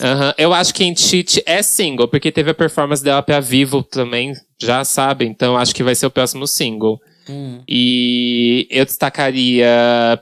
Aham. 0.00 0.34
Eu 0.36 0.52
acho 0.52 0.74
que 0.74 0.84
em 0.84 0.94
Cheat 0.94 1.42
é 1.46 1.62
single, 1.62 2.08
porque 2.08 2.30
teve 2.30 2.50
a 2.50 2.54
performance 2.54 3.02
dela 3.02 3.22
pra 3.22 3.40
Vivo 3.40 3.82
também, 3.82 4.34
já 4.66 4.84
sabe. 4.84 5.26
Então 5.26 5.56
acho 5.56 5.74
que 5.74 5.82
vai 5.82 5.94
ser 5.94 6.06
o 6.06 6.10
próximo 6.10 6.46
single. 6.46 7.00
Hum. 7.28 7.62
E 7.68 8.66
eu 8.70 8.84
destacaria 8.84 9.66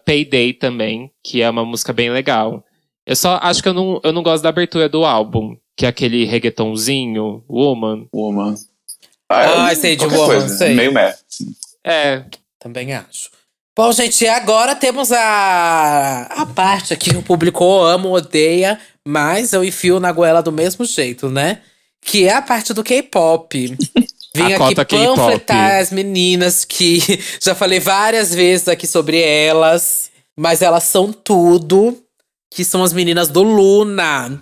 Payday 0.04 0.52
também, 0.52 1.10
que 1.22 1.42
é 1.42 1.48
uma 1.48 1.64
música 1.64 1.92
bem 1.92 2.10
legal. 2.10 2.64
Eu 3.06 3.16
só 3.16 3.38
acho 3.42 3.62
que 3.62 3.68
eu 3.68 3.74
não, 3.74 4.00
eu 4.04 4.12
não 4.12 4.22
gosto 4.22 4.42
da 4.42 4.50
abertura 4.50 4.88
do 4.88 5.04
álbum, 5.04 5.56
que 5.76 5.86
é 5.86 5.88
aquele 5.88 6.24
reggaetonzinho, 6.24 7.42
Woman. 7.48 8.06
Uma. 8.12 8.54
Ah, 9.28 9.74
sei 9.74 9.96
de 9.96 10.04
Woman, 10.04 10.26
coisa. 10.26 10.48
sei. 10.48 10.74
Meio 10.74 10.92
meh. 10.92 11.14
É, 11.84 12.24
Também 12.58 12.92
acho. 12.92 13.30
Bom, 13.76 13.90
gente, 13.92 14.26
agora 14.26 14.74
temos 14.74 15.10
a, 15.10 16.22
a 16.24 16.46
parte 16.46 16.92
aqui 16.92 17.10
que 17.10 17.16
o 17.16 17.22
público 17.22 17.64
ama, 17.82 18.08
odeia, 18.08 18.78
mas 19.06 19.52
eu 19.52 19.64
enfio 19.64 19.98
na 19.98 20.12
goela 20.12 20.42
do 20.42 20.52
mesmo 20.52 20.84
jeito, 20.84 21.30
né? 21.30 21.62
Que 22.02 22.26
é 22.26 22.34
a 22.34 22.42
parte 22.42 22.74
do 22.74 22.84
K-pop. 22.84 23.76
Vim 24.34 24.52
A 24.52 24.68
aqui 24.68 24.74
panfletar 24.74 25.80
as 25.80 25.90
meninas 25.90 26.64
que 26.64 27.00
já 27.40 27.54
falei 27.54 27.80
várias 27.80 28.32
vezes 28.34 28.68
aqui 28.68 28.86
sobre 28.86 29.20
elas, 29.20 30.10
mas 30.38 30.62
elas 30.62 30.84
são 30.84 31.12
tudo, 31.12 31.96
que 32.52 32.64
são 32.64 32.84
as 32.84 32.92
meninas 32.92 33.28
do 33.28 33.42
Luna. 33.42 34.40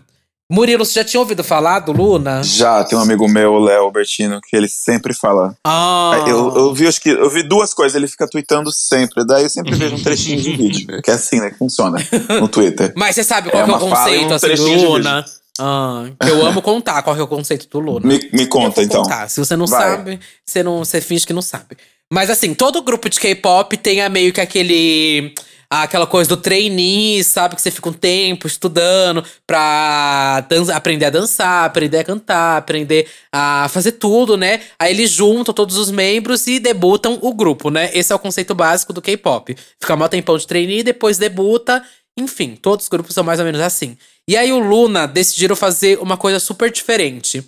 Murilo, 0.51 0.83
você 0.83 0.95
já 0.95 1.05
tinha 1.05 1.21
ouvido 1.21 1.45
falar 1.45 1.81
do 1.81 1.93
Luna? 1.93 2.43
Já, 2.43 2.83
tem 2.83 2.99
um 2.99 3.03
amigo 3.03 3.29
meu, 3.29 3.53
o 3.53 3.59
Léo 3.59 3.83
Albertino, 3.83 4.41
que 4.41 4.57
ele 4.57 4.67
sempre 4.67 5.13
fala. 5.13 5.55
Ah, 5.63 6.25
Eu, 6.27 6.57
eu 6.57 6.75
vi, 6.75 6.87
acho 6.87 7.03
que 7.03 7.11
eu 7.11 7.29
vi 7.29 7.43
duas 7.43 7.75
coisas, 7.75 7.95
ele 7.95 8.09
fica 8.09 8.27
tweetando 8.27 8.73
sempre. 8.73 9.27
Daí 9.27 9.43
eu 9.43 9.51
sempre 9.51 9.75
vejo 9.75 9.97
um 9.97 10.03
trechinho 10.03 10.41
de 10.41 10.57
vídeo. 10.57 11.03
Que 11.03 11.11
é 11.11 11.15
assim, 11.15 11.39
né? 11.39 11.51
Que 11.51 11.59
funciona 11.59 11.99
no 12.41 12.49
Twitter. 12.49 12.93
Mas 12.97 13.15
você 13.15 13.25
sabe 13.25 13.51
qual 13.51 13.63
É 13.63 13.67
que 13.67 13.71
é 13.71 13.75
o 13.75 13.77
uma 13.77 13.91
fala 13.95 14.05
conceito 14.07 14.33
um 14.33 14.35
assim, 14.35 14.55
do 14.55 14.91
Luna? 14.91 15.25
Ah, 15.61 16.05
que 16.21 16.29
eu 16.31 16.45
amo 16.47 16.63
contar 16.63 17.03
qual 17.03 17.17
é 17.17 17.23
o 17.23 17.27
conceito 17.27 17.67
do 17.69 17.81
Luna. 17.81 18.07
Me, 18.07 18.31
me 18.33 18.47
conta, 18.47 18.83
então. 18.83 19.03
contar. 19.03 19.29
Se 19.29 19.39
você 19.41 19.57
não 19.57 19.67
Vai. 19.67 19.81
sabe, 19.83 20.21
você 20.45 20.63
não 20.63 20.79
você 20.85 21.01
finge 21.01 21.27
que 21.27 21.33
não 21.33 21.43
sabe. 21.43 21.77
Mas 22.11 22.31
assim, 22.31 22.55
todo 22.55 22.81
grupo 22.83 23.09
de 23.11 23.21
K-pop 23.21 23.77
tem 23.77 24.01
a 24.01 24.09
meio 24.09 24.33
que 24.33 24.41
aquele 24.41 25.35
aquela 25.71 26.07
coisa 26.07 26.27
do 26.31 26.37
trainee, 26.39 27.23
sabe? 27.23 27.55
Que 27.55 27.61
você 27.61 27.71
fica 27.71 27.91
um 27.91 27.93
tempo 27.93 28.47
estudando 28.47 29.23
pra 29.47 30.41
dan- 30.49 30.73
aprender 30.75 31.05
a 31.05 31.11
dançar, 31.11 31.67
aprender 31.67 31.99
a 31.99 32.05
cantar, 32.05 32.57
aprender 32.57 33.07
a 33.31 33.69
fazer 33.69 33.93
tudo, 33.93 34.35
né? 34.37 34.61
Aí 34.79 34.91
eles 34.95 35.11
juntam 35.11 35.53
todos 35.53 35.77
os 35.77 35.91
membros 35.91 36.47
e 36.47 36.59
debutam 36.59 37.19
o 37.21 37.35
grupo, 37.35 37.69
né? 37.69 37.91
Esse 37.93 38.13
é 38.15 38.17
o 38.17 38.19
conceito 38.19 38.55
básico 38.55 38.95
do 38.95 39.03
K-pop. 39.03 39.55
Fica 39.79 39.95
mó 39.95 40.09
tempão 40.09 40.39
de 40.39 40.47
trainee, 40.47 40.83
depois 40.83 41.19
debuta. 41.19 41.83
Enfim, 42.19 42.57
todos 42.61 42.87
os 42.87 42.89
grupos 42.89 43.15
são 43.15 43.23
mais 43.23 43.39
ou 43.39 43.45
menos 43.47 43.61
assim. 43.61 43.97
E 44.27 44.37
aí 44.37 44.53
o 44.53 44.59
Luna 44.59 45.07
decidiram 45.07 45.55
fazer 45.55 45.99
uma 46.01 46.17
coisa 46.17 46.41
super 46.41 46.71
diferente. 46.71 47.43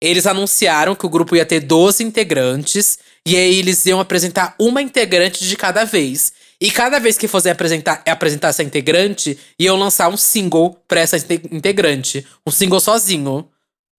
Eles 0.00 0.26
anunciaram 0.26 0.94
que 0.94 1.04
o 1.04 1.08
grupo 1.08 1.34
ia 1.36 1.44
ter 1.44 1.60
12 1.60 2.02
integrantes. 2.04 2.98
E 3.26 3.36
aí 3.36 3.58
eles 3.58 3.84
iam 3.86 4.00
apresentar 4.00 4.54
uma 4.58 4.80
integrante 4.80 5.46
de 5.46 5.56
cada 5.56 5.84
vez. 5.84 6.32
E 6.60 6.70
cada 6.70 7.00
vez 7.00 7.18
que 7.18 7.26
fossem 7.26 7.50
apresentar, 7.50 8.02
apresentar 8.06 8.48
essa 8.48 8.62
integrante, 8.62 9.36
iam 9.58 9.76
lançar 9.76 10.08
um 10.08 10.16
single 10.16 10.78
pra 10.86 11.00
essa 11.00 11.16
inte- 11.16 11.42
integrante. 11.50 12.24
Um 12.46 12.50
single 12.52 12.80
sozinho. 12.80 13.48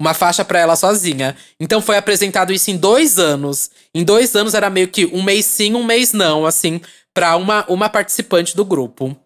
Uma 0.01 0.15
faixa 0.15 0.45
pra 0.45 0.59
ela 0.61 0.75
sozinha. 0.77 1.37
Então 1.61 1.81
foi 1.83 1.97
apresentado 1.97 2.53
isso 2.53 2.71
em 2.71 2.77
dois 2.77 3.19
anos. 3.19 3.71
Em 3.95 4.03
dois 4.05 4.35
anos 4.35 4.55
era 4.55 4.71
meio 4.71 4.89
que 4.89 5.07
um 5.07 5.23
mês 5.23 5.45
sim, 5.47 5.75
um 5.75 5.85
mês 5.85 6.13
não, 6.13 6.47
assim, 6.47 6.81
pra 7.15 7.37
uma, 7.37 7.65
uma 7.69 7.89
participante 7.89 8.57
do 8.57 8.65
grupo. 8.65 9.17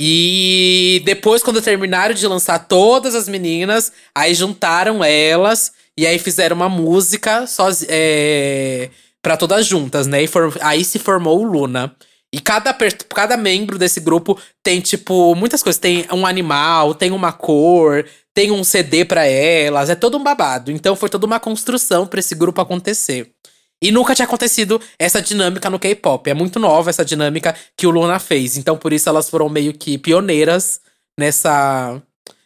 E 0.00 1.02
depois, 1.04 1.42
quando 1.42 1.60
terminaram 1.60 2.14
de 2.14 2.26
lançar 2.26 2.58
todas 2.68 3.14
as 3.14 3.28
meninas, 3.28 3.92
aí 4.14 4.32
juntaram 4.32 5.02
elas 5.02 5.72
e 5.96 6.06
aí 6.06 6.18
fizeram 6.18 6.54
uma 6.54 6.68
música 6.68 7.44
é, 7.88 8.90
para 9.20 9.36
todas 9.36 9.66
juntas, 9.66 10.06
né? 10.06 10.22
E 10.22 10.26
for- 10.28 10.56
aí 10.60 10.84
se 10.84 10.98
formou 10.98 11.40
o 11.40 11.44
Luna. 11.44 11.94
E 12.32 12.40
cada, 12.40 12.72
cada 13.14 13.36
membro 13.36 13.78
desse 13.78 13.98
grupo 14.00 14.38
tem, 14.62 14.80
tipo, 14.80 15.34
muitas 15.34 15.62
coisas. 15.62 15.80
Tem 15.80 16.06
um 16.12 16.26
animal, 16.26 16.94
tem 16.94 17.10
uma 17.10 17.32
cor, 17.32 18.04
tem 18.34 18.50
um 18.52 18.62
CD 18.62 19.04
pra 19.04 19.24
elas. 19.26 19.90
É 19.90 19.94
todo 19.96 20.16
um 20.16 20.22
babado. 20.22 20.70
Então 20.70 20.94
foi 20.94 21.08
toda 21.08 21.26
uma 21.26 21.40
construção 21.40 22.06
pra 22.06 22.20
esse 22.20 22.34
grupo 22.36 22.60
acontecer. 22.60 23.32
E 23.80 23.92
nunca 23.92 24.14
tinha 24.14 24.26
acontecido 24.26 24.80
essa 24.98 25.22
dinâmica 25.22 25.70
no 25.70 25.78
K-pop. 25.78 26.28
É 26.28 26.34
muito 26.34 26.58
nova 26.58 26.90
essa 26.90 27.04
dinâmica 27.04 27.54
que 27.76 27.86
o 27.86 27.90
Luna 27.90 28.18
fez. 28.18 28.56
Então, 28.56 28.76
por 28.76 28.92
isso, 28.92 29.08
elas 29.08 29.30
foram 29.30 29.48
meio 29.48 29.72
que 29.72 29.96
pioneiras 29.96 30.80
nessa, 31.16 32.02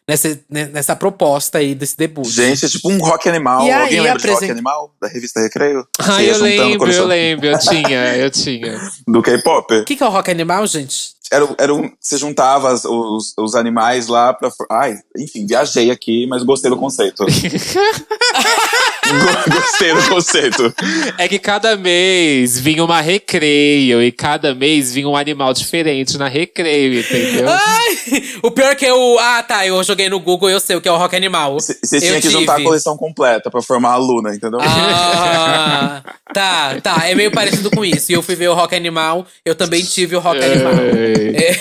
nessa, 0.07 0.39
nessa 0.51 0.95
proposta 0.95 1.57
aí 1.59 1.75
desse 1.75 1.97
debut. 1.97 2.27
Gente, 2.29 2.67
é 2.67 2.69
tipo 2.69 2.91
um 2.91 2.99
rock 2.99 3.29
animal. 3.31 3.67
E 3.67 3.71
aí, 3.71 3.83
Alguém 3.83 4.01
lembra 4.03 4.19
de 4.21 4.29
rock 4.31 4.51
animal? 4.51 4.95
Da 5.01 5.09
revista 5.09 5.41
Recreio? 5.41 5.87
Ah, 5.99 6.23
eu 6.23 6.37
lembro, 6.39 6.79
coleção 6.81 7.03
eu 7.05 7.09
lembro. 7.09 7.47
Eu 7.47 7.59
tinha, 7.59 8.17
eu 8.17 8.31
tinha. 8.31 8.79
Do 9.09 9.23
K-pop? 9.23 9.75
O 9.75 9.85
que, 9.87 9.97
que 9.97 10.03
é 10.03 10.07
o 10.07 10.11
rock 10.11 10.31
animal, 10.31 10.67
gente? 10.67 11.13
Era, 11.33 11.49
era 11.59 11.73
um, 11.75 11.91
você 11.99 12.19
juntava 12.19 12.71
as- 12.71 12.85
os, 12.85 13.33
os 13.39 13.55
animais 13.55 14.07
lá 14.07 14.35
pra. 14.35 14.51
Ai, 14.71 14.99
enfim, 15.17 15.47
viajei 15.47 15.91
aqui, 15.91 16.27
mas 16.27 16.43
gostei 16.43 16.71
do 16.71 16.77
conceito. 16.77 17.25
Go- 19.05 19.55
gostei 19.61 19.93
do 19.95 20.09
conceito. 20.09 20.75
É 21.19 21.27
que 21.29 21.39
cada 21.39 21.77
mês 21.77 22.59
vinha 22.59 22.85
uma 22.85 23.01
recreio 23.01 24.03
e 24.03 24.13
cada 24.13 24.55
mês 24.55 24.95
vinha 24.95 25.09
um 25.09 25.17
animal 25.17 25.53
diferente 25.53 26.17
na 26.17 26.29
recreio, 26.29 27.01
entendeu? 27.01 27.47
Ai! 27.49 28.23
O 28.43 28.51
pior 28.51 28.75
que 28.77 28.85
eu. 28.87 29.19
Ah, 29.19 29.43
tá. 29.43 29.67
Eu 29.67 29.83
joguei 29.83 30.09
no 30.09 30.21
Google 30.21 30.51
e 30.51 30.53
eu 30.53 30.61
sei 30.61 30.77
o 30.77 30.81
que 30.81 30.89
é 30.89 30.93
o 30.93 30.97
rock 30.97 31.15
animal. 31.17 31.59
Você 31.61 31.75
tinha 32.01 32.21
que 32.21 32.31
juntar 32.31 32.53
a 32.53 32.57
tive. 32.57 32.67
coleção 32.69 32.97
completa 32.97 33.51
pra 33.51 33.61
formar 33.61 33.93
a 33.93 33.97
Luna, 33.97 34.35
entendeu? 34.35 34.61
Ah, 34.63 36.03
tá, 36.33 36.81
tá. 36.81 37.09
É 37.09 37.15
meio 37.15 37.31
parecido 37.31 37.71
com 37.71 37.85
isso. 37.85 38.13
E 38.13 38.15
eu 38.15 38.23
fui 38.23 38.35
ver 38.35 38.49
o 38.49 38.55
Rock 38.55 38.75
Animal, 38.75 39.27
eu 39.45 39.55
também 39.55 39.83
tive 39.83 40.17
o 40.17 40.21
Rock 40.21 40.43
Animal. 40.43 40.73
Ei. 40.75 41.37
É. 41.37 41.57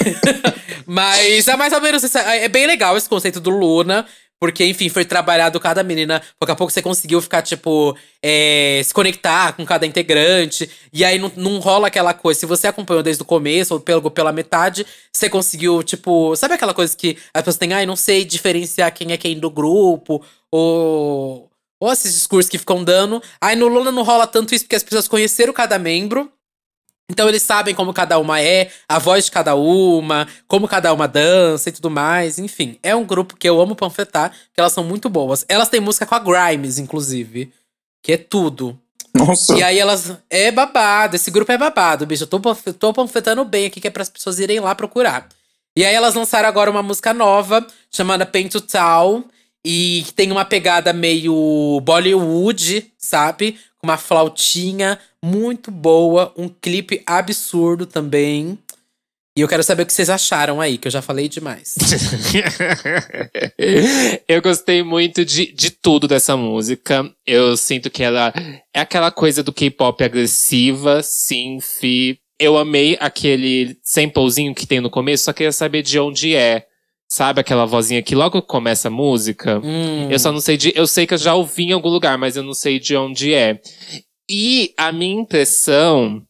Mas 0.85 1.47
é 1.47 1.55
mais 1.55 1.71
ou 1.73 1.81
menos 1.81 2.03
isso. 2.03 2.17
É 2.17 2.47
bem 2.47 2.67
legal 2.67 2.95
esse 2.97 3.07
conceito 3.09 3.39
do 3.39 3.49
Luna. 3.49 4.05
Porque, 4.41 4.65
enfim, 4.65 4.89
foi 4.89 5.05
trabalhado 5.05 5.59
cada 5.59 5.83
menina. 5.83 6.19
Daqui 6.39 6.51
a 6.51 6.55
pouco 6.55 6.73
você 6.73 6.81
conseguiu 6.81 7.21
ficar, 7.21 7.43
tipo, 7.43 7.95
é, 8.23 8.81
se 8.83 8.91
conectar 8.91 9.53
com 9.53 9.63
cada 9.63 9.85
integrante. 9.85 10.67
E 10.91 11.05
aí 11.05 11.19
não, 11.19 11.31
não 11.35 11.59
rola 11.59 11.89
aquela 11.89 12.11
coisa. 12.11 12.39
Se 12.39 12.47
você 12.47 12.65
acompanhou 12.65 13.03
desde 13.03 13.21
o 13.21 13.25
começo, 13.25 13.75
ou 13.75 13.79
pelo, 13.79 14.09
pela 14.09 14.31
metade, 14.31 14.83
você 15.13 15.29
conseguiu, 15.29 15.83
tipo. 15.83 16.35
Sabe 16.35 16.55
aquela 16.55 16.73
coisa 16.73 16.97
que 16.97 17.19
as 17.31 17.43
pessoas 17.43 17.57
têm, 17.57 17.71
ai, 17.71 17.85
não 17.85 17.95
sei 17.95 18.25
diferenciar 18.25 18.91
quem 18.91 19.11
é 19.11 19.17
quem 19.17 19.39
do 19.39 19.51
grupo? 19.51 20.25
Ou. 20.49 21.47
Ou 21.79 21.93
esses 21.93 22.11
discursos 22.11 22.49
que 22.49 22.57
ficam 22.57 22.83
dando. 22.83 23.21
Aí 23.39 23.55
no 23.55 23.67
Luna 23.67 23.91
não 23.91 24.01
rola 24.01 24.25
tanto 24.25 24.55
isso, 24.55 24.65
porque 24.65 24.75
as 24.75 24.83
pessoas 24.83 25.07
conheceram 25.07 25.53
cada 25.53 25.77
membro. 25.77 26.31
Então 27.11 27.27
eles 27.27 27.43
sabem 27.43 27.75
como 27.75 27.93
cada 27.93 28.17
uma 28.17 28.41
é, 28.41 28.71
a 28.87 28.97
voz 28.97 29.25
de 29.25 29.31
cada 29.31 29.53
uma, 29.53 30.25
como 30.47 30.65
cada 30.65 30.93
uma 30.93 31.09
dança 31.09 31.67
e 31.67 31.71
tudo 31.73 31.91
mais. 31.91 32.39
Enfim, 32.39 32.79
é 32.81 32.95
um 32.95 33.03
grupo 33.03 33.35
que 33.35 33.47
eu 33.47 33.59
amo 33.59 33.75
panfletar, 33.75 34.29
porque 34.29 34.61
elas 34.61 34.71
são 34.71 34.81
muito 34.81 35.09
boas. 35.09 35.45
Elas 35.49 35.67
têm 35.67 35.81
música 35.81 36.05
com 36.05 36.15
a 36.15 36.19
Grimes, 36.19 36.79
inclusive. 36.79 37.51
Que 38.01 38.13
é 38.13 38.17
tudo. 38.17 38.79
Nossa. 39.13 39.53
E 39.57 39.61
aí 39.61 39.77
elas. 39.77 40.17
É 40.29 40.51
babado, 40.51 41.17
esse 41.17 41.29
grupo 41.29 41.51
é 41.51 41.57
babado, 41.57 42.05
bicho. 42.05 42.23
Eu 42.23 42.27
tô, 42.27 42.39
tô 42.55 42.93
panfletando 42.93 43.43
bem 43.43 43.65
aqui, 43.65 43.81
que 43.81 43.89
é 43.89 43.91
para 43.91 44.03
as 44.03 44.09
pessoas 44.09 44.39
irem 44.39 44.61
lá 44.61 44.73
procurar. 44.73 45.27
E 45.75 45.83
aí 45.83 45.93
elas 45.93 46.15
lançaram 46.15 46.47
agora 46.47 46.71
uma 46.71 46.81
música 46.81 47.13
nova, 47.13 47.67
chamada 47.91 48.25
Pain 48.25 48.47
to 48.47 48.61
Tal. 48.61 49.25
E 49.65 50.03
que 50.05 50.13
tem 50.13 50.31
uma 50.31 50.45
pegada 50.45 50.93
meio 50.93 51.81
Bollywood, 51.83 52.89
sabe? 52.97 53.59
Com 53.77 53.87
uma 53.87 53.97
flautinha 53.97 54.97
muito 55.23 55.71
boa, 55.71 56.33
um 56.35 56.49
clipe 56.49 57.01
absurdo 57.05 57.85
também. 57.85 58.57
E 59.37 59.41
eu 59.41 59.47
quero 59.47 59.63
saber 59.63 59.83
o 59.83 59.85
que 59.85 59.93
vocês 59.93 60.09
acharam 60.09 60.59
aí, 60.59 60.77
que 60.77 60.89
eu 60.89 60.91
já 60.91 61.01
falei 61.01 61.29
demais. 61.29 61.75
eu 64.27 64.41
gostei 64.41 64.83
muito 64.83 65.23
de, 65.23 65.53
de 65.53 65.71
tudo 65.71 66.05
dessa 66.05 66.35
música. 66.35 67.09
Eu 67.25 67.55
sinto 67.55 67.89
que 67.89 68.03
ela 68.03 68.33
é 68.73 68.81
aquela 68.81 69.09
coisa 69.09 69.41
do 69.41 69.53
K-pop 69.53 70.03
agressiva, 70.03 71.01
synth. 71.01 72.17
Eu 72.37 72.57
amei 72.57 72.97
aquele 72.99 73.77
samplezinho 73.81 74.53
que 74.53 74.67
tem 74.67 74.81
no 74.81 74.89
começo, 74.89 75.23
só 75.23 75.31
queria 75.31 75.53
saber 75.53 75.81
de 75.81 75.97
onde 75.97 76.35
é. 76.35 76.65
Sabe 77.07 77.41
aquela 77.41 77.65
vozinha 77.65 78.01
que 78.01 78.15
logo 78.15 78.41
começa 78.41 78.87
a 78.87 78.91
música? 78.91 79.59
Hum. 79.63 80.09
Eu 80.09 80.17
só 80.17 80.31
não 80.31 80.39
sei 80.41 80.57
de. 80.57 80.73
Eu 80.75 80.87
sei 80.87 81.05
que 81.05 81.13
eu 81.13 81.17
já 81.17 81.35
ouvi 81.35 81.63
em 81.63 81.73
algum 81.73 81.89
lugar, 81.89 82.17
mas 82.17 82.35
eu 82.35 82.43
não 82.43 82.53
sei 82.53 82.79
de 82.79 82.95
onde 82.95 83.33
é. 83.33 83.61
E 84.33 84.73
a 84.77 84.93
minha 84.93 85.21
impressão. 85.21 86.23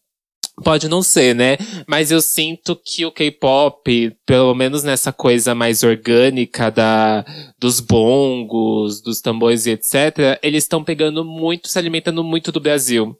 Pode 0.63 0.89
não 0.89 1.03
ser, 1.03 1.35
né? 1.35 1.57
Mas 1.87 2.11
eu 2.11 2.19
sinto 2.19 2.75
que 2.75 3.05
o 3.05 3.11
K-pop, 3.11 4.15
pelo 4.25 4.53
menos 4.55 4.83
nessa 4.83 5.13
coisa 5.13 5.55
mais 5.55 5.83
orgânica 5.83 6.69
da, 6.71 7.23
dos 7.59 7.79
bongos, 7.79 9.01
dos 9.01 9.21
tambores 9.21 9.65
e 9.65 9.71
etc., 9.71 10.39
eles 10.41 10.63
estão 10.63 10.83
pegando 10.83 11.23
muito, 11.23 11.67
se 11.67 11.77
alimentando 11.79 12.23
muito 12.23 12.51
do 12.51 12.59
Brasil. 12.59 13.15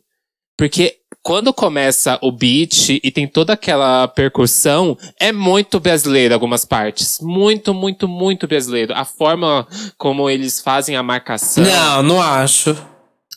Porque 0.57 0.97
quando 1.23 1.53
começa 1.53 2.19
o 2.21 2.31
beat 2.31 2.89
e 2.89 3.11
tem 3.11 3.27
toda 3.27 3.53
aquela 3.53 4.07
percussão, 4.07 4.97
é 5.19 5.31
muito 5.31 5.79
brasileiro 5.79 6.33
algumas 6.33 6.65
partes. 6.65 7.19
Muito, 7.21 7.73
muito, 7.73 8.07
muito 8.07 8.47
brasileiro. 8.47 8.93
A 8.95 9.05
forma 9.05 9.67
como 9.97 10.29
eles 10.29 10.59
fazem 10.59 10.95
a 10.95 11.03
marcação. 11.03 11.63
Não, 11.63 12.03
não 12.03 12.21
acho. 12.21 12.75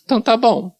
Então 0.04 0.20
tá 0.20 0.36
bom. 0.36 0.73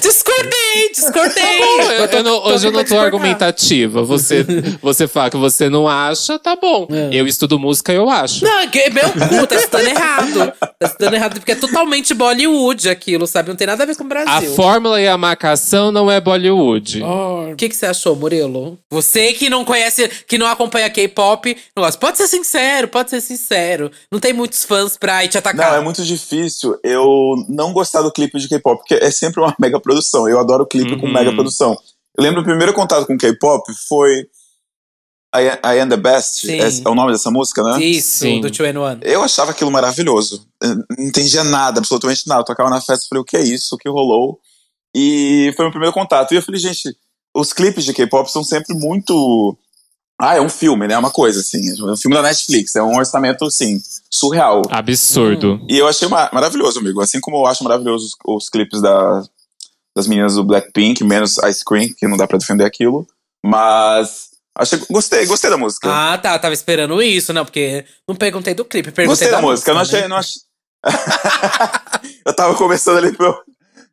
Discordei, 0.00 0.90
discordei. 0.94 1.60
Eu, 1.98 2.06
eu 2.06 2.22
não, 2.22 2.44
hoje 2.46 2.66
eu 2.66 2.72
não 2.72 2.84
tô 2.84 2.98
argumentativa. 2.98 4.02
Você, 4.02 4.44
você 4.80 5.06
fala 5.08 5.30
que 5.30 5.36
você 5.36 5.68
não 5.68 5.88
acha, 5.88 6.38
tá 6.38 6.56
bom. 6.56 6.86
É. 6.90 7.10
Eu 7.12 7.26
estudo 7.26 7.58
música, 7.58 7.92
eu 7.92 8.08
acho. 8.08 8.44
Não, 8.44 8.68
que 8.68 8.90
meu 8.90 9.10
cu, 9.10 9.46
tá 9.46 9.56
estudando 9.56 9.88
errado. 9.88 10.52
Tá 10.78 10.86
estudando 10.86 11.14
errado, 11.14 11.34
porque 11.34 11.52
é 11.52 11.56
totalmente 11.56 12.14
Bollywood 12.14 12.88
aquilo, 12.88 13.26
sabe? 13.26 13.48
Não 13.48 13.56
tem 13.56 13.66
nada 13.66 13.82
a 13.82 13.86
ver 13.86 13.96
com 13.96 14.04
o 14.04 14.06
A 14.06 14.08
Brasil. 14.08 14.54
fórmula 14.54 15.00
e 15.00 15.08
a 15.08 15.16
marcação 15.18 15.92
não 15.92 16.10
é 16.10 16.20
Bollywood. 16.20 17.02
O 17.02 17.56
que, 17.56 17.68
que 17.68 17.76
você 17.76 17.86
achou, 17.86 18.16
Murilo? 18.16 18.78
Você 18.90 19.32
que 19.32 19.48
não 19.50 19.64
conhece, 19.64 20.08
que 20.26 20.38
não 20.38 20.46
acompanha 20.46 20.90
K-pop. 20.90 21.56
Pode 22.00 22.16
ser 22.18 22.26
sincero, 22.26 22.88
pode 22.88 23.10
ser 23.10 23.20
sincero. 23.20 23.90
Não 24.10 24.18
tem 24.18 24.32
muitos 24.32 24.64
fãs 24.64 24.96
pra 24.96 25.24
ir 25.24 25.28
te 25.28 25.38
atacar. 25.38 25.72
Não, 25.72 25.78
é 25.78 25.80
muito 25.80 26.02
difícil 26.04 26.78
eu 26.82 27.34
não 27.48 27.71
gostar 27.72 28.02
do 28.02 28.12
clipe 28.12 28.38
de 28.38 28.48
K-pop, 28.48 28.78
porque 28.80 28.94
é 28.94 29.10
sempre 29.10 29.40
uma 29.40 29.54
mega 29.60 29.78
produção. 29.80 30.28
Eu 30.28 30.38
adoro 30.38 30.66
clipe 30.66 30.96
com 30.98 31.06
Uhum. 31.06 31.12
mega 31.12 31.32
produção. 31.32 31.76
Eu 32.16 32.22
lembro 32.24 32.40
o 32.42 32.44
primeiro 32.44 32.72
contato 32.72 33.06
com 33.06 33.16
K-pop 33.16 33.62
foi 33.88 34.26
I, 35.34 35.46
I 35.64 35.80
Am 35.80 35.88
The 35.88 35.96
Best, 35.96 36.50
é, 36.50 36.58
é 36.84 36.88
o 36.88 36.94
nome 36.94 37.12
dessa 37.12 37.30
música, 37.30 37.62
né? 37.62 37.82
Isso, 37.82 38.18
Sim. 38.18 38.40
do 38.42 38.50
2 38.50 38.76
One. 38.76 39.00
Eu 39.02 39.22
achava 39.22 39.50
aquilo 39.50 39.70
maravilhoso. 39.70 40.46
Eu 40.62 40.76
Não 40.76 41.06
entendia 41.06 41.42
nada, 41.42 41.78
absolutamente 41.80 42.28
nada. 42.28 42.42
Eu 42.42 42.44
tocava 42.44 42.68
na 42.68 42.82
festa 42.82 43.06
e 43.06 43.08
falei, 43.08 43.22
o 43.22 43.24
que 43.24 43.36
é 43.38 43.42
isso? 43.42 43.74
O 43.74 43.78
que 43.78 43.88
rolou? 43.88 44.38
E 44.94 45.50
foi 45.56 45.64
meu 45.64 45.70
primeiro 45.72 45.94
contato. 45.94 46.32
E 46.32 46.36
eu 46.36 46.42
falei, 46.42 46.60
gente, 46.60 46.94
os 47.34 47.50
clipes 47.54 47.82
de 47.84 47.94
K-pop 47.94 48.30
são 48.30 48.44
sempre 48.44 48.74
muito. 48.76 49.56
Ah, 50.20 50.36
é 50.36 50.40
um 50.40 50.48
filme, 50.48 50.86
né? 50.86 50.94
É 50.94 50.98
uma 50.98 51.10
coisa, 51.10 51.40
assim. 51.40 51.60
É 51.68 51.84
um 51.84 51.96
filme 51.96 52.16
da 52.16 52.22
Netflix. 52.22 52.76
É 52.76 52.82
um 52.82 52.96
orçamento, 52.96 53.44
assim, 53.44 53.80
surreal. 54.08 54.62
Absurdo. 54.70 55.60
E 55.68 55.78
eu 55.78 55.88
achei 55.88 56.06
ma- 56.08 56.30
maravilhoso, 56.32 56.78
amigo. 56.78 57.00
Assim 57.00 57.20
como 57.20 57.38
eu 57.38 57.46
acho 57.46 57.64
maravilhoso 57.64 58.06
os, 58.06 58.42
os 58.42 58.48
clipes 58.48 58.80
da, 58.80 59.24
das 59.96 60.06
meninas 60.06 60.34
do 60.34 60.44
Blackpink, 60.44 61.02
menos 61.02 61.38
Ice 61.38 61.64
Cream, 61.64 61.88
que 61.96 62.06
não 62.06 62.16
dá 62.16 62.26
pra 62.26 62.38
defender 62.38 62.64
aquilo. 62.64 63.06
Mas. 63.44 64.30
Achei, 64.56 64.78
gostei, 64.90 65.26
gostei 65.26 65.50
da 65.50 65.56
música. 65.56 65.88
Ah, 65.90 66.16
tá. 66.18 66.38
Tava 66.38 66.54
esperando 66.54 67.02
isso, 67.02 67.32
não, 67.32 67.44
porque 67.44 67.84
não 68.06 68.14
perguntei 68.14 68.54
do 68.54 68.64
clipe, 68.64 68.92
perguntei 68.92 69.26
gostei 69.26 69.30
da, 69.30 69.36
da 69.36 69.42
música. 69.42 69.70
Eu 69.70 69.74
não 69.74 69.82
né? 69.82 69.88
achei. 69.88 70.08
Não 70.08 70.16
achei... 70.16 70.42
eu 72.24 72.34
tava 72.34 72.54
começando 72.54 72.98
ali 72.98 73.12
pro. 73.12 73.42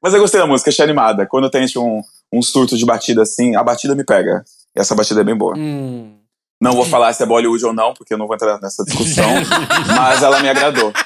Mas 0.01 0.13
eu 0.13 0.19
gostei 0.19 0.39
da 0.39 0.47
música, 0.47 0.69
achei 0.69 0.83
animada. 0.83 1.25
Quando 1.25 1.49
tem 1.49 1.65
tipo, 1.65 1.81
um, 1.81 2.01
um 2.31 2.41
surto 2.41 2.77
de 2.77 2.85
batida 2.85 3.23
assim, 3.23 3.55
a 3.55 3.63
batida 3.63 3.95
me 3.95 4.03
pega. 4.03 4.43
E 4.79 4.81
essa 4.81 4.95
batida 4.95 5.19
é 5.19 5.23
bem 5.25 5.35
boa. 5.35 5.55
Hum. 5.57 6.15
Não 6.61 6.71
vou 6.73 6.85
falar 6.85 7.11
se 7.13 7.21
é 7.21 7.25
Bollywood 7.25 7.65
ou 7.65 7.73
não, 7.73 7.93
porque 7.93 8.13
eu 8.13 8.17
não 8.17 8.25
vou 8.27 8.35
entrar 8.35 8.59
nessa 8.61 8.83
discussão. 8.85 9.29
mas 9.95 10.23
ela 10.23 10.39
me 10.41 10.49
agradou. 10.49 10.91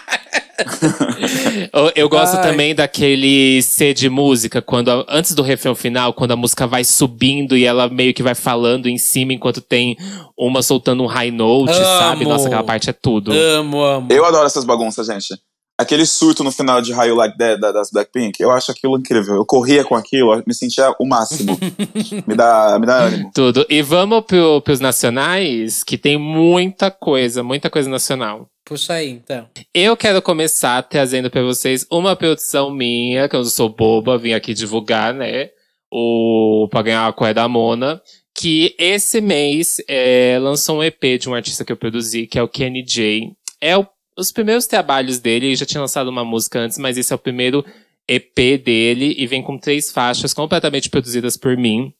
Eu, 1.74 1.92
eu 1.96 2.10
gosto 2.10 2.36
Ai. 2.38 2.44
também 2.44 2.76
daquele 2.76 3.62
C 3.64 3.92
de 3.94 4.08
música, 4.08 4.62
quando 4.62 4.90
a- 4.92 5.06
antes 5.10 5.34
do 5.34 5.42
refrão 5.42 5.74
final, 5.74 6.14
quando 6.14 6.32
a 6.32 6.36
música 6.36 6.68
vai 6.68 6.84
subindo 6.84 7.58
e 7.58 7.66
ela 7.66 7.90
meio 7.90 8.14
que 8.14 8.22
vai 8.22 8.36
falando 8.36 8.88
em 8.88 8.98
cima 8.98 9.34
enquanto 9.34 9.60
tem 9.62 9.98
uma 10.38 10.62
soltando 10.62 11.02
um 11.04 11.08
high 11.08 11.32
note, 11.32 11.74
Amo. 11.74 11.84
sabe? 11.84 12.26
Nossa, 12.26 12.46
aquela 12.48 12.64
parte 12.64 12.90
é 12.90 12.94
tudo. 12.94 13.32
Amo, 13.32 13.82
amo. 13.82 14.08
Eu 14.12 14.24
adoro 14.26 14.46
essas 14.46 14.64
bagunças, 14.64 15.08
gente. 15.08 15.34
Aquele 15.80 16.06
surto 16.06 16.44
no 16.44 16.52
final 16.52 16.82
de 16.82 16.92
You 16.92 17.16
Like 17.16 17.38
That 17.38 17.60
da- 17.60 17.72
das 17.72 17.90
Blackpink, 17.92 18.40
eu 18.42 18.52
acho 18.52 18.72
aquilo 18.72 18.98
incrível. 18.98 19.36
Eu 19.36 19.46
corria 19.46 19.84
com 19.84 19.96
aquilo, 19.96 20.42
me 20.46 20.54
sentia 20.54 20.94
o 21.00 21.06
máximo. 21.06 21.58
me, 22.28 22.36
dá, 22.36 22.78
me 22.80 22.86
dá 22.86 23.04
ânimo. 23.06 23.32
Tudo. 23.34 23.66
E 23.70 23.82
vamos 23.82 24.22
pro, 24.26 24.62
pros 24.62 24.80
nacionais, 24.80 25.84
que 25.84 25.98
tem 25.98 26.18
muita 26.18 26.92
coisa, 26.92 27.42
muita 27.44 27.70
coisa 27.70 27.90
nacional. 27.90 28.48
Puxa 28.66 28.94
aí, 28.94 29.10
então. 29.10 29.48
Eu 29.74 29.98
quero 29.98 30.22
começar 30.22 30.82
trazendo 30.84 31.30
pra 31.30 31.42
vocês 31.42 31.86
uma 31.92 32.16
produção 32.16 32.70
minha, 32.72 33.28
que 33.28 33.36
eu 33.36 33.42
não 33.42 33.50
sou 33.50 33.68
boba, 33.68 34.18
vim 34.18 34.34
aqui 34.34 34.54
divulgar, 34.54 35.14
né? 35.14 35.50
O 35.92 36.68
Pra 36.72 36.82
Ganhar 36.82 37.08
a 37.08 37.14
Coé 37.14 37.34
da 37.34 37.48
Mona. 37.48 38.02
Que 38.36 38.74
esse 38.80 39.22
mês 39.22 39.78
é, 39.88 40.40
lançou 40.42 40.78
um 40.80 40.84
EP 40.84 41.20
de 41.20 41.30
um 41.30 41.36
artista 41.36 41.64
que 41.66 41.72
eu 41.72 41.78
produzi, 41.78 42.26
que 42.26 42.40
é 42.40 42.44
o 42.44 42.48
Kenny 42.48 42.84
J. 42.84 43.32
É 43.62 43.78
o- 43.78 43.86
os 44.18 44.32
primeiros 44.32 44.68
trabalhos 44.68 45.20
dele, 45.20 45.48
ele 45.48 45.56
já 45.56 45.66
tinha 45.66 45.82
lançado 45.82 46.08
uma 46.08 46.24
música 46.24 46.60
antes, 46.60 46.78
mas 46.78 46.98
esse 46.98 47.12
é 47.12 47.16
o 47.16 47.20
primeiro 47.20 47.66
EP 48.08 48.62
dele 48.64 49.16
e 49.18 49.26
vem 49.26 49.42
com 49.42 49.58
três 49.58 49.92
faixas 49.92 50.34
completamente 50.34 50.90
produzidas 50.90 51.38
por 51.38 51.58
mim. 51.58 51.94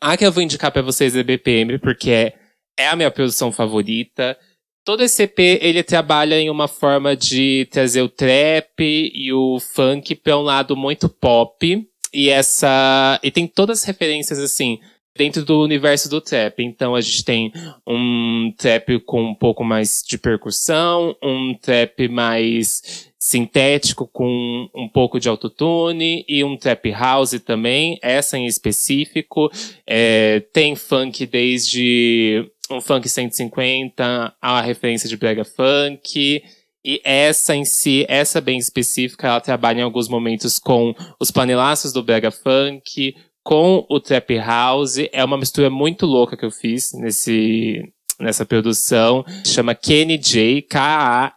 A 0.00 0.16
que 0.16 0.24
eu 0.24 0.32
vou 0.32 0.42
indicar 0.42 0.70
pra 0.70 0.82
vocês 0.82 1.16
é 1.16 1.22
BPM, 1.22 1.78
porque 1.78 2.10
é, 2.10 2.34
é 2.78 2.88
a 2.88 2.96
minha 2.96 3.10
produção 3.10 3.50
favorita. 3.50 4.36
Todo 4.84 5.02
esse 5.02 5.24
EP, 5.24 5.38
ele 5.38 5.82
trabalha 5.82 6.38
em 6.38 6.48
uma 6.48 6.68
forma 6.68 7.16
de 7.16 7.66
trazer 7.70 8.02
o 8.02 8.08
trap 8.08 8.80
e 8.80 9.32
o 9.32 9.58
funk 9.58 10.14
pra 10.14 10.38
um 10.38 10.42
lado 10.42 10.76
muito 10.76 11.08
pop. 11.08 11.88
E 12.12 12.28
essa. 12.30 13.18
E 13.22 13.30
tem 13.30 13.46
todas 13.46 13.80
as 13.80 13.84
referências, 13.84 14.38
assim, 14.38 14.78
dentro 15.16 15.44
do 15.44 15.62
universo 15.62 16.08
do 16.08 16.20
trap. 16.20 16.62
Então 16.62 16.94
a 16.94 17.00
gente 17.00 17.24
tem 17.24 17.52
um 17.86 18.52
trap 18.56 19.00
com 19.00 19.22
um 19.22 19.34
pouco 19.34 19.64
mais 19.64 20.02
de 20.06 20.18
percussão, 20.18 21.16
um 21.22 21.54
trap 21.54 22.08
mais 22.08 23.10
sintético 23.18 24.06
com 24.06 24.68
um 24.74 24.88
pouco 24.88 25.18
de 25.18 25.28
autotune 25.28 26.24
e 26.28 26.44
um 26.44 26.56
trap 26.56 26.90
house 26.90 27.40
também, 27.44 27.98
essa 28.00 28.38
em 28.38 28.46
específico. 28.46 29.50
É, 29.86 30.40
tem 30.52 30.76
funk 30.76 31.26
desde 31.26 32.48
um 32.70 32.80
funk 32.80 33.08
150 33.08 34.34
a 34.40 34.60
referência 34.60 35.08
de 35.08 35.16
brega 35.16 35.44
funk. 35.44 36.42
E 36.84 37.00
essa 37.02 37.56
em 37.56 37.64
si, 37.64 38.06
essa 38.08 38.40
bem 38.40 38.58
específica, 38.58 39.26
ela 39.26 39.40
trabalha 39.40 39.80
em 39.80 39.82
alguns 39.82 40.08
momentos 40.08 40.56
com 40.56 40.94
os 41.18 41.32
panelaços 41.32 41.92
do 41.92 42.00
brega 42.00 42.30
funk, 42.30 43.12
com 43.46 43.86
o 43.88 44.00
trap 44.00 44.36
house. 44.38 44.98
É 45.12 45.24
uma 45.24 45.38
mistura 45.38 45.70
muito 45.70 46.04
louca 46.04 46.36
que 46.36 46.44
eu 46.44 46.50
fiz 46.50 46.92
nesse, 46.94 47.80
nessa 48.18 48.44
produção. 48.44 49.24
Chama 49.44 49.72
Kenny 49.72 50.18
J, 50.18 50.62
K-A-N-E-J, 50.62 51.32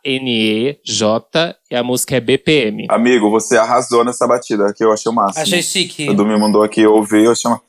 e 1.69 1.75
a 1.75 1.83
música 1.83 2.15
é 2.15 2.19
BPM. 2.19 2.87
Amigo, 2.89 3.29
você 3.29 3.57
arrasou 3.57 4.03
nessa 4.03 4.25
batida, 4.25 4.73
que 4.73 4.83
eu 4.83 4.91
achei 4.91 5.11
o 5.11 5.13
máximo. 5.13 5.43
Achei 5.43 5.61
chique. 5.61 6.09
O 6.09 6.25
me 6.25 6.35
mandou 6.35 6.63
aqui 6.63 6.83
ouvir, 6.83 7.25
eu 7.25 7.35
chamo. 7.35 7.61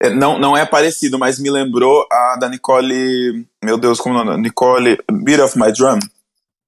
É, 0.00 0.08
não, 0.08 0.38
não 0.38 0.56
é 0.56 0.64
parecido, 0.64 1.18
mas 1.18 1.40
me 1.40 1.50
lembrou 1.50 2.06
a 2.10 2.36
da 2.36 2.48
Nicole. 2.48 3.44
Meu 3.62 3.76
Deus, 3.76 3.98
como 3.98 4.16
é 4.16 4.22
o 4.22 4.24
nome? 4.24 4.40
Nicole. 4.40 4.98
Beat 5.10 5.40
of 5.40 5.58
My 5.58 5.72
Drum. 5.72 5.98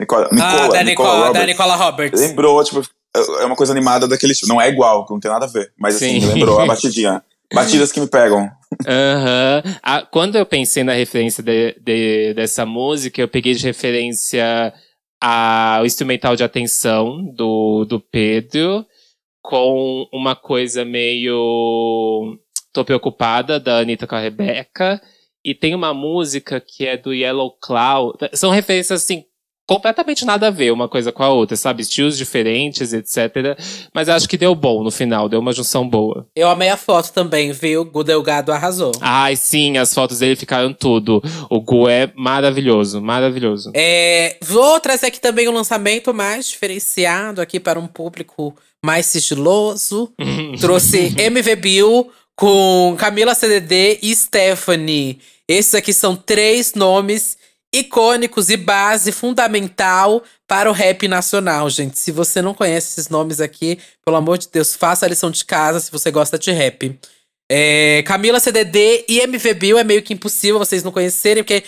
Nicole, 0.00 0.26
ah, 0.26 0.34
Nicola, 0.34 0.68
da, 0.68 0.82
Nicola 0.82 1.14
Nicola, 1.14 1.32
da. 1.32 1.46
Nicola 1.46 1.76
Roberts. 1.76 2.20
Lembrou, 2.20 2.64
tipo, 2.64 2.82
é 3.14 3.44
uma 3.44 3.56
coisa 3.56 3.72
animada 3.72 4.06
daquele 4.08 4.34
tipo. 4.34 4.48
Não 4.48 4.60
é 4.60 4.68
igual, 4.68 5.06
não 5.10 5.20
tem 5.20 5.30
nada 5.30 5.44
a 5.46 5.48
ver. 5.48 5.72
Mas 5.78 5.96
assim, 5.96 6.20
Sim. 6.20 6.26
me 6.26 6.34
lembrou 6.34 6.60
a 6.60 6.66
batidinha. 6.66 7.22
Batidas 7.54 7.92
que 7.92 8.00
me 8.00 8.06
pegam. 8.08 8.50
Aham. 8.86 9.62
Ah, 9.82 10.02
Quando 10.10 10.36
eu 10.36 10.46
pensei 10.46 10.82
na 10.82 10.94
referência 10.94 11.42
de- 11.42 11.76
de- 11.80 12.32
dessa 12.34 12.64
música, 12.64 13.20
eu 13.20 13.28
peguei 13.28 13.52
de 13.54 13.62
referência 13.64 14.72
ao 15.20 15.84
instrumental 15.84 16.34
de 16.34 16.42
atenção 16.42 17.22
do, 17.34 17.84
do 17.84 18.00
Pedro, 18.00 18.86
com 19.42 20.06
uma 20.12 20.34
coisa 20.34 20.84
meio. 20.84 22.38
Tô 22.72 22.84
preocupada, 22.84 23.60
da 23.60 23.78
Anitta 23.80 24.06
com 24.06 24.14
a 24.14 24.20
Rebeca. 24.20 25.00
E 25.44 25.54
tem 25.54 25.74
uma 25.74 25.92
música 25.92 26.58
que 26.60 26.86
é 26.86 26.96
do 26.96 27.12
Yellow 27.12 27.50
Cloud. 27.60 28.16
São 28.32 28.50
referências 28.50 29.02
assim. 29.02 29.24
Completamente 29.66 30.24
nada 30.24 30.48
a 30.48 30.50
ver 30.50 30.72
uma 30.72 30.88
coisa 30.88 31.12
com 31.12 31.22
a 31.22 31.28
outra, 31.28 31.56
sabe? 31.56 31.82
Estilos 31.82 32.16
diferentes, 32.16 32.92
etc. 32.92 33.56
Mas 33.94 34.08
acho 34.08 34.28
que 34.28 34.36
deu 34.36 34.54
bom 34.54 34.82
no 34.82 34.90
final, 34.90 35.28
deu 35.28 35.40
uma 35.40 35.52
junção 35.52 35.88
boa. 35.88 36.26
Eu 36.34 36.48
amei 36.48 36.68
a 36.68 36.76
foto 36.76 37.12
também, 37.12 37.52
viu? 37.52 37.88
O 37.92 38.02
Delgado 38.02 38.52
arrasou. 38.52 38.92
Ai, 39.00 39.36
sim, 39.36 39.78
as 39.78 39.94
fotos 39.94 40.18
dele 40.18 40.36
ficaram 40.36 40.72
tudo. 40.72 41.22
O 41.48 41.60
Gu 41.60 41.88
é 41.88 42.12
maravilhoso, 42.14 43.00
maravilhoso. 43.00 43.72
É, 43.74 44.36
vou 44.42 44.80
trazer 44.80 45.06
aqui 45.06 45.20
também 45.20 45.48
um 45.48 45.54
lançamento 45.54 46.12
mais 46.12 46.48
diferenciado 46.48 47.40
aqui 47.40 47.60
para 47.60 47.78
um 47.78 47.86
público 47.86 48.54
mais 48.84 49.06
sigiloso. 49.06 50.12
Trouxe 50.60 51.14
MV 51.18 51.56
Bill 51.56 52.10
com 52.36 52.96
Camila 52.98 53.34
CDD 53.34 53.98
e 54.02 54.14
Stephanie. 54.14 55.20
Esses 55.48 55.74
aqui 55.74 55.92
são 55.92 56.16
três 56.16 56.74
nomes 56.74 57.36
icônicos 57.72 58.50
e 58.50 58.56
base 58.56 59.10
fundamental 59.10 60.22
para 60.46 60.68
o 60.68 60.72
rap 60.72 61.08
nacional, 61.08 61.70
gente. 61.70 61.98
Se 61.98 62.12
você 62.12 62.42
não 62.42 62.52
conhece 62.52 62.88
esses 62.88 63.08
nomes 63.08 63.40
aqui, 63.40 63.78
pelo 64.04 64.16
amor 64.16 64.36
de 64.36 64.48
Deus, 64.48 64.74
faça 64.74 65.06
a 65.06 65.08
lição 65.08 65.30
de 65.30 65.44
casa 65.44 65.80
se 65.80 65.90
você 65.90 66.10
gosta 66.10 66.38
de 66.38 66.50
rap. 66.50 66.98
É, 67.50 68.02
Camila 68.06 68.40
CDD 68.40 69.04
e 69.08 69.20
MV 69.20 69.54
Bill 69.54 69.78
é 69.78 69.84
meio 69.84 70.02
que 70.02 70.14
impossível 70.14 70.58
vocês 70.58 70.82
não 70.82 70.92
conhecerem, 70.92 71.42
porque 71.42 71.64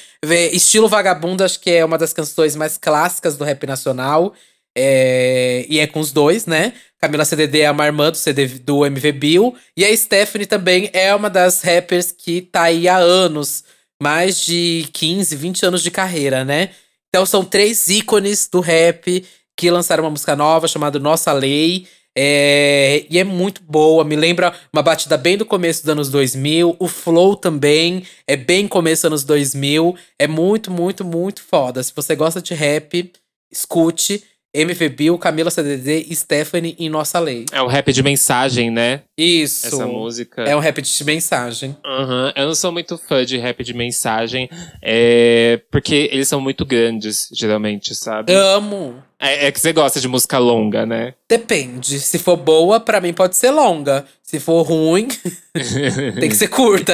Estilo 0.53 0.89
Vagabundo 0.89 1.45
acho 1.45 1.61
que 1.61 1.71
é 1.71 1.85
uma 1.85 1.99
das 1.99 2.13
canções 2.13 2.57
mais 2.57 2.77
clássicas 2.79 3.37
do 3.37 3.45
rap 3.45 3.67
nacional. 3.67 4.35
É, 4.77 5.65
e 5.69 5.79
é 5.79 5.87
com 5.87 6.01
os 6.01 6.11
dois, 6.11 6.47
né? 6.47 6.73
Camila 7.01 7.25
CDD 7.25 7.61
é 7.61 7.71
uma 7.71 7.87
irmã 7.87 8.11
do, 8.11 8.17
CD, 8.17 8.47
do 8.47 8.85
MV 8.85 9.13
Bill. 9.13 9.55
E 9.77 9.85
a 9.85 9.97
Stephanie 9.97 10.47
também 10.47 10.91
é 10.93 11.15
uma 11.15 11.31
das 11.31 11.61
rappers 11.61 12.11
que 12.11 12.41
tá 12.41 12.63
aí 12.63 12.89
há 12.89 12.97
anos 12.97 13.63
mais 14.03 14.45
de 14.45 14.89
15, 14.93 15.37
20 15.37 15.67
anos 15.67 15.83
de 15.83 15.91
carreira, 15.91 16.45
né? 16.45 16.71
Então 17.09 17.25
são 17.25 17.45
três 17.45 17.89
ícones 17.89 18.49
do 18.49 18.61
rap 18.61 19.25
que 19.57 19.71
lançaram 19.71 20.05
uma 20.05 20.11
música 20.11 20.35
nova 20.35 20.67
chamada 20.67 20.99
Nossa 20.99 21.33
Lei. 21.33 21.87
É, 22.17 23.05
e 23.11 23.19
é 23.19 23.25
muito 23.25 23.61
boa, 23.63 24.05
me 24.05 24.15
lembra 24.15 24.55
uma 24.73 24.83
batida 24.83 25.17
bem 25.17 25.37
do 25.37 25.45
começo 25.45 25.83
dos 25.83 25.89
anos 25.91 26.11
2000. 26.11 26.77
O 26.79 26.89
flow 26.89 27.35
também 27.37 28.05
é 28.27 28.37
bem 28.37 28.69
começo 28.69 29.03
dos 29.03 29.07
anos 29.07 29.25
2000. 29.25 29.97
É 30.19 30.27
muito, 30.27 30.71
muito, 30.71 31.05
muito 31.05 31.43
foda. 31.43 31.83
Se 31.83 31.93
você 31.95 32.15
gosta 32.15 32.41
de 32.41 32.55
rap, 32.55 33.13
escute. 33.51 34.23
MV 34.55 34.89
Bill, 34.91 35.19
Camila 35.19 35.51
CDD, 35.51 36.07
Stephanie 36.15 36.77
e 36.79 36.89
Nossa 36.89 37.19
Lei. 37.19 37.45
É 37.51 37.61
um 37.61 37.67
rap 37.67 37.93
de 37.93 38.03
mensagem, 38.03 38.71
né? 38.71 39.03
Isso. 39.19 39.67
Essa 39.67 39.87
música. 39.87 40.43
É 40.43 40.55
um 40.55 40.61
rap 40.61 40.81
de 40.81 41.05
mensagem. 41.05 41.77
Uhum. 41.85 42.33
Eu 42.37 42.47
não 42.47 42.55
sou 42.55 42.71
muito 42.71 42.97
fã 42.97 43.25
de 43.25 43.37
rap 43.37 43.65
de 43.65 43.75
mensagem, 43.75 44.49
é... 44.81 45.61
porque 45.71 46.09
eles 46.13 46.29
são 46.29 46.41
muito 46.41 46.65
grandes, 46.65 47.29
geralmente, 47.33 47.95
sabe? 47.95 48.33
Amo. 48.33 49.03
É, 49.25 49.47
é, 49.47 49.53
que 49.53 49.59
você 49.59 49.73
gosta 49.73 49.99
de 49.99 50.07
música 50.07 50.39
longa, 50.39 50.85
né? 50.85 51.15
Depende. 51.27 51.99
Se 51.99 52.19
for 52.19 52.37
boa, 52.37 52.79
para 52.79 53.01
mim 53.01 53.15
pode 53.15 53.37
ser 53.37 53.51
longa. 53.51 54.07
Se 54.23 54.39
for 54.39 54.61
ruim, 54.61 55.09
tem 56.21 56.29
que 56.29 56.37
ser 56.37 56.49
curta. 56.49 56.93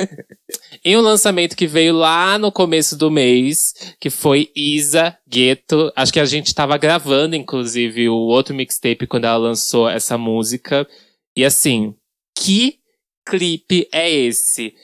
e 0.82 0.96
um 0.96 1.02
lançamento 1.02 1.54
que 1.54 1.66
veio 1.66 1.92
lá 1.92 2.38
no 2.38 2.50
começo 2.50 2.96
do 2.96 3.10
mês, 3.10 3.74
que 4.00 4.08
foi 4.08 4.50
Isa 4.56 5.18
Gueto. 5.28 5.92
Acho 5.94 6.14
que 6.14 6.20
a 6.20 6.24
gente 6.24 6.54
tava 6.54 6.78
gravando, 6.78 7.36
inclusive, 7.36 8.08
o 8.08 8.16
outro 8.16 8.54
mixtape 8.54 9.06
quando 9.06 9.26
ela 9.26 9.36
lançou 9.36 9.86
essa 9.86 10.16
música. 10.16 10.88
E 11.36 11.44
assim, 11.44 11.94
que 12.38 12.78
clipe 13.26 13.86
é 13.92 14.10
esse? 14.10 14.74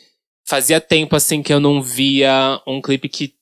Fazia 0.46 0.78
tempo 0.78 1.16
assim 1.16 1.42
que 1.42 1.54
eu 1.54 1.60
não 1.60 1.82
via 1.82 2.60
um 2.66 2.82
clipe 2.82 3.08
que 3.08 3.32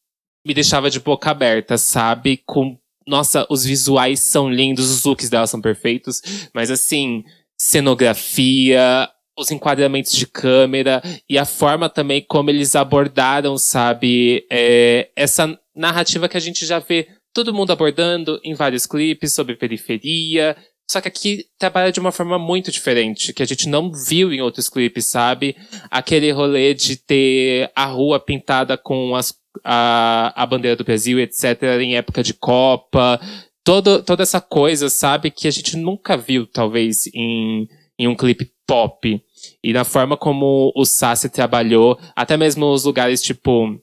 me 0.46 0.54
deixava 0.54 0.88
de 0.88 1.00
boca 1.00 1.32
aberta, 1.32 1.76
sabe? 1.76 2.40
Com 2.46 2.78
nossa, 3.08 3.46
os 3.48 3.64
visuais 3.64 4.20
são 4.20 4.50
lindos, 4.50 4.90
os 4.90 5.04
looks 5.04 5.30
dela 5.30 5.46
são 5.46 5.60
perfeitos, 5.60 6.20
mas 6.54 6.70
assim, 6.70 7.24
cenografia, 7.58 9.08
os 9.36 9.50
enquadramentos 9.50 10.12
de 10.12 10.26
câmera 10.26 11.02
e 11.28 11.38
a 11.38 11.44
forma 11.44 11.88
também 11.88 12.24
como 12.28 12.50
eles 12.50 12.76
abordaram, 12.76 13.56
sabe, 13.56 14.46
é, 14.50 15.08
essa 15.16 15.58
narrativa 15.74 16.28
que 16.28 16.36
a 16.36 16.40
gente 16.40 16.66
já 16.66 16.78
vê 16.78 17.08
todo 17.32 17.54
mundo 17.54 17.72
abordando 17.72 18.40
em 18.44 18.54
vários 18.54 18.84
clipes 18.84 19.32
sobre 19.32 19.56
periferia. 19.56 20.56
Só 20.90 21.00
que 21.00 21.08
aqui 21.08 21.44
trabalha 21.58 21.92
de 21.92 22.00
uma 22.00 22.10
forma 22.10 22.38
muito 22.38 22.72
diferente, 22.72 23.32
que 23.34 23.42
a 23.42 23.46
gente 23.46 23.68
não 23.68 23.92
viu 23.92 24.32
em 24.32 24.40
outros 24.40 24.70
clipes, 24.70 25.04
sabe? 25.04 25.54
Aquele 25.90 26.30
rolê 26.30 26.72
de 26.72 26.96
ter 26.96 27.70
a 27.76 27.84
rua 27.84 28.18
pintada 28.18 28.76
com 28.76 29.14
as 29.14 29.30
a, 29.64 30.32
a 30.36 30.46
bandeira 30.46 30.76
do 30.76 30.84
Brasil, 30.84 31.18
etc., 31.18 31.62
em 31.80 31.96
época 31.96 32.22
de 32.22 32.34
Copa. 32.34 33.20
Todo, 33.64 34.02
toda 34.02 34.22
essa 34.22 34.40
coisa, 34.40 34.88
sabe, 34.88 35.30
que 35.30 35.46
a 35.46 35.50
gente 35.50 35.76
nunca 35.76 36.16
viu, 36.16 36.46
talvez, 36.46 37.06
em, 37.14 37.68
em 37.98 38.08
um 38.08 38.14
clipe 38.14 38.50
pop. 38.66 39.22
E 39.62 39.72
na 39.72 39.84
forma 39.84 40.16
como 40.16 40.72
o 40.76 40.84
Sassi 40.84 41.28
trabalhou, 41.28 41.98
até 42.14 42.36
mesmo 42.36 42.66
os 42.66 42.84
lugares 42.84 43.22
tipo 43.22 43.78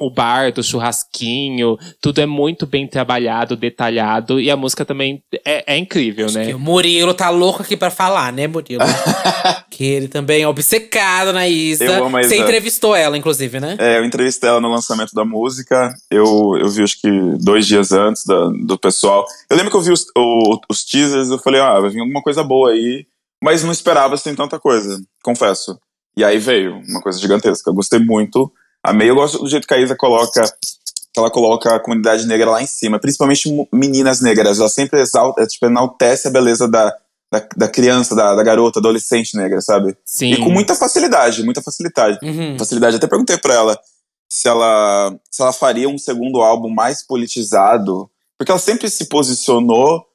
o 0.00 0.10
bar 0.10 0.52
do 0.52 0.62
churrasquinho, 0.62 1.78
tudo 2.00 2.20
é 2.20 2.26
muito 2.26 2.66
bem 2.66 2.86
trabalhado, 2.86 3.56
detalhado, 3.56 4.40
e 4.40 4.50
a 4.50 4.56
música 4.56 4.84
também 4.84 5.22
é, 5.44 5.74
é 5.74 5.76
incrível, 5.76 6.26
Acho 6.26 6.38
né? 6.38 6.54
o 6.54 6.58
Murilo 6.58 7.14
tá 7.14 7.30
louco 7.30 7.62
aqui 7.62 7.76
pra 7.76 7.90
falar, 7.90 8.32
né, 8.32 8.46
Murilo? 8.46 8.82
que 9.70 9.84
ele 9.84 10.08
também 10.08 10.42
é 10.42 10.48
obcecado 10.48 11.32
na 11.32 11.46
Isa. 11.48 11.84
Eu 11.84 12.06
amo 12.06 12.16
a 12.16 12.20
Isa. 12.20 12.30
Você 12.30 12.38
entrevistou 12.38 12.94
ela, 12.94 13.16
inclusive, 13.16 13.60
né? 13.60 13.76
É, 13.78 13.98
eu 13.98 14.04
entrevistei 14.04 14.48
ela 14.48 14.60
no 14.60 14.68
lançamento 14.68 15.14
da 15.14 15.24
música. 15.24 15.94
Eu, 16.10 16.56
eu 16.58 16.68
vi, 16.68 16.82
acho 16.82 17.00
que, 17.00 17.08
dois 17.40 17.66
dias 17.66 17.92
antes 17.92 18.24
da, 18.24 18.48
do 18.64 18.78
pessoal. 18.78 19.24
Eu 19.48 19.56
lembro 19.56 19.70
que 19.70 19.76
eu 19.76 19.82
vi 19.82 19.92
os, 19.92 20.06
o, 20.16 20.60
os 20.68 20.84
teasers, 20.84 21.30
eu 21.30 21.38
falei, 21.38 21.60
ah, 21.60 21.78
vai 21.80 21.90
vir 21.90 22.00
alguma 22.00 22.22
coisa 22.22 22.42
boa 22.42 22.70
aí. 22.70 23.06
Mas 23.42 23.62
não 23.62 23.70
esperava, 23.70 24.14
assim, 24.14 24.34
tanta 24.34 24.58
coisa, 24.58 25.00
confesso. 25.22 25.78
E 26.16 26.24
aí 26.24 26.38
veio 26.38 26.80
uma 26.88 27.00
coisa 27.00 27.20
gigantesca. 27.20 27.70
Eu 27.70 27.74
gostei 27.74 28.00
muito. 28.00 28.52
Amei, 28.88 29.10
eu 29.10 29.14
gosto 29.14 29.38
do 29.38 29.48
jeito 29.48 29.66
que 29.66 29.74
a 29.74 29.78
Isa 29.78 29.94
coloca, 29.94 30.42
que 31.12 31.20
ela 31.20 31.30
coloca 31.30 31.74
a 31.74 31.80
comunidade 31.80 32.26
negra 32.26 32.50
lá 32.50 32.62
em 32.62 32.66
cima, 32.66 32.98
principalmente 32.98 33.48
meninas 33.72 34.20
negras. 34.20 34.58
Ela 34.58 34.68
sempre 34.68 35.00
exalta, 35.00 35.46
tipo, 35.46 35.66
enaltece 35.66 36.28
a 36.28 36.30
beleza 36.30 36.66
da, 36.66 36.94
da, 37.30 37.46
da 37.56 37.68
criança, 37.68 38.14
da, 38.14 38.34
da, 38.34 38.42
garota, 38.42 38.78
adolescente 38.78 39.36
negra, 39.36 39.60
sabe? 39.60 39.96
Sim. 40.04 40.32
E 40.32 40.36
com 40.38 40.50
muita 40.50 40.74
facilidade, 40.74 41.42
muita 41.42 41.60
facilidade. 41.60 42.18
Uhum. 42.22 42.58
Facilidade. 42.58 42.96
Até 42.96 43.06
perguntei 43.06 43.36
pra 43.36 43.54
ela 43.54 43.78
se 44.28 44.48
ela, 44.48 45.14
se 45.30 45.42
ela 45.42 45.52
faria 45.52 45.88
um 45.88 45.98
segundo 45.98 46.40
álbum 46.40 46.68
mais 46.68 47.02
politizado, 47.02 48.10
porque 48.38 48.50
ela 48.50 48.58
sempre 48.58 48.88
se 48.90 49.06
posicionou 49.06 50.06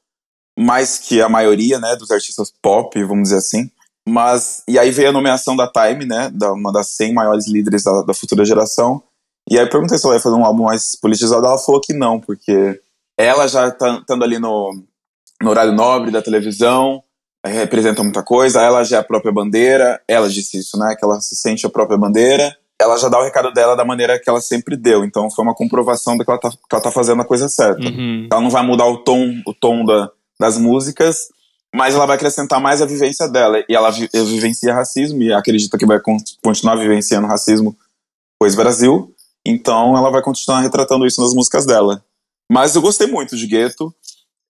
mais 0.58 1.00
que 1.00 1.22
a 1.22 1.28
maioria, 1.28 1.80
né, 1.80 1.96
dos 1.96 2.12
artistas 2.12 2.54
pop, 2.62 3.04
vamos 3.04 3.24
dizer 3.24 3.38
assim. 3.38 3.70
Mas, 4.08 4.64
e 4.68 4.78
aí 4.78 4.92
veio 4.92 5.10
a 5.10 5.14
nomeação 5.14 5.56
da 5.56 5.68
Time, 5.68 6.06
né, 6.06 6.30
da, 6.34 6.52
uma 6.52 6.72
das 6.72 6.90
100 6.90 7.14
maiores 7.14 7.48
líderes 7.48 7.84
da, 7.84 8.02
da 8.02 8.14
futura 8.14 8.44
geração. 8.44 9.02
E 9.50 9.58
aí 9.58 9.66
eu 9.66 9.70
perguntei 9.70 9.98
se 9.98 10.06
ela 10.06 10.16
ia 10.16 10.22
fazer 10.22 10.36
um 10.36 10.46
álbum 10.46 10.64
mais 10.64 10.96
politizado, 10.96 11.46
ela 11.46 11.58
falou 11.58 11.82
que 11.82 11.94
não, 11.94 12.20
porque 12.20 12.80
ela 13.18 13.48
já 13.48 13.72
tá 13.72 14.00
estando 14.00 14.24
ali 14.24 14.40
no, 14.40 14.74
no 15.42 15.50
horário 15.50 15.74
nobre 15.74 16.12
da 16.12 16.22
televisão, 16.22 17.04
representa 17.46 18.04
muita 18.04 18.24
coisa, 18.24 18.62
ela 18.62 18.84
já 18.84 18.98
é 18.98 19.00
a 19.00 19.04
própria 19.04 19.32
bandeira, 19.32 20.02
ela 20.08 20.30
disse 20.30 20.60
isso, 20.60 20.78
né, 20.78 20.96
que 20.98 21.04
ela 21.04 21.20
se 21.22 21.36
sente 21.36 21.66
a 21.66 21.70
própria 21.70 21.98
bandeira, 21.98 22.56
ela 22.80 22.98
já 22.98 23.10
dá 23.10 23.20
o 23.20 23.24
recado 23.24 23.52
dela 23.52 23.76
da 23.76 23.86
maneira 23.86 24.20
que 24.20 24.30
ela 24.30 24.42
sempre 24.42 24.76
deu, 24.76 25.04
então 25.04 25.30
foi 25.30 25.44
uma 25.44 25.56
comprovação 25.56 26.18
de 26.18 26.24
que 26.24 26.32
ela 26.32 26.40
tá, 26.40 26.50
que 26.50 26.58
ela 26.72 26.82
tá 26.82 26.92
fazendo 26.92 27.22
a 27.22 27.26
coisa 27.26 27.48
certa. 27.50 27.82
Uhum. 27.82 28.28
Ela 28.32 28.42
não 28.42 28.50
vai 28.50 28.66
mudar 28.66 28.86
o 28.86 28.98
tom, 28.98 29.42
o 29.46 29.54
tom 29.54 29.86
da, 29.86 30.10
das 30.40 30.58
músicas, 30.58 31.28
mas 31.74 31.96
ela 31.96 32.06
vai 32.06 32.16
acrescentar 32.16 32.62
mais 32.62 32.82
a 32.82 32.86
vivência 32.86 33.28
dela. 33.28 33.64
E 33.68 33.76
ela 33.76 33.90
vi 33.90 34.08
vivencia 34.14 34.74
racismo 34.74 35.22
e 35.24 35.34
acredita 35.34 35.78
que 35.78 35.86
vai 35.86 36.00
con 36.00 36.18
continuar 36.42 36.76
vivenciando 36.76 37.28
racismo 37.28 37.76
pois 38.40 38.56
Brasil. 38.56 39.14
Então 39.46 39.98
ela 39.98 40.12
vai 40.12 40.22
continuar 40.22 40.62
retratando 40.62 41.06
isso 41.06 41.22
nas 41.22 41.34
músicas 41.34 41.66
dela. 41.66 42.04
Mas 42.52 42.76
eu 42.76 42.82
gostei 42.82 43.08
muito 43.08 43.36
de 43.36 43.48
Gueto. 43.48 43.94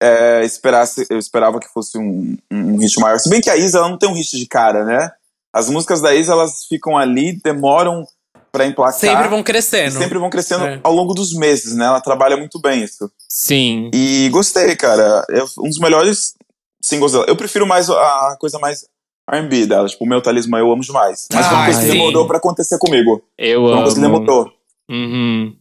É, 0.01 0.43
esperasse, 0.43 1.05
eu 1.09 1.17
esperava 1.17 1.59
que 1.59 1.67
fosse 1.67 1.97
um, 1.97 2.35
um, 2.51 2.77
hit 2.77 2.99
maior. 2.99 3.17
Se 3.19 3.29
bem 3.29 3.39
que 3.39 3.49
a 3.49 3.55
Isa 3.55 3.77
ela 3.77 3.89
não 3.89 3.97
tem 3.97 4.09
um 4.09 4.13
hit 4.13 4.37
de 4.37 4.45
cara, 4.45 4.83
né? 4.83 5.11
As 5.53 5.69
músicas 5.69 6.01
da 6.01 6.13
Isa 6.13 6.33
elas 6.33 6.65
ficam 6.65 6.97
ali, 6.97 7.39
demoram 7.41 8.05
para 8.51 8.65
emplacar. 8.65 8.99
Sempre 8.99 9.27
vão 9.29 9.41
crescendo. 9.41 9.97
Sempre 9.97 10.19
vão 10.19 10.29
crescendo 10.29 10.65
é. 10.65 10.79
ao 10.83 10.91
longo 10.91 11.13
dos 11.13 11.33
meses, 11.33 11.73
né? 11.75 11.85
Ela 11.85 12.01
trabalha 12.01 12.35
muito 12.35 12.59
bem 12.59 12.83
isso. 12.83 13.09
Sim. 13.29 13.89
E 13.93 14.27
gostei, 14.29 14.75
cara. 14.75 15.25
É 15.29 15.43
um 15.59 15.69
dos 15.69 15.79
melhores 15.79 16.35
singles 16.83 17.11
dela. 17.13 17.25
Eu 17.27 17.35
prefiro 17.35 17.65
mais 17.65 17.89
a 17.89 18.37
coisa 18.39 18.59
mais 18.59 18.85
R&B 19.31 19.65
dela. 19.65 19.87
Tipo, 19.87 20.03
o 20.03 20.07
meu 20.07 20.21
talismã 20.21 20.59
eu 20.59 20.71
amo 20.71 20.81
demais. 20.83 21.27
Mas 21.33 21.45
foi 21.47 21.55
uma 21.55 21.65
coisa 21.65 21.81
que 21.81 21.87
demorou 21.91 22.27
pra 22.27 22.37
acontecer 22.37 22.77
comigo. 22.77 23.23
Eu 23.37 23.61
foi 23.61 23.69
uma 23.69 23.73
amo. 23.73 23.81
coisa 23.83 23.95
que 23.95 24.01
demorou. 24.01 24.51
Uhum. 24.89 25.55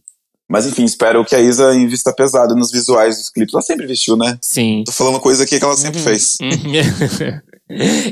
Mas 0.49 0.67
enfim, 0.67 0.83
espero 0.83 1.23
que 1.25 1.35
a 1.35 1.39
Isa 1.39 1.73
invista 1.73 2.13
pesado 2.13 2.55
nos 2.55 2.69
visuais 2.71 3.17
dos 3.17 3.29
clipes. 3.29 3.53
Ela 3.53 3.63
sempre 3.63 3.87
vestiu, 3.87 4.15
né? 4.17 4.37
Sim. 4.41 4.83
Tô 4.85 4.91
falando 4.91 5.19
coisa 5.19 5.43
aqui 5.45 5.57
que 5.57 5.63
ela 5.65 5.75
sempre 5.77 5.99
Uhum. 5.99 6.05
fez. 6.05 6.37
Uhum. 6.41 7.41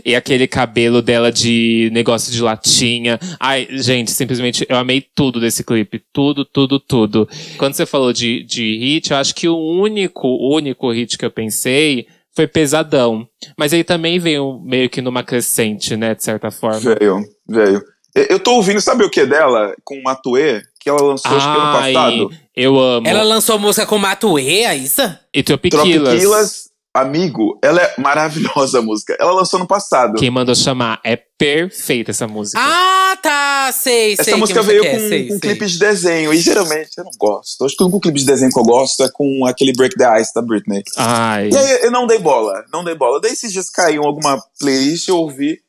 E 0.04 0.16
aquele 0.16 0.48
cabelo 0.48 1.02
dela 1.04 1.32
de 1.32 1.90
negócio 1.94 2.32
de 2.32 2.42
latinha. 2.42 3.20
Ai, 3.40 3.68
gente, 3.70 4.10
simplesmente 4.10 4.66
eu 4.68 4.78
amei 4.78 5.06
tudo 5.14 5.40
desse 5.40 5.64
clipe. 5.64 6.02
Tudo, 6.12 6.44
tudo, 6.46 6.80
tudo. 6.80 7.30
Quando 7.58 7.74
você 7.76 7.86
falou 7.86 8.12
de, 8.12 8.44
de 8.44 8.78
hit, 8.80 9.12
eu 9.12 9.18
acho 9.18 9.36
que 9.36 9.48
o 9.48 9.56
único, 9.58 10.28
único 10.56 10.90
hit 10.92 11.16
que 11.18 11.26
eu 11.26 11.30
pensei 11.30 12.08
foi 12.36 12.48
Pesadão. 12.48 13.28
Mas 13.58 13.74
aí 13.74 13.84
também 13.84 14.20
veio 14.20 14.60
meio 14.64 14.90
que 14.90 15.02
numa 15.02 15.24
crescente, 15.24 15.96
né, 15.96 16.16
de 16.16 16.24
certa 16.24 16.52
forma. 16.52 16.80
Veio, 16.80 17.24
veio. 17.48 17.84
Eu 18.14 18.40
tô 18.40 18.56
ouvindo, 18.56 18.82
sabe 18.82 19.06
o 19.06 19.10
que 19.10 19.26
dela? 19.26 19.74
Com 19.84 20.02
Matuê, 20.02 20.62
que 20.80 20.90
ela 20.90 21.02
lançou 21.02 21.32
acho 21.32 21.46
que 21.46 21.60
ano 21.60 21.72
passado. 21.72 22.30
eu 22.56 22.78
amo. 22.78 23.08
Ela 23.08 23.24
lançou 23.24 23.58
música 23.58 23.86
com 23.86 23.98
Matuê, 23.98 24.64
é 24.64 24.76
isso? 24.76 25.02
E 25.34 25.42
Tropiquilas. 25.42 26.04
Tropiquilas, 26.04 26.71
amigo, 26.94 27.58
ela 27.64 27.82
é 27.82 27.94
maravilhosa 27.98 28.80
a 28.80 28.82
música. 28.82 29.16
Ela 29.20 29.32
lançou 29.32 29.60
no 29.60 29.68
passado. 29.68 30.16
Quem 30.18 30.30
mandou 30.30 30.56
chamar. 30.56 31.00
É 31.04 31.16
perfeita 31.16 32.12
essa 32.12 32.28
música. 32.28 32.60
Ah, 32.62 33.18
tá, 33.22 33.72
sei, 33.72 34.16
sei. 34.16 34.34
Essa 34.34 34.38
música 34.38 34.62
veio 34.62 34.84
é, 34.86 34.92
com, 34.92 35.00
sei, 35.00 35.28
com 35.28 35.40
sei. 35.40 35.40
clipe 35.40 35.66
de 35.66 35.80
desenho. 35.80 36.34
E 36.34 36.38
geralmente 36.38 36.92
eu 36.98 37.04
não 37.04 37.12
gosto. 37.18 37.66
Acho 37.66 37.76
que 37.76 37.84
o 37.84 37.86
único 37.88 38.02
clipe 38.02 38.20
de 38.20 38.26
desenho 38.26 38.52
que 38.52 38.60
eu 38.60 38.64
gosto 38.64 39.04
é 39.04 39.10
com 39.12 39.46
aquele 39.46 39.74
Break 39.74 39.96
the 39.96 40.22
Ice 40.22 40.34
da 40.34 40.42
Britney. 40.42 40.84
Ai. 40.98 41.50
E 41.50 41.58
aí 41.58 41.80
eu 41.84 41.92
não 41.92 42.06
dei 42.06 42.20
bola. 42.20 42.64
Não 42.72 42.84
dei 42.84 42.96
bola. 42.96 43.20
Daí 43.20 43.32
esses 43.32 43.52
dias 43.52 43.70
caiu 43.70 44.04
alguma 44.04 44.42
playlist, 44.60 45.08
eu 45.08 45.18
ouvi. 45.18 45.60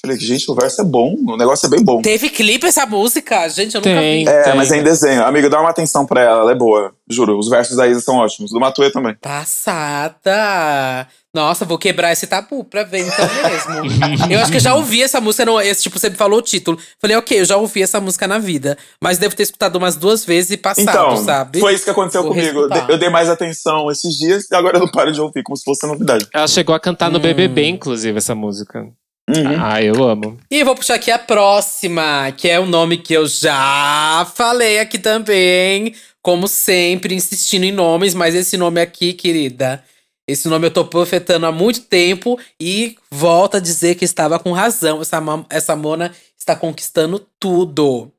Falei, 0.00 0.16
gente, 0.18 0.48
o 0.50 0.54
verso 0.54 0.80
é 0.80 0.84
bom. 0.84 1.14
O 1.26 1.36
negócio 1.36 1.66
é 1.66 1.70
bem 1.70 1.82
bom. 1.82 2.00
Teve 2.02 2.30
clipe 2.30 2.66
essa 2.66 2.86
música? 2.86 3.48
Gente, 3.48 3.74
eu 3.74 3.80
nunca 3.80 4.00
Tem. 4.00 4.24
vi. 4.24 4.30
É, 4.30 4.42
Tem. 4.42 4.54
mas 4.54 4.70
é 4.70 4.78
em 4.78 4.82
desenho. 4.82 5.24
Amigo, 5.24 5.50
dá 5.50 5.60
uma 5.60 5.70
atenção 5.70 6.06
pra 6.06 6.22
ela, 6.22 6.40
ela 6.42 6.52
é 6.52 6.54
boa. 6.54 6.92
Juro, 7.10 7.36
os 7.38 7.48
versos 7.48 7.76
da 7.76 7.86
Isa 7.88 8.00
são 8.00 8.16
ótimos. 8.16 8.50
Do 8.52 8.60
Matuê 8.60 8.90
também. 8.92 9.16
Passada! 9.20 11.06
Nossa, 11.34 11.64
vou 11.64 11.78
quebrar 11.78 12.12
esse 12.12 12.26
tabu 12.26 12.64
pra 12.64 12.84
ver 12.84 13.06
então 13.06 13.26
mesmo. 13.26 14.30
eu 14.32 14.40
acho 14.40 14.50
que 14.50 14.56
eu 14.56 14.60
já 14.62 14.74
ouvi 14.74 15.02
essa 15.02 15.20
música, 15.20 15.44
não, 15.44 15.60
esse 15.60 15.82
tipo, 15.82 15.98
você 15.98 16.08
me 16.10 16.16
falou 16.16 16.38
o 16.38 16.42
título. 16.42 16.78
Falei, 17.00 17.16
ok, 17.16 17.40
eu 17.40 17.44
já 17.44 17.56
ouvi 17.56 17.82
essa 17.82 18.00
música 18.00 18.26
na 18.26 18.38
vida. 18.38 18.76
Mas 19.02 19.18
devo 19.18 19.36
ter 19.36 19.42
escutado 19.42 19.76
umas 19.76 19.94
duas 19.94 20.24
vezes 20.24 20.50
e 20.52 20.56
passado, 20.56 20.88
Então, 20.88 21.16
sabe? 21.24 21.60
foi 21.60 21.74
isso 21.74 21.84
que 21.84 21.90
aconteceu 21.90 22.22
Vou 22.22 22.32
comigo. 22.32 22.60
reescutar. 22.60 22.90
Eu 22.90 22.98
dei 22.98 23.10
mais 23.10 23.28
atenção 23.28 23.90
esses 23.90 24.16
dias 24.16 24.50
e 24.50 24.54
agora 24.54 24.76
eu 24.78 24.80
não 24.80 24.90
paro 24.90 25.12
de 25.12 25.20
ouvir, 25.20 25.42
como 25.42 25.56
se 25.56 25.64
fosse 25.64 25.86
novidade. 25.86 26.26
Ela 26.32 26.48
chegou 26.48 26.74
a 26.74 26.80
cantar 26.80 27.10
no 27.10 27.18
Hum. 27.18 27.22
BBB, 27.22 27.66
inclusive, 27.68 28.16
essa 28.18 28.34
música. 28.34 28.86
Uhum. 29.28 29.62
Ah, 29.62 29.82
eu 29.82 30.02
amo. 30.02 30.38
E 30.50 30.60
eu 30.60 30.64
vou 30.64 30.74
puxar 30.74 30.94
aqui 30.94 31.10
a 31.10 31.18
próxima, 31.18 32.32
que 32.36 32.48
é 32.48 32.58
o 32.58 32.64
nome 32.64 32.96
que 32.96 33.12
eu 33.12 33.26
já 33.26 34.26
falei 34.34 34.78
aqui 34.78 34.98
também. 34.98 35.94
Como 36.22 36.48
sempre, 36.48 37.14
insistindo 37.14 37.64
em 37.64 37.72
nomes, 37.72 38.14
mas 38.14 38.34
esse 38.34 38.56
nome 38.56 38.80
aqui, 38.80 39.12
querida. 39.12 39.84
Esse 40.26 40.48
nome 40.48 40.66
eu 40.66 40.70
tô 40.70 40.84
profetando 40.84 41.46
há 41.46 41.52
muito 41.52 41.82
tempo 41.82 42.38
e 42.60 42.96
volto 43.10 43.56
a 43.56 43.60
dizer 43.60 43.94
que 43.94 44.04
estava 44.04 44.38
com 44.38 44.52
razão. 44.52 45.00
Essa, 45.00 45.22
essa 45.48 45.76
Mona 45.76 46.12
está 46.38 46.54
conquistando 46.54 47.26
tudo. 47.40 48.12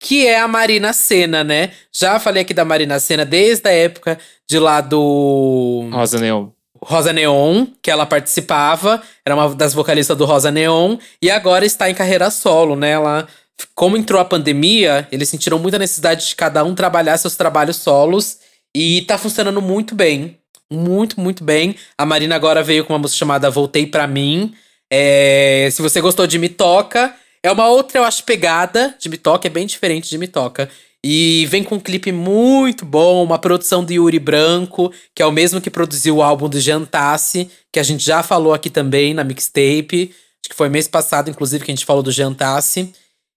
Que 0.00 0.26
é 0.26 0.38
a 0.38 0.48
Marina 0.48 0.92
Senna, 0.92 1.42
né? 1.44 1.72
Já 1.92 2.18
falei 2.18 2.42
aqui 2.42 2.52
da 2.52 2.64
Marina 2.64 2.98
Senna 2.98 3.24
desde 3.24 3.68
a 3.68 3.72
época 3.72 4.18
de 4.48 4.58
lá 4.58 4.80
do. 4.80 5.88
Rosa 5.92 6.18
Neon. 6.18 6.48
Rosa 6.84 7.12
Neon, 7.12 7.66
que 7.80 7.90
ela 7.90 8.04
participava, 8.04 9.02
era 9.24 9.34
uma 9.34 9.54
das 9.54 9.72
vocalistas 9.72 10.16
do 10.16 10.24
Rosa 10.24 10.50
Neon, 10.50 10.96
e 11.20 11.30
agora 11.30 11.64
está 11.64 11.88
em 11.88 11.94
carreira 11.94 12.30
solo, 12.30 12.74
né? 12.74 12.90
Ela, 12.90 13.28
como 13.74 13.96
entrou 13.96 14.20
a 14.20 14.24
pandemia, 14.24 15.06
eles 15.12 15.28
sentiram 15.28 15.58
muita 15.58 15.78
necessidade 15.78 16.26
de 16.26 16.34
cada 16.34 16.64
um 16.64 16.74
trabalhar 16.74 17.16
seus 17.18 17.36
trabalhos 17.36 17.76
solos, 17.76 18.38
e 18.74 19.02
tá 19.02 19.16
funcionando 19.16 19.62
muito 19.62 19.94
bem. 19.94 20.38
Muito, 20.70 21.20
muito 21.20 21.44
bem. 21.44 21.76
A 21.96 22.06
Marina 22.06 22.34
agora 22.34 22.62
veio 22.62 22.84
com 22.84 22.94
uma 22.94 22.98
música 22.98 23.18
chamada 23.18 23.50
Voltei 23.50 23.86
Pra 23.86 24.06
Mim. 24.06 24.54
É, 24.90 25.68
se 25.70 25.82
você 25.82 26.00
gostou 26.00 26.26
de 26.26 26.38
Me 26.38 26.48
Toca, 26.48 27.14
é 27.42 27.52
uma 27.52 27.68
outra, 27.68 27.98
eu 27.98 28.04
acho, 28.04 28.24
pegada 28.24 28.94
de 28.98 29.08
Me 29.08 29.18
Toca, 29.18 29.46
é 29.46 29.50
bem 29.50 29.66
diferente 29.66 30.08
de 30.08 30.16
Me 30.16 30.26
Toca. 30.26 30.70
E 31.04 31.46
vem 31.46 31.64
com 31.64 31.74
um 31.74 31.80
clipe 31.80 32.12
muito 32.12 32.86
bom, 32.86 33.24
uma 33.24 33.38
produção 33.38 33.84
do 33.84 33.92
Yuri 33.92 34.20
Branco, 34.20 34.92
que 35.14 35.20
é 35.20 35.26
o 35.26 35.32
mesmo 35.32 35.60
que 35.60 35.70
produziu 35.70 36.16
o 36.16 36.22
álbum 36.22 36.48
do 36.48 36.60
Jantasse, 36.60 37.50
que 37.72 37.80
a 37.80 37.82
gente 37.82 38.04
já 38.04 38.22
falou 38.22 38.54
aqui 38.54 38.70
também 38.70 39.12
na 39.12 39.24
mixtape. 39.24 40.14
Acho 40.42 40.50
que 40.50 40.54
foi 40.54 40.68
mês 40.68 40.86
passado, 40.86 41.28
inclusive, 41.28 41.64
que 41.64 41.72
a 41.72 41.74
gente 41.74 41.84
falou 41.84 42.02
do 42.02 42.12
Jantasse. 42.12 42.92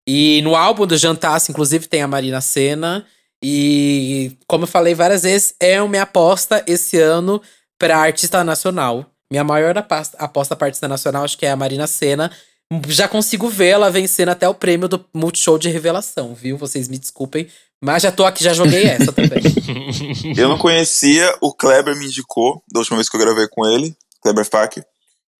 E 0.07 0.41
no 0.43 0.55
álbum 0.55 0.85
do 0.85 0.95
Jantasse, 0.95 1.51
inclusive, 1.51 1.87
tem 1.87 2.03
a 2.03 2.07
Marina 2.07 2.39
Senna. 2.39 3.05
E, 3.43 4.37
como 4.47 4.63
eu 4.63 4.67
falei 4.67 4.93
várias 4.93 5.23
vezes, 5.23 5.55
é 5.59 5.81
minha 5.87 6.03
aposta 6.03 6.63
esse 6.67 6.99
ano 6.99 7.41
para 7.79 7.97
artista 7.97 8.43
nacional. 8.43 9.05
Minha 9.29 9.43
maior 9.43 9.75
aposta, 9.75 10.15
aposta 10.19 10.55
para 10.55 10.67
artista 10.67 10.87
nacional, 10.87 11.23
acho 11.23 11.37
que 11.37 11.45
é 11.45 11.51
a 11.51 11.55
Marina 11.55 11.87
Senna. 11.87 12.31
Já 12.89 13.07
consigo 13.07 13.47
ver 13.47 13.67
ela 13.67 13.91
vencendo 13.91 14.29
até 14.29 14.49
o 14.49 14.53
prêmio 14.53 14.87
do 14.87 15.05
Multishow 15.13 15.57
de 15.57 15.69
Revelação, 15.69 16.33
viu? 16.33 16.57
Vocês 16.57 16.87
me 16.87 16.97
desculpem, 16.97 17.47
mas 17.81 18.01
já 18.03 18.11
tô 18.11 18.25
aqui, 18.25 18.43
já 18.43 18.53
joguei 18.53 18.83
essa 18.89 19.11
também. 19.13 19.41
Eu 20.35 20.49
não 20.49 20.57
conhecia, 20.57 21.35
o 21.41 21.53
Kleber 21.53 21.95
me 21.95 22.05
indicou 22.05 22.63
da 22.71 22.79
última 22.79 22.97
vez 22.97 23.07
que 23.07 23.15
eu 23.15 23.21
gravei 23.21 23.47
com 23.49 23.65
ele, 23.67 23.95
Kleber 24.21 24.45
Fak, 24.49 24.81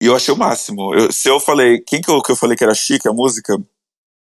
e 0.02 0.06
eu 0.06 0.16
achei 0.16 0.34
o 0.34 0.38
máximo. 0.38 0.94
Eu- 0.94 1.12
se 1.12 1.28
eu 1.28 1.40
falei, 1.40 1.80
quem 1.80 2.00
que 2.02 2.10
eu, 2.12 2.22
que 2.22 2.32
eu 2.32 2.36
falei 2.36 2.56
que 2.56 2.64
era 2.64 2.76
chique 2.76 3.08
a 3.08 3.14
música 3.14 3.58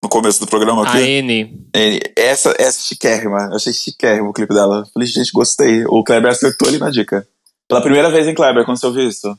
no 0.02 0.08
começo 0.08 0.40
do 0.40 0.46
programa 0.48 0.84
A 0.86 0.92
aqui? 0.92 1.02
N. 1.02 1.68
É, 1.74 2.00
Essa, 2.16 2.54
essa 2.58 2.80
chiquérrima, 2.82 3.48
eu 3.50 3.56
achei 3.56 3.72
chiquérrimo 3.72 4.30
o 4.30 4.32
clipe 4.32 4.52
dela. 4.54 4.84
Falei, 4.92 5.06
gente, 5.08 5.30
gostei. 5.32 5.84
O 5.86 6.02
Kleber 6.02 6.30
acertou 6.32 6.68
ali 6.68 6.78
na 6.78 6.90
dica. 6.90 7.26
Pela 7.68 7.80
primeira 7.82 8.10
vez 8.10 8.26
em 8.26 8.34
Kleber, 8.34 8.64
quando 8.64 8.78
você 8.80 8.86
ouviu 8.86 9.08
isso. 9.08 9.38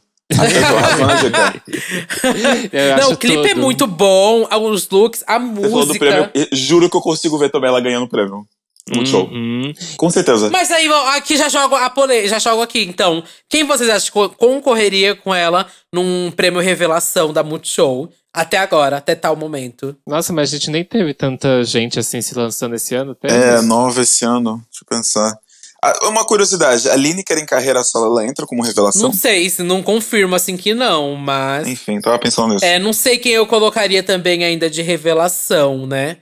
Não, 3.00 3.12
o 3.12 3.18
clipe 3.18 3.50
é 3.50 3.56
muito 3.56 3.88
bom, 3.88 4.48
os 4.70 4.90
looks, 4.90 5.24
a 5.28 5.40
prêmio, 5.40 5.72
música. 5.72 6.32
e 6.36 6.50
juro 6.56 6.90
que 6.90 6.96
eu 6.98 7.02
consigo 7.02 7.38
ver 7.38 7.50
também 7.50 7.70
ela 7.70 7.82
ganhando 7.82 8.04
o 8.06 8.10
prêmio. 8.10 8.46
Muito 8.94 9.10
show. 9.10 9.28
Uhum. 9.30 9.72
Com 9.98 10.10
certeza. 10.10 10.50
Mas 10.50 10.72
aí, 10.72 10.88
aqui 11.16 11.38
já 11.38 11.48
jogo 11.48 11.76
a 11.76 11.90
pole... 11.92 12.28
já 12.28 12.40
jogo 12.40 12.64
aqui, 12.64 12.82
então. 12.90 13.24
Quem 13.48 13.64
vocês 13.64 13.88
acham 13.88 14.06
que 14.08 14.12
co- 14.12 14.30
concorreria 14.30 15.16
com 15.16 15.34
ela 15.34 15.68
num 15.94 16.32
prêmio 16.36 16.60
revelação 16.60 17.32
da 17.32 17.44
Multishow? 17.44 18.10
Até 18.34 18.58
agora, 18.58 18.98
até 18.98 19.14
tal 19.14 19.36
momento. 19.36 19.96
Nossa, 20.08 20.34
mas 20.34 20.50
a 20.50 20.58
gente 20.58 20.72
nem 20.72 20.84
teve 20.84 21.14
tanta 21.14 21.64
gente 21.64 22.00
assim 22.00 22.20
se 22.22 22.34
lançando 22.36 22.74
esse 22.76 22.96
ano. 22.96 23.14
Teve? 23.14 23.34
É, 23.34 23.62
nova 23.62 24.02
esse 24.02 24.26
ano. 24.26 24.56
Deixa 24.72 24.84
eu 24.84 24.98
pensar. 24.98 25.38
Ah, 25.84 26.08
uma 26.08 26.26
curiosidade, 26.26 26.90
a 26.90 26.96
Lineker 26.96 27.38
em 27.38 27.46
carreira 27.46 27.84
solo, 27.84 28.08
ela 28.08 28.28
entra 28.28 28.46
como 28.46 28.64
revelação? 28.64 29.02
Não 29.02 29.14
sei, 29.14 29.50
se 29.50 29.64
não 29.64 29.82
confirma 29.82 30.36
assim 30.36 30.58
que 30.58 30.74
não, 30.74 31.16
mas. 31.16 31.68
Enfim, 31.68 32.02
tava 32.02 32.20
pensando 32.20 32.54
nisso. 32.54 32.66
É, 32.66 32.78
não 32.78 32.92
sei 32.92 33.18
quem 33.18 33.32
eu 33.32 33.48
colocaria 33.48 34.04
também 34.04 34.44
ainda 34.44 34.70
de 34.70 34.82
revelação, 34.82 35.88
né? 35.88 36.18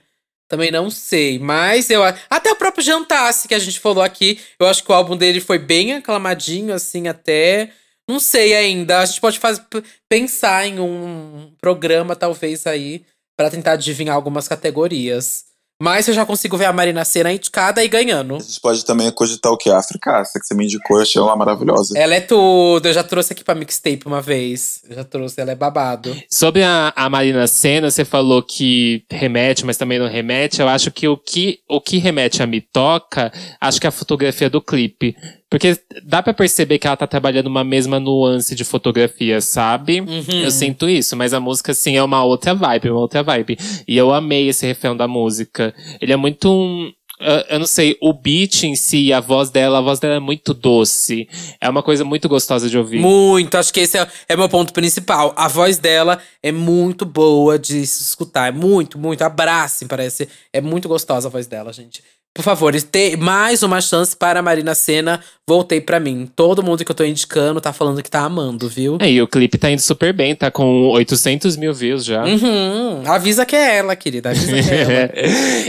Também 0.48 0.70
não 0.70 0.88
sei, 0.88 1.38
mas 1.38 1.90
eu 1.90 2.02
até 2.02 2.50
o 2.50 2.56
próprio 2.56 2.82
Jantasse 2.82 3.46
que 3.46 3.54
a 3.54 3.58
gente 3.58 3.78
falou 3.78 4.02
aqui, 4.02 4.40
eu 4.58 4.66
acho 4.66 4.82
que 4.82 4.90
o 4.90 4.94
álbum 4.94 5.14
dele 5.14 5.40
foi 5.40 5.58
bem 5.58 5.92
aclamadinho 5.92 6.72
assim 6.72 7.06
até. 7.06 7.70
Não 8.08 8.18
sei 8.18 8.54
ainda, 8.54 9.00
a 9.00 9.04
gente 9.04 9.20
pode 9.20 9.38
fazer 9.38 9.62
pensar 10.08 10.66
em 10.66 10.80
um 10.80 11.52
programa 11.60 12.16
talvez 12.16 12.66
aí 12.66 13.04
pra 13.36 13.50
tentar 13.50 13.72
adivinhar 13.72 14.16
algumas 14.16 14.48
categorias. 14.48 15.44
Mas 15.80 16.08
eu 16.08 16.14
já 16.14 16.26
consigo 16.26 16.56
ver 16.56 16.64
a 16.64 16.72
Marina 16.72 17.04
Senna 17.04 17.32
indicada 17.32 17.84
e 17.84 17.88
ganhando. 17.88 18.34
A 18.34 18.40
gente 18.40 18.60
pode 18.60 18.84
também 18.84 19.08
cogitar 19.12 19.52
o 19.52 19.56
que? 19.56 19.70
A 19.70 19.78
África, 19.78 20.18
essa 20.18 20.40
que 20.40 20.44
você 20.44 20.52
me 20.52 20.64
indicou, 20.64 20.96
eu 20.96 21.02
achei 21.02 21.22
ela 21.22 21.36
maravilhosa. 21.36 21.96
Ela 21.96 22.16
é 22.16 22.20
tudo, 22.20 22.86
eu 22.86 22.92
já 22.92 23.04
trouxe 23.04 23.32
aqui 23.32 23.44
pra 23.44 23.54
mixtape 23.54 24.02
uma 24.04 24.20
vez. 24.20 24.82
Eu 24.88 24.96
já 24.96 25.04
trouxe, 25.04 25.40
ela 25.40 25.52
é 25.52 25.54
babado. 25.54 26.16
Sobre 26.28 26.64
a, 26.64 26.92
a 26.96 27.08
Marina 27.08 27.46
Senna, 27.46 27.92
você 27.92 28.04
falou 28.04 28.42
que 28.42 29.04
remete, 29.08 29.64
mas 29.64 29.76
também 29.76 30.00
não 30.00 30.08
remete. 30.08 30.60
Eu 30.60 30.68
acho 30.68 30.90
que 30.90 31.06
o 31.06 31.16
que, 31.16 31.60
o 31.68 31.80
que 31.80 31.98
remete 31.98 32.42
a 32.42 32.46
Me 32.46 32.60
Toca, 32.60 33.32
acho 33.60 33.80
que 33.80 33.86
é 33.86 33.88
a 33.88 33.92
fotografia 33.92 34.50
do 34.50 34.60
clipe. 34.60 35.16
Porque 35.50 35.78
dá 36.04 36.22
pra 36.22 36.34
perceber 36.34 36.78
que 36.78 36.86
ela 36.86 36.96
tá 36.96 37.06
trabalhando 37.06 37.46
uma 37.46 37.64
mesma 37.64 37.98
nuance 37.98 38.54
de 38.54 38.64
fotografia, 38.64 39.40
sabe? 39.40 40.00
Uhum. 40.02 40.42
Eu 40.42 40.50
sinto 40.50 40.88
isso, 40.88 41.16
mas 41.16 41.32
a 41.32 41.40
música, 41.40 41.72
assim, 41.72 41.96
é 41.96 42.02
uma 42.02 42.22
outra 42.22 42.54
vibe, 42.54 42.90
uma 42.90 43.00
outra 43.00 43.22
vibe. 43.22 43.56
E 43.86 43.96
eu 43.96 44.12
amei 44.12 44.48
esse 44.48 44.66
refrão 44.66 44.94
da 44.96 45.08
música. 45.08 45.74
Ele 46.00 46.12
é 46.12 46.16
muito 46.16 46.50
um. 46.52 46.92
eu- 47.18 47.44
Eu 47.48 47.58
não 47.60 47.66
sei, 47.66 47.96
o 48.00 48.12
beat 48.12 48.62
em 48.64 48.76
si, 48.76 49.10
a 49.12 49.20
voz 49.20 49.48
dela, 49.50 49.78
a 49.78 49.80
voz 49.80 49.98
dela 49.98 50.16
é 50.16 50.20
muito 50.20 50.52
doce. 50.54 51.26
É 51.60 51.68
uma 51.68 51.82
coisa 51.82 52.04
muito 52.04 52.28
gostosa 52.28 52.68
de 52.68 52.76
ouvir. 52.78 53.00
Muito, 53.00 53.56
acho 53.56 53.72
que 53.72 53.80
esse 53.80 53.96
é, 53.98 54.06
é 54.28 54.36
meu 54.36 54.48
ponto 54.50 54.72
principal. 54.74 55.32
A 55.34 55.48
voz 55.48 55.78
dela 55.78 56.18
é 56.42 56.52
muito 56.52 57.04
boa 57.06 57.58
de 57.58 57.86
se 57.86 58.02
escutar. 58.02 58.48
É 58.48 58.52
muito, 58.52 58.98
muito. 58.98 59.22
Abracem, 59.22 59.88
parece. 59.88 60.28
É 60.52 60.60
muito 60.60 60.86
gostosa 60.88 61.26
a 61.26 61.30
voz 61.30 61.46
dela, 61.46 61.72
gente. 61.72 62.02
Por 62.34 62.42
favor, 62.42 62.72
ter 62.80 63.16
mais 63.16 63.62
uma 63.64 63.80
chance 63.80 64.16
para 64.16 64.38
a 64.38 64.42
Marina 64.42 64.74
Senna. 64.74 65.20
Voltei 65.46 65.80
pra 65.80 65.98
mim. 65.98 66.30
Todo 66.36 66.62
mundo 66.62 66.84
que 66.84 66.90
eu 66.90 66.94
tô 66.94 67.04
indicando 67.04 67.60
tá 67.60 67.72
falando 67.72 68.02
que 68.02 68.10
tá 68.10 68.20
amando, 68.20 68.68
viu? 68.68 68.98
É, 69.00 69.10
e 69.10 69.20
o 69.20 69.26
clipe 69.26 69.58
tá 69.58 69.70
indo 69.70 69.80
super 69.80 70.12
bem, 70.12 70.36
tá 70.36 70.50
com 70.50 70.88
800 70.90 71.56
mil 71.56 71.74
views 71.74 72.04
já. 72.04 72.24
Uhum. 72.24 73.02
Avisa 73.06 73.44
que 73.44 73.56
é 73.56 73.78
ela, 73.78 73.96
querida. 73.96 74.30
Avisa 74.30 74.52
que 74.52 74.70
é 74.70 74.82
ela. 74.82 75.12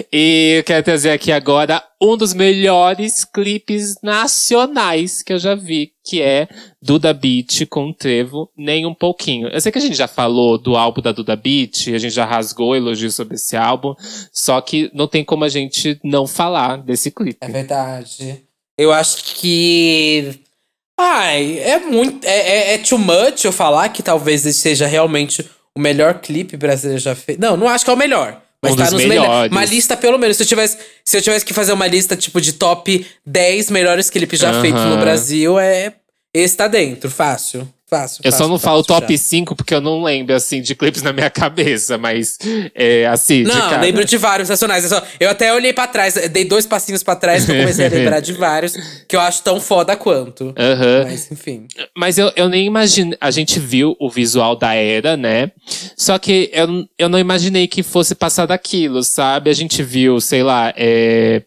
e 0.13 0.55
eu 0.57 0.63
quero 0.63 0.83
trazer 0.83 1.09
aqui 1.09 1.31
agora 1.31 1.81
um 2.01 2.15
dos 2.15 2.33
melhores 2.33 3.25
clipes 3.25 3.95
nacionais 4.03 5.23
que 5.23 5.33
eu 5.33 5.39
já 5.39 5.55
vi, 5.55 5.91
que 6.09 6.23
é 6.23 6.47
Duda 6.81 7.13
Beat 7.13 7.67
com 7.67 7.93
Trevo, 7.93 8.49
nem 8.57 8.83
um 8.83 8.95
pouquinho. 8.95 9.47
Eu 9.49 9.61
sei 9.61 9.71
que 9.71 9.77
a 9.77 9.81
gente 9.81 9.95
já 9.95 10.07
falou 10.07 10.57
do 10.57 10.75
álbum 10.75 11.01
da 11.01 11.11
Duda 11.11 11.35
Beat, 11.35 11.89
a 11.89 11.99
gente 11.99 12.09
já 12.09 12.25
rasgou 12.25 12.75
elogios 12.75 13.13
sobre 13.13 13.35
esse 13.35 13.55
álbum, 13.55 13.93
só 14.33 14.59
que 14.59 14.89
não 14.91 15.07
tem 15.07 15.23
como 15.23 15.43
a 15.43 15.49
gente 15.49 15.99
não 16.03 16.25
falar 16.25 16.77
desse 16.77 17.11
clipe. 17.11 17.37
É 17.41 17.47
verdade. 17.47 18.43
Eu 18.75 18.91
acho 18.91 19.23
que. 19.35 20.39
Ai, 20.99 21.59
é 21.59 21.79
muito. 21.79 22.25
É, 22.25 22.39
é, 22.39 22.73
é 22.73 22.77
too 22.79 22.97
much 22.97 23.45
eu 23.45 23.51
falar 23.51 23.89
que 23.89 24.01
talvez 24.01 24.45
esse 24.47 24.59
seja 24.59 24.87
realmente 24.87 25.47
o 25.75 25.79
melhor 25.79 26.19
clipe 26.21 26.57
brasileiro 26.57 27.01
já 27.01 27.13
feito. 27.13 27.39
Não, 27.39 27.55
não 27.55 27.67
acho 27.67 27.85
que 27.85 27.91
é 27.91 27.93
o 27.93 27.97
melhor. 27.97 28.41
Mas 28.61 28.73
Um 28.73 28.75
tá 28.75 28.83
nos 28.91 28.93
melhores. 29.05 29.21
melhores. 29.29 29.51
Uma 29.51 29.65
lista, 29.65 29.95
pelo 29.95 30.17
menos. 30.17 30.35
Se 30.37 30.43
eu, 30.43 30.47
tivesse, 30.47 30.77
se 31.05 31.17
eu 31.17 31.21
tivesse 31.21 31.45
que 31.45 31.53
fazer 31.53 31.71
uma 31.71 31.87
lista, 31.87 32.15
tipo, 32.17 32.41
de 32.41 32.53
top 32.53 33.05
10 33.25 33.71
melhores 33.71 34.09
clipes 34.09 34.39
já 34.39 34.49
Aham. 34.51 34.61
feitos 34.61 34.83
no 34.83 34.97
Brasil, 34.97 35.57
é. 35.57 35.93
Esse 36.33 36.57
tá 36.57 36.67
dentro, 36.67 37.09
fácil. 37.09 37.67
Fácil. 37.89 38.21
Eu 38.23 38.31
só 38.31 38.47
não 38.47 38.59
falo 38.59 38.83
top 38.83 39.11
já. 39.11 39.17
5 39.17 39.55
porque 39.55 39.73
eu 39.73 39.81
não 39.81 40.03
lembro, 40.03 40.35
assim, 40.35 40.61
de 40.61 40.75
clipes 40.75 41.01
na 41.01 41.11
minha 41.11 41.29
cabeça, 41.31 41.97
mas 41.97 42.37
é 42.75 43.07
assim, 43.07 43.43
de 43.43 43.49
Não, 43.49 43.69
cara. 43.69 43.81
lembro 43.81 44.05
de 44.05 44.15
vários 44.15 44.47
nacionais. 44.47 44.83
Eu, 44.83 44.89
só- 44.89 45.03
eu 45.19 45.29
até 45.29 45.51
olhei 45.53 45.73
pra 45.73 45.87
trás, 45.87 46.13
dei 46.31 46.45
dois 46.45 46.65
passinhos 46.67 47.01
pra 47.01 47.15
trás 47.15 47.45
que 47.45 47.51
eu 47.51 47.55
comecei 47.57 47.87
a 47.87 47.89
lembrar 47.89 48.19
de 48.19 48.33
vários 48.37 48.73
que 49.07 49.15
eu 49.15 49.19
acho 49.19 49.41
tão 49.41 49.59
foda 49.59 49.95
quanto. 49.95 50.53
Aham. 50.57 51.03
Mas, 51.05 51.31
enfim. 51.31 51.67
Mas 51.97 52.17
eu, 52.19 52.31
eu 52.35 52.47
nem 52.47 52.65
imagino. 52.67 53.15
A 53.19 53.31
gente 53.31 53.59
viu 53.59 53.95
o 53.99 54.09
visual 54.09 54.55
da 54.55 54.73
era, 54.75 55.17
né? 55.17 55.51
Só 55.97 56.19
que 56.19 56.51
eu, 56.53 56.85
eu 56.97 57.09
não 57.09 57.17
imaginei 57.17 57.67
que 57.67 57.81
fosse 57.81 58.13
passar 58.13 58.45
daquilo, 58.45 59.03
sabe? 59.03 59.49
A 59.49 59.53
gente 59.53 59.81
viu, 59.81 60.21
sei 60.21 60.43
lá, 60.43 60.71
é, 60.77 61.41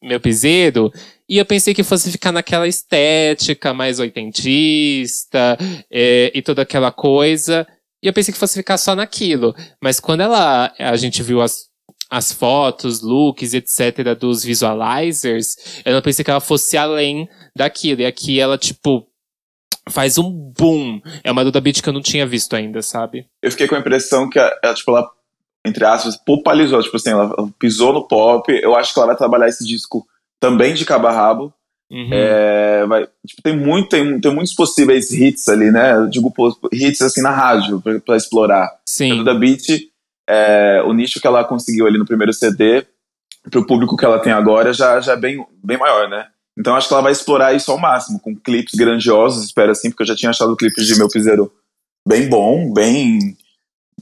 meu 0.00 0.20
piseiro. 0.20 0.92
E 1.28 1.36
eu 1.36 1.44
pensei 1.44 1.74
que 1.74 1.82
fosse 1.82 2.10
ficar 2.10 2.32
naquela 2.32 2.66
estética 2.66 3.74
mais 3.74 4.00
oitentista 4.00 5.58
é, 5.90 6.32
e 6.34 6.40
toda 6.40 6.62
aquela 6.62 6.90
coisa. 6.90 7.66
E 8.02 8.06
eu 8.06 8.12
pensei 8.12 8.32
que 8.32 8.40
fosse 8.40 8.58
ficar 8.58 8.78
só 8.78 8.96
naquilo. 8.96 9.54
Mas 9.82 10.00
quando 10.00 10.22
ela, 10.22 10.72
a 10.78 10.96
gente 10.96 11.22
viu 11.22 11.42
as, 11.42 11.68
as 12.08 12.32
fotos, 12.32 13.02
looks, 13.02 13.52
etc., 13.52 14.16
dos 14.18 14.42
visualizers, 14.42 15.82
eu 15.84 15.92
não 15.92 16.00
pensei 16.00 16.24
que 16.24 16.30
ela 16.30 16.40
fosse 16.40 16.78
além 16.78 17.28
daquilo. 17.54 18.00
E 18.00 18.06
aqui 18.06 18.40
ela, 18.40 18.56
tipo, 18.56 19.06
faz 19.90 20.16
um 20.16 20.30
boom. 20.32 21.00
É 21.22 21.30
uma 21.30 21.44
Duda 21.44 21.60
Beat 21.60 21.82
que 21.82 21.88
eu 21.90 21.92
não 21.92 22.00
tinha 22.00 22.26
visto 22.26 22.56
ainda, 22.56 22.80
sabe? 22.80 23.26
Eu 23.42 23.50
fiquei 23.50 23.68
com 23.68 23.74
a 23.74 23.80
impressão 23.80 24.30
que 24.30 24.38
ela, 24.38 24.74
tipo, 24.74 24.92
ela, 24.92 25.10
entre 25.66 25.84
aspas, 25.84 26.16
popularizou. 26.16 26.82
Tipo 26.82 26.96
assim, 26.96 27.10
ela 27.10 27.34
pisou 27.58 27.92
no 27.92 28.08
pop. 28.08 28.50
Eu 28.50 28.74
acho 28.74 28.94
que 28.94 28.98
ela 28.98 29.08
vai 29.08 29.16
trabalhar 29.16 29.48
esse 29.48 29.66
disco 29.66 30.06
também 30.40 30.74
de 30.74 30.84
cabo 30.84 31.06
a 31.06 31.12
rabo. 31.12 31.52
Uhum. 31.90 32.10
É, 32.12 32.86
vai, 32.86 33.08
tipo, 33.26 33.40
tem, 33.42 33.56
muito, 33.56 33.88
tem, 33.88 34.20
tem 34.20 34.34
muitos 34.34 34.54
possíveis 34.54 35.10
hits 35.10 35.48
ali, 35.48 35.70
né? 35.70 35.94
Eu 35.94 36.06
digo 36.06 36.32
hits 36.70 37.00
assim 37.00 37.22
na 37.22 37.30
rádio 37.30 37.82
pra 38.04 38.16
explorar. 38.16 38.64
A 38.64 38.78
Sim. 38.84 39.16
Duda 39.16 39.34
Beat, 39.34 39.88
é, 40.28 40.82
o 40.84 40.92
nicho 40.92 41.20
que 41.20 41.26
ela 41.26 41.44
conseguiu 41.44 41.86
ali 41.86 41.96
no 41.96 42.04
primeiro 42.04 42.32
CD, 42.34 42.86
pro 43.50 43.66
público 43.66 43.96
que 43.96 44.04
ela 44.04 44.18
tem 44.18 44.32
agora, 44.32 44.74
já, 44.74 45.00
já 45.00 45.12
é 45.14 45.16
bem, 45.16 45.44
bem 45.64 45.78
maior, 45.78 46.08
né? 46.10 46.26
Então 46.58 46.74
acho 46.74 46.88
que 46.88 46.94
ela 46.94 47.02
vai 47.02 47.12
explorar 47.12 47.54
isso 47.54 47.70
ao 47.70 47.78
máximo, 47.78 48.20
com 48.20 48.36
clipes 48.36 48.74
grandiosos, 48.74 49.44
espero 49.44 49.70
assim, 49.70 49.90
porque 49.90 50.02
eu 50.02 50.08
já 50.08 50.16
tinha 50.16 50.30
achado 50.30 50.52
o 50.52 50.56
clipe 50.56 50.82
de 50.82 50.98
Meu 50.98 51.08
Piseiro 51.08 51.50
bem 52.06 52.28
bom, 52.28 52.72
bem, 52.72 53.36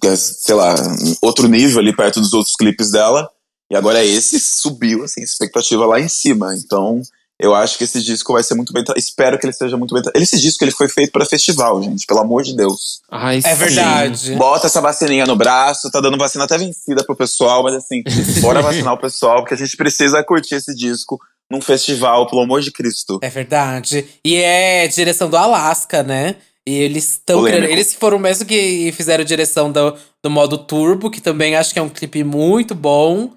é, 0.03 0.16
sei 0.16 0.55
lá, 0.55 0.74
outro 1.20 1.49
nível 1.49 1.80
ali 1.80 1.95
perto 1.95 2.20
dos 2.20 2.32
outros 2.32 2.57
clipes 2.57 2.91
dela. 2.91 3.30
E 3.70 3.76
agora 3.76 4.04
esse 4.04 4.38
subiu, 4.40 5.04
assim, 5.04 5.22
expectativa 5.22 5.86
lá 5.86 6.00
em 6.00 6.08
cima. 6.08 6.54
Então, 6.54 7.02
eu 7.38 7.54
acho 7.54 7.76
que 7.76 7.84
esse 7.84 8.02
disco 8.02 8.32
vai 8.32 8.42
ser 8.42 8.54
muito 8.54 8.72
bem. 8.72 8.82
Espero 8.96 9.38
que 9.38 9.44
ele 9.44 9.52
seja 9.52 9.76
muito 9.76 9.94
bem. 9.94 10.02
Esse 10.14 10.40
disco 10.40 10.64
ele 10.64 10.70
foi 10.70 10.88
feito 10.88 11.12
pra 11.12 11.24
festival, 11.26 11.82
gente, 11.82 12.06
pelo 12.06 12.20
amor 12.20 12.42
de 12.42 12.56
Deus. 12.56 13.02
Ai, 13.10 13.38
É 13.38 13.40
sim. 13.42 13.54
verdade. 13.54 14.34
Bota 14.36 14.66
essa 14.68 14.80
vacininha 14.80 15.26
no 15.26 15.36
braço, 15.36 15.90
tá 15.90 16.00
dando 16.00 16.16
vacina 16.16 16.44
até 16.44 16.56
vencida 16.56 17.04
pro 17.04 17.14
pessoal, 17.14 17.62
mas 17.62 17.74
assim, 17.74 18.02
bora 18.40 18.62
vacinar 18.62 18.94
o 18.94 18.98
pessoal, 18.98 19.40
porque 19.40 19.54
a 19.54 19.58
gente 19.58 19.76
precisa 19.76 20.22
curtir 20.24 20.54
esse 20.54 20.74
disco 20.74 21.20
num 21.50 21.60
festival, 21.60 22.26
pelo 22.26 22.42
amor 22.42 22.60
de 22.62 22.72
Cristo. 22.72 23.18
É 23.22 23.28
verdade. 23.28 24.06
E 24.24 24.36
é 24.36 24.88
direção 24.88 25.28
do 25.28 25.36
Alaska, 25.36 26.02
né? 26.02 26.36
E 26.66 26.74
eles 26.74 27.10
estão. 27.10 27.46
Eles 27.46 27.94
foram 27.94 28.18
mesmo 28.18 28.44
que 28.46 28.90
fizeram 28.92 29.22
direção 29.22 29.70
do, 29.70 29.94
do 30.24 30.30
modo 30.30 30.58
turbo, 30.58 31.10
que 31.10 31.20
também 31.20 31.54
acho 31.54 31.72
que 31.72 31.78
é 31.78 31.82
um 31.82 31.88
clipe 31.88 32.24
muito 32.24 32.74
bom. 32.74 33.30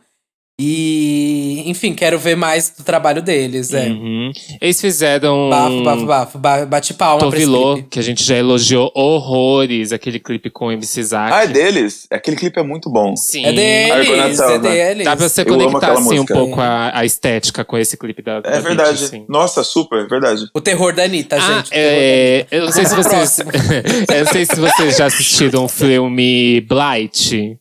E, 0.62 1.64
enfim, 1.66 1.94
quero 1.94 2.20
ver 2.20 2.36
mais 2.36 2.70
do 2.78 2.84
trabalho 2.84 3.22
deles, 3.22 3.74
é. 3.74 3.88
Uhum. 3.88 4.30
Eles 4.60 4.80
fizeram. 4.82 5.50
Bafo, 5.50 5.84
bafo, 5.84 6.06
bafo. 6.06 6.38
Ba- 6.38 6.66
Bate 6.66 6.94
palma 6.94 7.20
Tovilô, 7.22 7.76
clipe. 7.76 7.90
que 7.90 8.00
a 8.00 8.02
gente 8.04 8.22
já 8.24 8.36
elogiou 8.36 8.92
horrores, 8.94 9.94
aquele 9.94 10.20
clipe 10.20 10.50
com 10.50 10.66
o 10.68 10.72
MC 10.74 11.02
Zack. 11.04 11.34
Ah, 11.34 11.44
é 11.44 11.48
deles? 11.48 12.06
Aquele 12.12 12.36
clipe 12.36 12.60
é 12.60 12.64
muito 12.64 12.90
bom. 12.90 13.16
Sim. 13.16 13.46
É 13.46 13.54
deles, 13.54 14.40
é 14.40 14.48
né? 14.50 14.58
deles. 14.60 15.06
Dá 15.06 15.16
pra 15.16 15.30
você 15.30 15.42
Eu 15.42 15.46
conectar 15.46 15.94
assim, 15.94 16.20
um 16.20 16.26
pouco 16.26 16.60
a, 16.60 16.92
a 17.00 17.06
estética 17.06 17.64
com 17.64 17.78
esse 17.78 17.96
clipe 17.96 18.22
da, 18.22 18.42
da 18.42 18.50
É 18.50 18.54
Beat, 18.54 18.64
verdade. 18.64 19.04
assim. 19.06 19.26
Nossa, 19.30 19.64
super, 19.64 20.08
verdade. 20.10 20.46
O 20.54 20.60
terror 20.60 20.94
da 20.94 21.04
Anitta, 21.04 21.38
Ah, 21.38 21.40
gente. 21.40 21.70
terror 21.70 21.90
da 21.90 22.02
é, 22.04 22.46
eu 22.52 22.66
não 22.66 22.72
sei 22.72 22.86
se 22.86 22.96
vocês. 23.00 23.40
Eu 24.10 24.26
não 24.26 24.32
sei 24.32 24.46
se 24.46 24.56
vocês 24.56 24.98
já 24.98 25.06
assistiram 25.06 25.64
o 25.66 25.68
filme 25.70 26.62
Blight, 26.62 27.58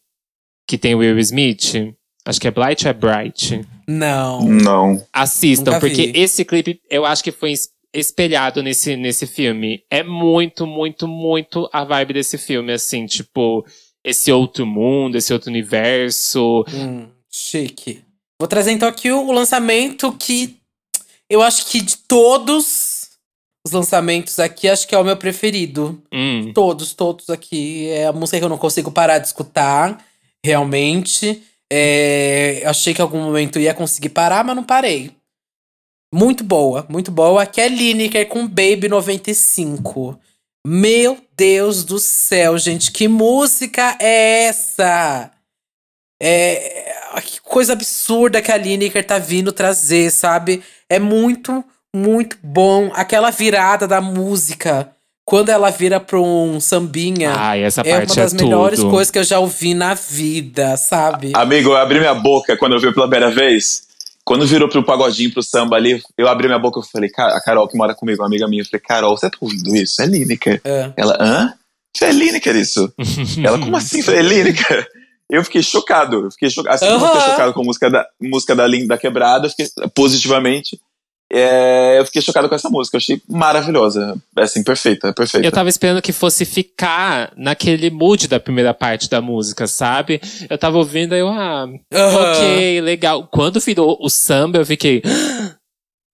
que 0.66 0.76
tem 0.76 0.94
o 0.94 0.98
Will 0.98 1.18
Smith. 1.20 1.94
Acho 2.28 2.40
que 2.40 2.46
é 2.48 2.50
Blight 2.50 2.84
ou 2.86 2.90
é 2.90 2.92
Bright? 2.92 3.60
Não. 3.86 4.42
Não. 4.44 5.06
Assistam, 5.12 5.72
Nunca 5.72 5.80
porque 5.80 6.08
vi. 6.12 6.12
esse 6.20 6.44
clipe 6.44 6.80
eu 6.90 7.06
acho 7.06 7.24
que 7.24 7.32
foi 7.32 7.52
es- 7.52 7.70
espelhado 7.94 8.62
nesse, 8.62 8.96
nesse 8.96 9.26
filme. 9.26 9.82
É 9.90 10.02
muito, 10.02 10.66
muito, 10.66 11.08
muito 11.08 11.68
a 11.72 11.84
vibe 11.84 12.12
desse 12.14 12.36
filme, 12.36 12.72
assim, 12.72 13.06
tipo, 13.06 13.64
esse 14.04 14.30
outro 14.30 14.66
mundo, 14.66 15.16
esse 15.16 15.32
outro 15.32 15.48
universo. 15.50 16.64
Hum, 16.72 17.08
chique. 17.30 18.02
Vou 18.38 18.46
trazer 18.46 18.72
então 18.72 18.88
aqui 18.88 19.10
o, 19.10 19.26
o 19.26 19.32
lançamento 19.32 20.12
que 20.12 20.56
eu 21.30 21.40
acho 21.42 21.66
que 21.66 21.80
de 21.80 21.96
todos 21.96 23.08
os 23.66 23.72
lançamentos 23.72 24.38
aqui, 24.38 24.68
acho 24.68 24.86
que 24.86 24.94
é 24.94 24.98
o 24.98 25.04
meu 25.04 25.16
preferido. 25.16 26.00
Hum, 26.12 26.52
Todos, 26.54 26.92
todos 26.94 27.30
aqui. 27.30 27.88
É 27.88 28.06
a 28.06 28.12
música 28.12 28.38
que 28.38 28.44
eu 28.44 28.48
não 28.50 28.58
consigo 28.58 28.90
parar 28.90 29.18
de 29.18 29.26
escutar, 29.28 29.98
realmente. 30.44 31.42
É, 31.70 32.62
achei 32.64 32.94
que 32.94 33.00
em 33.00 33.04
algum 33.04 33.22
momento 33.22 33.58
ia 33.58 33.74
conseguir 33.74 34.08
parar, 34.10 34.44
mas 34.44 34.56
não 34.56 34.64
parei. 34.64 35.16
Muito 36.12 36.42
boa, 36.42 36.86
muito 36.88 37.10
boa. 37.10 37.42
Aqui 37.42 37.60
é 37.60 37.68
Lineker 37.68 38.26
com 38.28 38.46
Baby 38.46 38.88
95. 38.88 40.18
Meu 40.66 41.18
Deus 41.36 41.84
do 41.84 41.98
céu, 41.98 42.58
gente, 42.58 42.90
que 42.90 43.06
música 43.06 43.96
é 44.00 44.44
essa? 44.44 45.30
É, 46.20 46.94
que 47.24 47.40
coisa 47.40 47.74
absurda 47.74 48.42
que 48.42 48.50
a 48.50 48.56
Lineker 48.56 49.06
tá 49.06 49.18
vindo 49.18 49.52
trazer, 49.52 50.10
sabe? 50.10 50.62
É 50.88 50.98
muito, 50.98 51.64
muito 51.94 52.38
bom. 52.42 52.90
Aquela 52.94 53.30
virada 53.30 53.86
da 53.86 54.00
música, 54.00 54.94
quando 55.28 55.50
ela 55.50 55.68
vira 55.68 56.00
pra 56.00 56.18
um 56.18 56.58
sambinha, 56.58 57.34
ai, 57.36 57.62
essa 57.62 57.82
é 57.82 57.92
uma 57.92 57.98
parte 57.98 58.16
das 58.16 58.32
é 58.32 58.36
melhores 58.42 58.80
tudo. 58.80 58.90
coisas 58.90 59.10
que 59.10 59.18
eu 59.18 59.24
já 59.24 59.38
ouvi 59.38 59.74
na 59.74 59.92
vida, 59.92 60.74
sabe? 60.78 61.32
Amigo, 61.34 61.68
eu 61.68 61.76
abri 61.76 61.98
minha 62.00 62.14
boca 62.14 62.56
quando 62.56 62.72
eu 62.72 62.80
vi 62.80 62.90
pela 62.94 63.06
primeira 63.06 63.30
vez. 63.30 63.82
Quando 64.24 64.46
virou 64.46 64.70
pro 64.70 64.82
pagodinho, 64.82 65.30
pro 65.30 65.42
samba 65.42 65.76
ali, 65.76 66.02
eu 66.16 66.26
abri 66.28 66.46
minha 66.48 66.58
boca 66.58 66.80
e 66.80 66.90
falei, 66.90 67.10
"Ca- 67.10 67.36
a 67.36 67.42
Carol 67.42 67.68
que 67.68 67.76
mora 67.76 67.94
comigo, 67.94 68.22
uma 68.22 68.26
amiga 68.26 68.48
minha, 68.48 68.62
eu 68.62 68.66
falei, 68.66 68.80
Carol, 68.80 69.18
você 69.18 69.28
tá 69.28 69.36
ouvindo 69.38 69.76
isso? 69.76 70.00
É 70.00 70.06
Lineker. 70.06 70.62
É. 70.64 70.92
Ela, 70.96 71.14
hã? 71.20 71.52
Isso 71.94 72.04
é 72.06 72.10
Lineker 72.12 72.56
isso? 72.56 72.90
Ela, 73.44 73.58
como 73.58 73.76
assim? 73.76 73.98
Eu 73.98 74.04
falei, 74.04 74.20
é 74.20 74.22
Lineker. 74.22 74.86
Eu 75.30 75.44
fiquei 75.44 75.62
chocado. 75.62 76.24
Eu 76.24 76.30
fiquei 76.30 76.48
chocado. 76.48 76.74
Assim 76.74 76.86
como 76.86 77.04
eu 77.04 77.10
fiquei 77.10 77.30
chocado 77.32 77.52
com 77.52 77.60
a 77.60 77.64
música 77.64 77.90
da, 77.90 78.06
música 78.18 78.56
da 78.56 78.66
Linda 78.66 78.96
Quebrada, 78.96 79.50
fiquei 79.50 79.66
positivamente. 79.94 80.80
É, 81.30 81.98
eu 81.98 82.06
fiquei 82.06 82.22
chocado 82.22 82.48
com 82.48 82.54
essa 82.54 82.70
música. 82.70 82.96
Eu 82.96 82.98
achei 82.98 83.22
maravilhosa. 83.28 84.16
É 84.36 84.42
assim, 84.42 84.62
perfeita, 84.64 85.12
perfeita. 85.12 85.46
Eu 85.46 85.52
tava 85.52 85.68
esperando 85.68 86.00
que 86.00 86.12
fosse 86.12 86.44
ficar 86.44 87.32
naquele 87.36 87.90
mood 87.90 88.26
da 88.28 88.40
primeira 88.40 88.72
parte 88.72 89.10
da 89.10 89.20
música, 89.20 89.66
sabe? 89.66 90.20
Eu 90.48 90.56
tava 90.56 90.78
ouvindo 90.78 91.12
aí 91.12 91.20
eu, 91.20 91.28
ah, 91.28 91.66
Aham. 91.92 92.32
ok, 92.32 92.80
legal. 92.80 93.28
Quando 93.30 93.60
virou 93.60 93.98
o 94.00 94.08
samba, 94.08 94.58
eu 94.58 94.66
fiquei. 94.66 95.02
"Ah, 95.04 95.54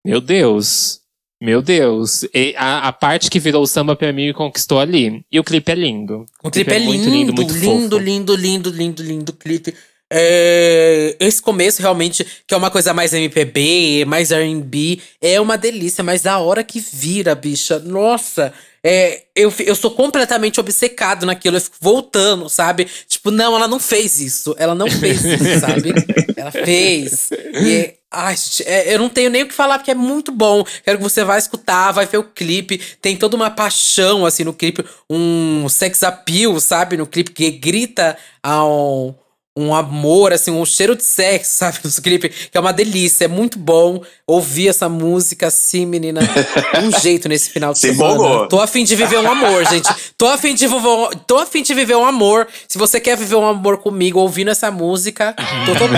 Meu 0.05 0.19
Deus. 0.19 0.99
Meu 1.41 1.61
Deus. 1.61 2.23
E 2.33 2.53
a, 2.57 2.87
a 2.87 2.93
parte 2.93 3.29
que 3.29 3.39
virou 3.39 3.61
o 3.63 3.67
samba 3.67 3.95
pra 3.95 4.11
mim 4.11 4.27
me 4.27 4.33
conquistou 4.33 4.79
ali. 4.79 5.23
E 5.31 5.39
o 5.39 5.43
clipe 5.43 5.71
é 5.71 5.75
lindo. 5.75 6.25
O 6.43 6.49
clipe 6.51 6.71
é 6.73 6.77
lindo, 6.79 6.87
muito 6.91 7.09
lindo, 7.09 7.33
muito 7.33 7.53
lindo, 7.53 7.65
fofo. 7.65 7.97
lindo, 8.03 8.35
lindo, 8.35 8.69
lindo, 8.71 9.03
lindo, 9.03 9.33
clipe. 9.33 9.73
É, 10.17 11.13
esse 11.19 11.41
começo 11.41 11.81
realmente, 11.81 12.25
que 12.47 12.53
é 12.53 12.57
uma 12.57 12.71
coisa 12.71 12.93
mais 12.93 13.13
MPB, 13.13 14.05
mais 14.07 14.31
RB, 14.31 15.01
é 15.21 15.41
uma 15.41 15.57
delícia, 15.57 16.01
mas 16.05 16.25
a 16.25 16.39
hora 16.39 16.63
que 16.63 16.79
vira, 16.79 17.35
bicha, 17.35 17.79
nossa, 17.79 18.53
é, 18.81 19.23
eu, 19.35 19.53
eu 19.59 19.75
sou 19.75 19.91
completamente 19.91 20.57
obcecado 20.57 21.25
naquilo, 21.25 21.57
eu 21.57 21.61
fico 21.61 21.75
voltando, 21.81 22.47
sabe? 22.47 22.87
Tipo, 23.09 23.29
não, 23.29 23.57
ela 23.57 23.67
não 23.67 23.77
fez 23.77 24.21
isso, 24.21 24.55
ela 24.57 24.73
não 24.73 24.89
fez 24.89 25.21
isso, 25.25 25.43
sabe? 25.59 25.91
Ela 26.37 26.51
fez. 26.51 27.29
E, 27.31 27.95
ai, 28.09 28.37
gente, 28.37 28.63
é, 28.63 28.93
eu 28.93 28.99
não 28.99 29.09
tenho 29.09 29.29
nem 29.29 29.43
o 29.43 29.47
que 29.49 29.53
falar, 29.53 29.79
porque 29.79 29.91
é 29.91 29.95
muito 29.95 30.31
bom. 30.31 30.63
Quero 30.85 30.99
que 30.99 31.03
você 31.03 31.25
vá 31.25 31.37
escutar, 31.37 31.91
vai 31.91 32.05
ver 32.05 32.19
o 32.19 32.23
clipe. 32.23 32.79
Tem 33.01 33.17
toda 33.17 33.35
uma 33.35 33.49
paixão, 33.49 34.25
assim, 34.25 34.45
no 34.45 34.53
clipe, 34.53 34.85
um 35.09 35.67
sex 35.67 36.03
appeal, 36.03 36.57
sabe? 36.61 36.95
No 36.95 37.05
clipe 37.05 37.31
que 37.31 37.51
grita 37.51 38.15
ao 38.41 39.24
um 39.57 39.73
amor, 39.73 40.33
assim, 40.33 40.51
um 40.51 40.65
cheiro 40.65 40.95
de 40.95 41.03
sexo, 41.03 41.51
sabe? 41.59 41.79
No 41.83 41.91
clipe, 42.01 42.29
que 42.29 42.57
é 42.57 42.59
uma 42.59 42.73
delícia, 42.73 43.25
é 43.25 43.27
muito 43.27 43.57
bom 43.57 44.01
ouvir 44.27 44.67
essa 44.67 44.89
música 44.89 45.47
assim, 45.47 45.85
menina. 45.85 46.21
um 46.83 46.99
jeito 46.99 47.29
nesse 47.29 47.49
final 47.49 47.73
de 47.73 47.79
Se 47.79 47.93
semana. 47.93 48.13
empolgou. 48.15 48.47
Tô 48.47 48.59
afim 48.59 48.83
de 48.83 48.95
viver 48.95 49.19
um 49.19 49.29
amor, 49.31 49.65
gente. 49.67 49.89
Tô 50.17 50.27
afim 50.27 50.53
de 50.55 50.67
viver 50.67 50.87
um, 50.87 51.09
tô 51.27 51.37
afim 51.37 51.61
de 51.63 51.73
viver 51.73 51.95
um 51.95 52.05
amor. 52.05 52.47
Se 52.67 52.77
você 52.77 52.99
quer 52.99 53.15
viver 53.17 53.35
um 53.35 53.45
amor 53.45 53.77
comigo 53.77 54.19
ouvindo 54.19 54.49
essa 54.49 54.69
música, 54.71 55.33
tô 55.65 55.73
topando. 55.73 55.95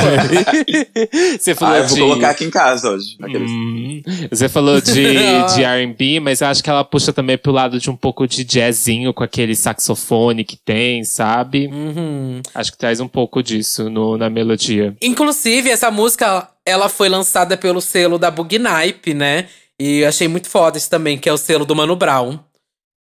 Você 1.40 1.56
falou 1.56 1.76
Ah, 1.76 1.78
eu 1.80 1.88
vou 1.88 1.96
de. 1.96 2.02
colocar 2.02 2.30
aqui 2.32 2.46
em 2.46 2.50
casa 2.50 2.90
hoje. 2.92 3.16
Aqueles- 3.22 3.50
Hum, 3.50 4.02
você 4.32 4.50
falou 4.50 4.80
de, 4.82 4.92
de 4.94 5.64
RB, 5.64 6.20
mas 6.20 6.42
eu 6.42 6.48
acho 6.48 6.64
que 6.64 6.70
ela 6.70 6.84
puxa 6.84 7.14
também 7.14 7.38
pro 7.38 7.52
lado 7.52 7.80
de 7.80 7.90
um 7.90 7.96
pouco 7.96 8.28
de 8.28 8.44
jazzinho 8.44 9.14
com 9.14 9.24
aquele 9.24 9.56
saxofone 9.56 10.44
que 10.44 10.58
tem, 10.58 11.04
sabe? 11.04 11.68
Uhum. 11.68 12.42
Acho 12.54 12.72
que 12.72 12.78
traz 12.78 13.00
um 13.00 13.08
pouco 13.08 13.42
disso 13.48 13.90
no, 13.90 14.18
na 14.18 14.30
melodia. 14.30 14.96
Inclusive, 15.02 15.70
essa 15.70 15.90
música, 15.90 16.50
ela 16.66 16.90
foi 16.90 17.08
lançada 17.08 17.58
pelo 17.58 17.82
selo 17.82 18.20
da 18.20 18.30
Bugnipe, 18.30 19.14
né? 19.14 19.48
E 19.80 20.04
achei 20.04 20.28
muito 20.28 20.50
foda 20.50 20.78
isso 20.78 20.90
também, 20.90 21.18
que 21.18 21.30
é 21.30 21.34
o 21.34 21.38
selo 21.38 21.66
do 21.66 21.76
Mano 21.76 21.96
Brown. 21.96 22.40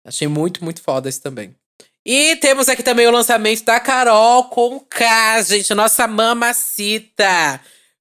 Achei 0.06 0.28
muito, 0.28 0.64
muito 0.64 0.82
foda 0.82 1.10
isso 1.10 1.22
também. 1.22 1.54
E 2.06 2.38
temos 2.38 2.70
aqui 2.70 2.82
também 2.82 3.06
o 3.06 3.12
lançamento 3.12 3.66
da 3.66 3.80
Carol 3.82 4.46
com 4.46 4.80
K, 4.80 5.42
gente. 5.42 5.74
Nossa 5.74 6.08
mamacita. 6.08 7.60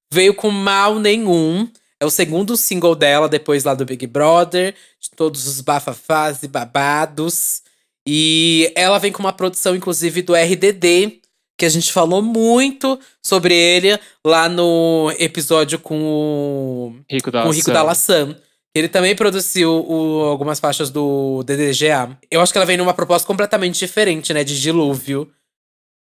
Veio 0.09 0.33
com 0.33 0.49
mal 0.49 0.97
nenhum. 0.97 1.69
É 1.99 2.05
o 2.05 2.09
segundo 2.09 2.55
single 2.55 2.95
dela, 2.95 3.27
depois 3.27 3.65
lá 3.65 3.73
do 3.73 3.83
Big 3.83 4.07
Brother. 4.07 4.73
De 5.01 5.09
todos 5.11 5.45
os 5.45 5.59
bafafás 5.59 6.41
e 6.43 6.47
babados. 6.47 7.61
E 8.07 8.71
ela 8.75 8.99
vem 8.99 9.11
com 9.11 9.19
uma 9.19 9.33
produção, 9.33 9.75
inclusive, 9.75 10.21
do 10.21 10.33
RDD. 10.33 11.19
Que 11.57 11.65
a 11.65 11.69
gente 11.69 11.91
falou 11.91 12.21
muito 12.21 12.99
sobre 13.21 13.55
ele 13.55 13.99
lá 14.25 14.47
no 14.47 15.11
episódio 15.17 15.79
com 15.79 15.99
o 15.99 16.95
Rico 17.09 17.31
da 17.31 17.43
com 17.43 17.49
Rico 17.49 17.71
da 17.71 17.81
Laçã. 17.83 18.35
Ele 18.75 18.87
também 18.87 19.15
produziu 19.15 19.71
o- 19.89 20.23
algumas 20.25 20.59
faixas 20.59 20.91
do 20.91 21.41
DDGA. 21.43 22.15
Eu 22.29 22.41
acho 22.41 22.51
que 22.51 22.59
ela 22.59 22.65
vem 22.65 22.77
numa 22.77 22.93
proposta 22.93 23.25
completamente 23.25 23.79
diferente, 23.79 24.31
né? 24.33 24.43
De 24.43 24.59
Dilúvio. 24.61 25.31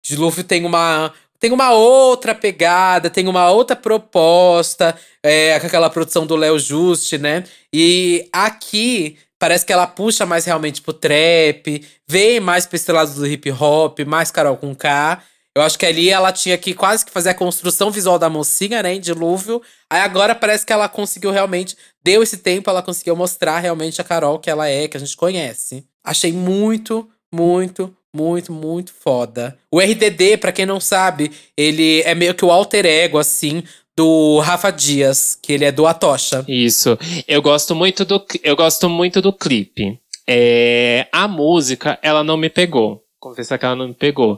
Dilúvio 0.05 0.43
tem 0.43 0.65
uma. 0.65 1.13
Tem 1.39 1.51
uma 1.51 1.71
outra 1.73 2.33
pegada, 2.33 3.09
tem 3.09 3.27
uma 3.27 3.49
outra 3.51 3.75
proposta, 3.75 4.95
é, 5.21 5.59
com 5.59 5.67
aquela 5.67 5.89
produção 5.89 6.25
do 6.25 6.37
Léo 6.37 6.57
Juste, 6.57 7.17
né? 7.17 7.43
E 7.73 8.29
aqui 8.31 9.17
parece 9.37 9.65
que 9.65 9.73
ela 9.73 9.85
puxa 9.85 10.25
mais 10.25 10.45
realmente 10.45 10.81
pro 10.81 10.93
trap, 10.93 11.85
vem 12.07 12.39
mais 12.39 12.65
pra 12.65 12.77
esse 12.77 12.89
lado 12.89 13.13
do 13.13 13.27
hip 13.27 13.51
hop, 13.51 13.99
mais 14.07 14.31
Carol 14.31 14.55
com 14.55 14.73
K. 14.73 15.21
Eu 15.55 15.61
acho 15.61 15.77
que 15.77 15.85
ali 15.85 16.09
ela 16.09 16.31
tinha 16.31 16.57
que 16.57 16.73
quase 16.73 17.05
que 17.05 17.11
fazer 17.11 17.29
a 17.29 17.33
construção 17.35 17.91
visual 17.91 18.17
da 18.17 18.29
mocinha, 18.29 18.81
né, 18.81 18.95
em 18.95 18.99
Dilúvio. 18.99 19.61
Aí 19.89 20.01
agora 20.01 20.33
parece 20.33 20.65
que 20.65 20.73
ela 20.73 20.89
conseguiu 20.89 21.29
realmente, 21.29 21.77
deu 22.03 22.23
esse 22.23 22.37
tempo, 22.37 22.69
ela 22.69 22.81
conseguiu 22.81 23.15
mostrar 23.15 23.59
realmente 23.59 24.01
a 24.01 24.03
Carol 24.03 24.39
que 24.39 24.49
ela 24.49 24.67
é, 24.67 24.87
que 24.87 24.97
a 24.97 24.99
gente 24.99 25.15
conhece. 25.15 25.85
Achei 26.03 26.33
muito, 26.33 27.07
muito, 27.31 27.95
muito, 28.11 28.51
muito 28.51 28.91
foda. 28.93 29.57
O 29.71 29.79
RDD, 29.79 30.37
pra 30.37 30.51
quem 30.51 30.65
não 30.65 30.79
sabe, 30.79 31.31
ele 31.55 32.01
é 32.01 32.15
meio 32.15 32.33
que 32.33 32.43
o 32.43 32.51
alter 32.51 32.85
ego, 32.85 33.19
assim, 33.19 33.63
do 33.95 34.39
Rafa 34.39 34.71
Dias, 34.71 35.37
que 35.39 35.53
ele 35.53 35.65
é 35.65 35.71
do 35.71 35.85
Atocha. 35.85 36.43
Isso. 36.47 36.97
Eu 37.27 37.41
gosto 37.41 37.75
muito 37.75 38.03
do, 38.03 38.25
eu 38.43 38.55
gosto 38.55 38.89
muito 38.89 39.21
do 39.21 39.31
clipe. 39.31 39.99
É, 40.27 41.07
a 41.11 41.27
música, 41.27 41.99
ela 42.01 42.23
não 42.23 42.37
me 42.37 42.49
pegou. 42.49 43.02
Confessar 43.23 43.57
que 43.57 43.63
ela 43.65 43.77
não 43.77 43.87
me 43.87 43.93
pegou. 43.93 44.37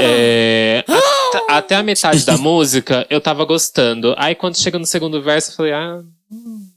É, 0.00 0.84
at- 0.86 1.42
até 1.50 1.74
a 1.74 1.82
metade 1.82 2.24
da 2.24 2.38
música, 2.38 3.04
eu 3.10 3.20
tava 3.20 3.44
gostando. 3.44 4.14
Aí 4.16 4.36
quando 4.36 4.56
chega 4.56 4.78
no 4.78 4.86
segundo 4.86 5.20
verso, 5.20 5.50
eu 5.50 5.56
falei, 5.56 5.72
ah. 5.72 6.00
hum, 6.30 6.68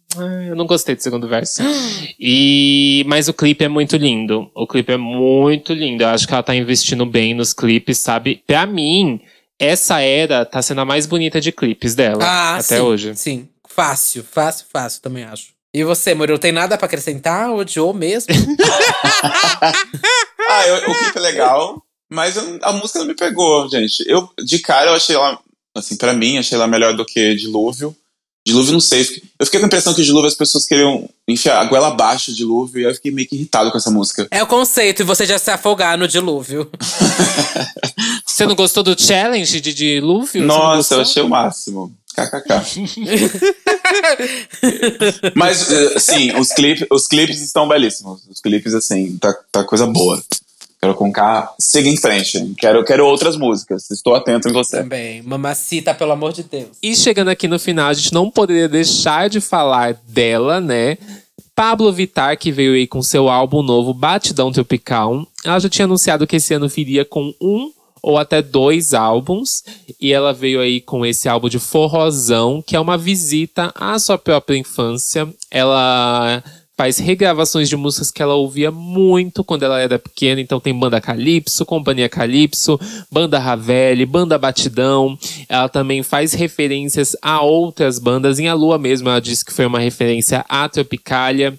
Eu 0.50 0.56
não 0.56 0.66
gostei 0.66 0.96
do 0.96 1.04
segundo 1.04 1.28
verso. 1.28 1.62
E, 2.20 3.04
mas 3.08 3.28
o 3.28 3.34
clipe 3.34 3.64
é 3.64 3.68
muito 3.68 3.96
lindo. 3.98 4.50
O 4.56 4.66
clipe 4.66 4.92
é 4.92 4.98
muito 4.98 5.72
lindo. 5.74 6.02
Eu 6.04 6.08
acho 6.08 6.26
que 6.28 6.34
ela 6.34 6.42
tá 6.42 6.56
investindo 6.56 7.06
bem 7.06 7.36
nos 7.36 7.54
clipes, 7.54 8.00
sabe? 8.00 8.42
Pra 8.48 8.66
mim, 8.66 9.22
essa 9.60 10.00
era 10.02 10.44
tá 10.46 10.62
sendo 10.64 10.82
a 10.82 10.86
mais 10.86 11.06
bonita 11.06 11.40
de 11.40 11.52
clipes 11.52 11.94
dela. 11.94 12.24
Ah, 12.24 12.56
até 12.56 12.78
sim, 12.78 12.82
hoje. 12.82 13.16
Sim, 13.16 13.48
fácil, 13.70 14.24
fácil, 14.24 14.66
fácil, 14.74 15.00
também 15.02 15.26
acho. 15.26 15.54
E 15.74 15.84
você, 15.84 16.16
Murilo, 16.16 16.40
tem 16.40 16.54
nada 16.54 16.78
pra 16.78 16.86
acrescentar? 16.88 17.52
Odiou 17.52 17.94
mesmo? 17.94 18.34
Ah, 20.50 20.68
eu- 20.68 20.90
o 20.92 20.98
clipe 20.98 21.18
é 21.18 21.22
legal, 21.22 21.82
mas 22.10 22.36
eu- 22.38 22.60
a 22.62 22.72
música 22.74 23.00
não 23.00 23.06
me 23.06 23.16
pegou, 23.16 23.68
gente. 23.70 24.04
Eu, 24.08 24.30
de 24.44 24.60
cara, 24.60 24.92
eu 24.92 24.96
achei 24.96 25.16
ela, 25.16 25.40
assim, 25.76 25.96
pra 25.96 26.14
mim, 26.14 26.38
achei 26.38 26.56
ela 26.58 26.68
melhor 26.68 26.96
do 26.96 27.06
que 27.06 27.36
Dilúvio. 27.36 27.96
Dilúvio, 28.48 28.74
não 28.74 28.80
sei. 28.80 29.02
eu 29.40 29.46
fiquei- 29.46 29.60
com 29.60 29.66
a 29.66 29.68
impressão 29.68 29.92
que 29.94 30.04
Dilúvio 30.04 30.28
as 30.28 30.36
pessoas 30.36 30.66
queriam 30.66 31.10
enfiar 31.28 31.60
a 31.60 31.66
goela 31.66 31.88
abaixo 31.88 32.30
de 32.30 32.38
Dilúvio 32.38 32.80
e 32.80 32.84
eu 32.84 32.94
fiquei 32.94 33.12
meio 33.12 33.28
que 33.28 33.36
irritado 33.36 33.72
com 33.72 33.78
essa 33.78 33.90
música. 33.90 34.28
é 34.30 34.44
o 34.44 34.48
conceito, 34.48 35.00
e 35.02 35.04
você 35.04 35.26
já 35.26 35.40
se 35.40 35.50
afogar 35.50 35.98
no 35.98 36.08
dilúvio. 36.08 36.70
Você 38.26 38.46
não 38.46 38.54
gostou 38.56 38.84
do 38.84 39.00
challenge 39.02 39.62
de 39.62 39.74
dilúvio? 39.74 40.44
Nossa, 40.46 40.96
eu 40.96 41.02
achei 41.02 41.24
o 41.24 41.30
máximo. 41.30 41.96
KKK. 42.16 42.50
Mas, 45.36 45.70
eh, 45.70 46.00
sim, 46.00 46.36
os, 46.38 46.50
clipes, 46.50 46.88
os 46.90 47.08
clipes 47.08 47.42
estão 47.42 47.68
belíssimos. 47.68 48.22
Os 48.30 48.40
clipes, 48.40 48.74
assim, 48.74 49.18
tá, 49.18 49.34
tá 49.52 49.64
coisa 49.64 49.86
boa. 49.86 50.22
Quero 50.82 50.94
com 50.94 51.12
K, 51.12 51.56
siga 51.60 51.90
em 51.90 51.98
frente. 51.98 52.54
Quero, 52.58 52.84
quero 52.86 53.06
outras 53.06 53.36
músicas. 53.36 53.90
Estou 53.90 54.14
atento 54.14 54.48
em 54.48 54.54
você. 54.54 54.78
Também. 54.78 55.22
Mamacita, 55.24 55.94
pelo 55.94 56.12
amor 56.12 56.32
de 56.32 56.44
Deus. 56.44 56.78
E 56.82 56.96
chegando 56.96 57.30
aqui 57.30 57.48
no 57.48 57.58
final, 57.58 57.88
a 57.90 57.94
gente 57.94 58.14
não 58.14 58.30
poderia 58.30 58.70
deixar 58.70 59.28
de 59.30 59.42
falar 59.42 59.96
dela, 60.08 60.62
né? 60.62 60.98
Pablo 61.56 61.92
Vittar, 61.92 62.38
que 62.38 62.52
veio 62.52 62.74
aí 62.74 62.86
com 62.86 63.02
seu 63.02 63.30
álbum 63.30 63.64
novo, 63.64 63.94
Batidão 63.94 64.52
Tropical. 64.52 65.26
Ela 65.44 65.60
já 65.60 65.70
tinha 65.70 65.86
anunciado 65.86 66.28
que 66.28 66.36
esse 66.36 66.54
ano 66.54 66.68
viria 66.68 67.06
com 67.06 67.34
um 67.42 67.72
ou 68.06 68.20
até 68.20 68.40
dois 68.40 68.94
álbuns. 68.94 69.64
E 70.00 70.14
ela 70.14 70.32
veio 70.32 70.62
aí 70.62 70.80
com 70.80 71.04
esse 71.04 71.28
álbum 71.28 71.50
de 71.50 71.58
Forrozão, 71.58 72.62
que 72.62 72.76
é 72.76 72.80
uma 72.80 73.00
visita 73.00 73.72
à 73.74 73.98
sua 73.98 74.16
própria 74.16 74.56
infância. 74.56 75.28
Ela 75.50 76.44
faz 76.78 77.00
regravações 77.00 77.68
de 77.68 77.76
músicas 77.76 78.12
que 78.12 78.22
ela 78.22 78.36
ouvia 78.36 78.70
muito 78.70 79.44
quando 79.44 79.64
ela 79.64 79.80
era 79.80 79.98
pequena. 79.98 80.40
Então 80.40 80.60
tem 80.60 80.78
Banda 80.78 81.02
Calypso, 81.02 81.66
Companhia 81.66 82.08
Calypso, 82.08 82.80
Banda 83.12 83.40
Ravelli, 83.40 84.06
Banda 84.06 84.38
Batidão. 84.38 85.18
Ela 85.50 85.68
também 85.68 86.04
faz 86.04 86.34
referências 86.34 87.18
a 87.24 87.42
outras 87.42 87.98
bandas. 87.98 88.38
Em 88.38 88.48
A 88.48 88.54
Lua 88.54 88.78
mesmo, 88.78 89.10
ela 89.10 89.20
disse 89.20 89.44
que 89.44 89.54
foi 89.54 89.66
uma 89.66 89.80
referência 89.80 90.46
à 90.48 90.70
Tropicália. 90.70 91.58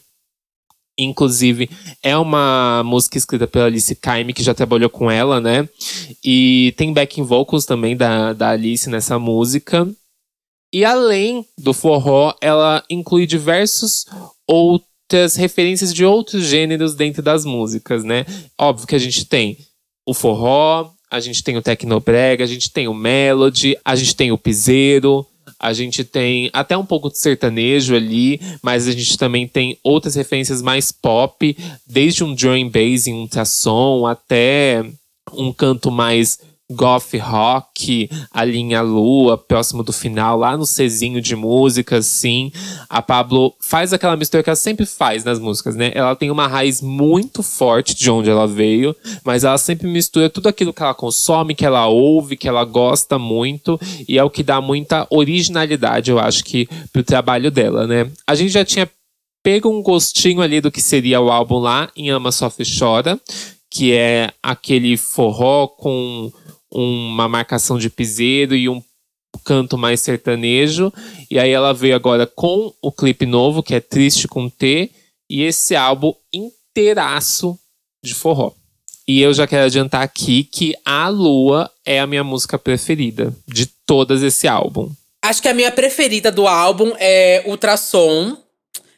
Inclusive, 0.98 1.68
é 2.02 2.16
uma 2.16 2.82
música 2.84 3.18
escrita 3.18 3.46
pela 3.46 3.66
Alice 3.66 3.94
Caymmi, 3.96 4.32
que 4.32 4.42
já 4.42 4.54
trabalhou 4.54 4.88
com 4.88 5.10
ela, 5.10 5.40
né? 5.40 5.68
E 6.24 6.72
tem 6.76 6.92
backing 6.92 7.22
vocals 7.22 7.66
também 7.66 7.96
da, 7.96 8.32
da 8.32 8.50
Alice 8.50 8.88
nessa 8.88 9.18
música. 9.18 9.86
E 10.72 10.84
além 10.84 11.46
do 11.58 11.72
forró, 11.72 12.34
ela 12.40 12.82
inclui 12.90 13.26
diversos 13.26 14.06
outras 14.46 15.36
referências 15.36 15.92
de 15.92 16.04
outros 16.04 16.44
gêneros 16.44 16.94
dentro 16.94 17.22
das 17.22 17.44
músicas, 17.44 18.02
né? 18.02 18.24
Óbvio 18.58 18.86
que 18.86 18.94
a 18.94 18.98
gente 18.98 19.24
tem 19.26 19.58
o 20.06 20.14
forró, 20.14 20.90
a 21.10 21.20
gente 21.20 21.42
tem 21.42 21.56
o 21.56 21.62
tecnobrega, 21.62 22.42
a 22.42 22.46
gente 22.46 22.70
tem 22.70 22.88
o 22.88 22.94
melody, 22.94 23.76
a 23.84 23.94
gente 23.94 24.14
tem 24.16 24.32
o 24.32 24.38
piseiro, 24.38 25.26
a 25.58 25.72
gente 25.72 26.04
tem 26.04 26.50
até 26.52 26.76
um 26.76 26.84
pouco 26.84 27.10
de 27.10 27.18
sertanejo 27.18 27.94
ali, 27.94 28.40
mas 28.62 28.86
a 28.86 28.92
gente 28.92 29.16
também 29.16 29.46
tem 29.48 29.78
outras 29.82 30.14
referências 30.14 30.60
mais 30.60 30.92
pop, 30.92 31.56
desde 31.86 32.22
um 32.22 32.34
drum 32.34 32.68
bass 32.68 33.06
em 33.06 33.14
ultrassom 33.14 34.06
até 34.06 34.84
um 35.32 35.52
canto 35.52 35.90
mais 35.90 36.38
goth 36.70 37.14
rock, 37.20 38.10
a 38.30 38.44
linha 38.44 38.82
lua, 38.82 39.38
próximo 39.38 39.82
do 39.82 39.92
final, 39.92 40.36
lá 40.36 40.56
no 40.56 40.66
Czinho 40.66 41.20
de 41.20 41.36
música, 41.36 41.98
assim. 41.98 42.50
A 42.88 43.00
Pablo 43.00 43.54
faz 43.60 43.92
aquela 43.92 44.16
mistura 44.16 44.42
que 44.42 44.50
ela 44.50 44.56
sempre 44.56 44.84
faz 44.84 45.22
nas 45.22 45.38
músicas, 45.38 45.76
né? 45.76 45.92
Ela 45.94 46.16
tem 46.16 46.30
uma 46.30 46.48
raiz 46.48 46.82
muito 46.82 47.42
forte 47.42 47.94
de 47.94 48.10
onde 48.10 48.28
ela 48.28 48.46
veio, 48.46 48.96
mas 49.24 49.44
ela 49.44 49.58
sempre 49.58 49.86
mistura 49.86 50.28
tudo 50.28 50.48
aquilo 50.48 50.72
que 50.72 50.82
ela 50.82 50.94
consome, 50.94 51.54
que 51.54 51.64
ela 51.64 51.86
ouve, 51.86 52.36
que 52.36 52.48
ela 52.48 52.64
gosta 52.64 53.18
muito, 53.18 53.78
e 54.08 54.18
é 54.18 54.24
o 54.24 54.30
que 54.30 54.42
dá 54.42 54.60
muita 54.60 55.06
originalidade, 55.10 56.10
eu 56.10 56.18
acho 56.18 56.44
que, 56.44 56.68
pro 56.92 57.04
trabalho 57.04 57.50
dela, 57.50 57.86
né? 57.86 58.10
A 58.26 58.34
gente 58.34 58.50
já 58.50 58.64
tinha 58.64 58.90
pego 59.42 59.68
um 59.68 59.80
gostinho 59.80 60.42
ali 60.42 60.60
do 60.60 60.72
que 60.72 60.80
seria 60.80 61.20
o 61.20 61.30
álbum 61.30 61.58
lá 61.58 61.88
em 61.94 62.10
Ama 62.10 62.32
Sofre 62.32 62.66
Chora, 62.66 63.20
que 63.70 63.92
é 63.92 64.32
aquele 64.42 64.96
forró 64.96 65.68
com 65.68 66.32
uma 66.70 67.28
marcação 67.28 67.78
de 67.78 67.88
piseiro 67.88 68.54
e 68.54 68.68
um 68.68 68.82
canto 69.44 69.76
mais 69.76 70.00
sertanejo. 70.00 70.92
E 71.30 71.38
aí 71.38 71.50
ela 71.50 71.72
veio 71.72 71.94
agora 71.94 72.26
com 72.26 72.72
o 72.80 72.92
clipe 72.92 73.26
novo, 73.26 73.62
que 73.62 73.74
é 73.74 73.80
Triste 73.80 74.26
com 74.26 74.48
T, 74.48 74.90
e 75.28 75.42
esse 75.42 75.74
álbum 75.74 76.14
inteiraço 76.32 77.58
de 78.04 78.14
forró. 78.14 78.52
E 79.08 79.20
eu 79.20 79.32
já 79.32 79.46
quero 79.46 79.66
adiantar 79.66 80.02
aqui 80.02 80.42
que 80.44 80.74
A 80.84 81.08
Lua 81.08 81.70
é 81.84 82.00
a 82.00 82.06
minha 82.06 82.24
música 82.24 82.58
preferida 82.58 83.32
de 83.46 83.66
todas 83.66 84.22
esse 84.22 84.48
álbum. 84.48 84.90
Acho 85.24 85.40
que 85.40 85.48
a 85.48 85.54
minha 85.54 85.70
preferida 85.70 86.30
do 86.30 86.46
álbum 86.46 86.92
é 86.98 87.44
Ultrassom. 87.46 88.36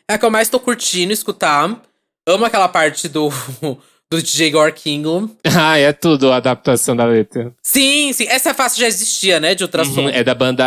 É 0.09 0.14
a 0.14 0.19
que 0.19 0.25
eu 0.25 0.31
mais 0.31 0.49
tô 0.49 0.59
curtindo 0.59 1.12
escutar. 1.12 1.83
Amo 2.27 2.45
aquela 2.45 2.69
parte 2.69 3.09
do 3.09 3.31
do 4.11 4.22
DJ 4.22 4.50
Gorkingo. 4.50 5.30
Ah, 5.61 5.76
é 5.76 5.92
tudo 5.92 6.30
a 6.30 6.36
adaptação 6.36 6.94
da 6.94 7.04
letra. 7.04 7.52
Sim, 7.62 8.12
sim. 8.12 8.26
Essa 8.28 8.54
faixa 8.54 8.76
já 8.76 8.86
existia, 8.86 9.40
né? 9.40 9.54
De 9.54 9.64
ultrassom. 9.64 10.02
Uhum, 10.02 10.09
é 10.09 10.22
da 10.22 10.34
banda 10.34 10.64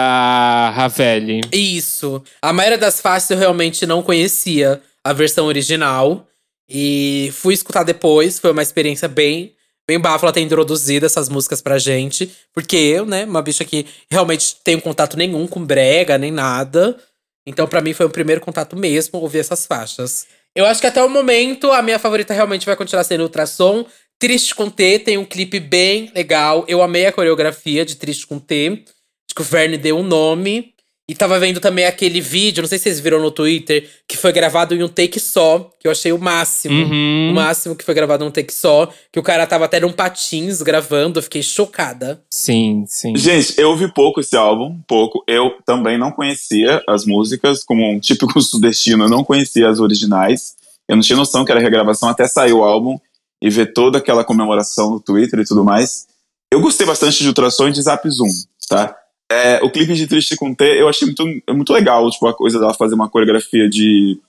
Ravelli. 0.72 1.42
Isso. 1.52 2.22
A 2.42 2.52
maioria 2.52 2.78
das 2.78 3.00
faixas 3.00 3.32
eu 3.32 3.38
realmente 3.38 3.86
não 3.86 4.04
conhecia 4.04 4.82
a 5.04 5.14
versão 5.14 5.46
original. 5.46 6.28
E 6.70 7.32
fui 7.34 7.54
escutar 7.54 7.84
depois. 7.84 8.38
Foi 8.38 8.52
uma 8.52 8.62
experiência 8.62 9.08
bem, 9.08 9.54
bem 9.88 10.00
bafo 10.00 10.26
ela 10.26 10.34
ter 10.34 10.42
introduzido 10.42 11.06
essas 11.06 11.30
músicas 11.30 11.62
pra 11.62 11.80
gente. 11.80 12.32
Porque 12.54 12.76
eu, 12.76 13.06
né, 13.06 13.24
uma 13.24 13.42
bicha 13.42 13.64
que 13.64 13.86
realmente 14.10 14.58
tenho 14.64 14.82
contato 14.82 15.16
nenhum 15.16 15.48
com 15.48 15.64
brega, 15.64 16.18
nem 16.18 16.32
nada. 16.32 16.98
Então, 17.46 17.68
para 17.68 17.82
mim, 17.82 17.94
foi 17.94 18.06
o 18.06 18.10
primeiro 18.10 18.42
contato 18.42 18.76
mesmo 18.76 19.20
ouvir 19.20 19.40
essas 19.40 19.66
faixas. 19.66 20.28
Eu 20.56 20.66
acho 20.66 20.82
que 20.82 20.88
até 20.88 21.04
o 21.04 21.10
momento 21.10 21.72
a 21.72 21.82
minha 21.82 21.98
favorita 21.98 22.34
realmente 22.34 22.66
vai 22.66 22.76
continuar 22.76 23.04
sendo 23.04 23.24
Ultrassom. 23.24 23.86
Triste 24.20 24.54
com 24.54 24.70
T 24.70 25.00
tem 25.00 25.18
um 25.18 25.26
clipe 25.26 25.60
bem 25.60 26.12
legal. 26.14 26.66
Eu 26.68 26.82
amei 26.82 27.06
a 27.06 27.12
coreografia 27.12 27.86
de 27.86 27.96
Triste 27.96 28.28
com 28.28 28.38
T. 28.38 28.84
Acho 28.86 29.36
que 29.36 29.42
o 29.42 29.46
Verne 29.46 29.78
deu 29.78 29.98
um 29.98 30.04
nome. 30.04 30.74
E 31.10 31.16
tava 31.16 31.38
vendo 31.40 31.60
também 31.60 31.86
aquele 31.86 32.22
vídeo, 32.22 32.62
não 32.62 32.70
sei 32.70 32.78
se 32.78 32.86
vocês 32.86 33.00
viram 33.00 33.20
no 33.20 33.32
Twitter, 33.32 33.90
que 34.08 34.16
foi 34.16 34.32
gravado 34.32 34.74
em 34.74 34.82
um 34.82 34.88
take 34.88 35.20
só, 35.20 35.70
que 35.78 35.88
eu 35.88 35.92
achei 35.92 36.14
o 36.14 36.18
máximo. 36.18 36.74
Uhum. 36.74 37.32
O 37.32 37.34
máximo 37.34 37.76
que 37.76 37.84
foi 37.84 37.94
gravado 37.94 38.24
em 38.24 38.28
um 38.28 38.32
take 38.32 38.54
só. 38.54 38.90
Que 39.12 39.20
o 39.20 39.24
cara 39.24 39.46
tava 39.46 39.66
até 39.66 39.80
num 39.80 39.92
patins 39.92 40.62
gravando, 40.62 41.20
eu 41.20 41.24
fiquei 41.24 41.44
chocada. 41.44 42.24
Sim, 42.30 42.86
sim. 42.88 43.18
Gente, 43.18 43.60
eu 43.60 43.72
ouvi 43.72 43.92
pouco 43.94 44.22
esse 44.22 44.38
álbum, 44.38 44.80
pouco. 44.88 45.22
Eu 45.28 45.58
também 45.66 45.98
não 45.98 46.12
conhecia 46.12 46.82
as 46.88 47.06
músicas, 47.06 47.64
como 47.64 47.92
um 47.92 48.00
típico 48.00 48.40
sudestino, 48.42 49.04
eu 49.04 49.10
não 49.10 49.24
conhecia 49.24 49.70
as 49.70 49.80
originais. 49.80 50.56
Eu 50.88 50.96
não 50.96 51.04
tinha 51.04 51.18
noção 51.18 51.44
que 51.44 51.52
era 51.52 51.60
regravação 51.60 52.10
até 52.10 52.28
sair 52.28 52.54
o 52.54 52.64
álbum 52.64 52.98
e 53.42 53.50
ver 53.50 53.74
toda 53.74 53.98
aquela 53.98 54.24
comemoração 54.24 54.92
no 54.92 55.00
Twitter 55.00 55.40
e 55.40 55.46
tudo 55.46 55.64
mais. 55.64 56.08
Eu 56.54 56.62
gostei 56.62 56.86
bastante 56.86 57.22
de 57.22 57.28
Ultrassom 57.28 57.70
e 57.70 57.72
de 57.72 57.82
Zap 57.82 58.08
Zoom, 58.10 58.30
tá? 58.70 58.96
É, 59.32 59.60
o 59.64 59.70
clipe 59.70 59.94
de 59.94 60.08
Triste 60.08 60.36
com 60.36 60.54
T 60.54 60.64
eu 60.82 60.90
achei 60.90 61.06
muito, 61.08 61.24
muito 61.54 61.72
legal, 61.72 62.10
tipo, 62.10 62.28
a 62.28 62.34
coisa 62.34 62.60
dela 62.60 62.74
fazer 62.74 62.96
uma 62.96 63.08
coreografia 63.10 63.70
de, 63.70 64.20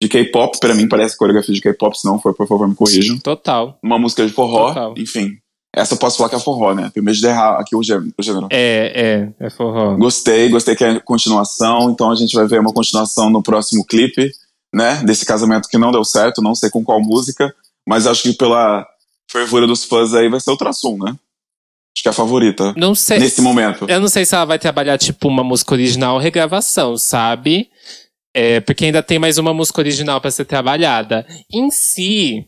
de 0.00 0.08
K-pop, 0.08 0.58
pra 0.60 0.74
mim 0.74 0.88
parece 0.88 1.16
coreografia 1.16 1.54
de 1.54 1.60
K-pop, 1.60 1.98
se 1.98 2.04
não 2.06 2.18
for, 2.20 2.34
por 2.34 2.46
favor, 2.46 2.68
me 2.68 2.74
corrijam. 2.74 3.18
Total. 3.18 3.78
Uma 3.82 3.98
música 3.98 4.24
de 4.26 4.32
forró, 4.32 4.68
Total. 4.68 4.94
enfim. 4.96 5.36
Essa 5.74 5.94
eu 5.94 5.98
posso 5.98 6.18
falar 6.18 6.28
que 6.28 6.36
é 6.36 6.38
forró, 6.38 6.74
né? 6.74 6.90
Primeiro 6.92 7.18
de 7.18 7.26
errar 7.26 7.58
aqui 7.58 7.74
o 7.74 7.82
gê- 7.82 7.96
o 7.96 8.22
gênero. 8.22 8.46
É, 8.50 9.30
é, 9.40 9.46
é 9.46 9.50
forró. 9.50 9.96
Gostei, 9.96 10.48
gostei 10.50 10.76
que 10.76 10.84
é 10.84 11.00
continuação, 11.00 11.90
então 11.90 12.10
a 12.10 12.14
gente 12.14 12.34
vai 12.36 12.46
ver 12.46 12.60
uma 12.60 12.72
continuação 12.74 13.30
no 13.30 13.42
próximo 13.42 13.84
clipe, 13.84 14.30
né? 14.72 15.02
Desse 15.02 15.24
casamento 15.24 15.68
que 15.68 15.78
não 15.78 15.90
deu 15.90 16.04
certo, 16.04 16.42
não 16.42 16.54
sei 16.54 16.68
com 16.68 16.84
qual 16.84 17.00
música, 17.00 17.52
mas 17.88 18.06
acho 18.06 18.22
que 18.24 18.34
pela 18.34 18.86
fervura 19.30 19.66
dos 19.66 19.82
fãs 19.84 20.12
aí 20.12 20.28
vai 20.28 20.40
ser 20.40 20.50
o 20.50 20.56
Traçum, 20.58 20.98
né? 20.98 21.16
Acho 21.94 22.02
que 22.02 22.08
é 22.08 22.10
a 22.10 22.14
favorita. 22.14 22.72
Não 22.76 22.94
sei. 22.94 23.18
Nesse 23.18 23.40
momento. 23.42 23.84
Eu 23.88 24.00
não 24.00 24.08
sei 24.08 24.24
se 24.24 24.34
ela 24.34 24.44
vai 24.46 24.58
trabalhar, 24.58 24.96
tipo, 24.98 25.28
uma 25.28 25.44
música 25.44 25.74
original 25.74 26.14
ou 26.14 26.20
regravação, 26.20 26.96
sabe? 26.96 27.68
É, 28.34 28.60
porque 28.60 28.86
ainda 28.86 29.02
tem 29.02 29.18
mais 29.18 29.36
uma 29.36 29.52
música 29.52 29.80
original 29.80 30.20
pra 30.20 30.30
ser 30.30 30.46
trabalhada. 30.46 31.26
Em 31.52 31.70
si, 31.70 32.46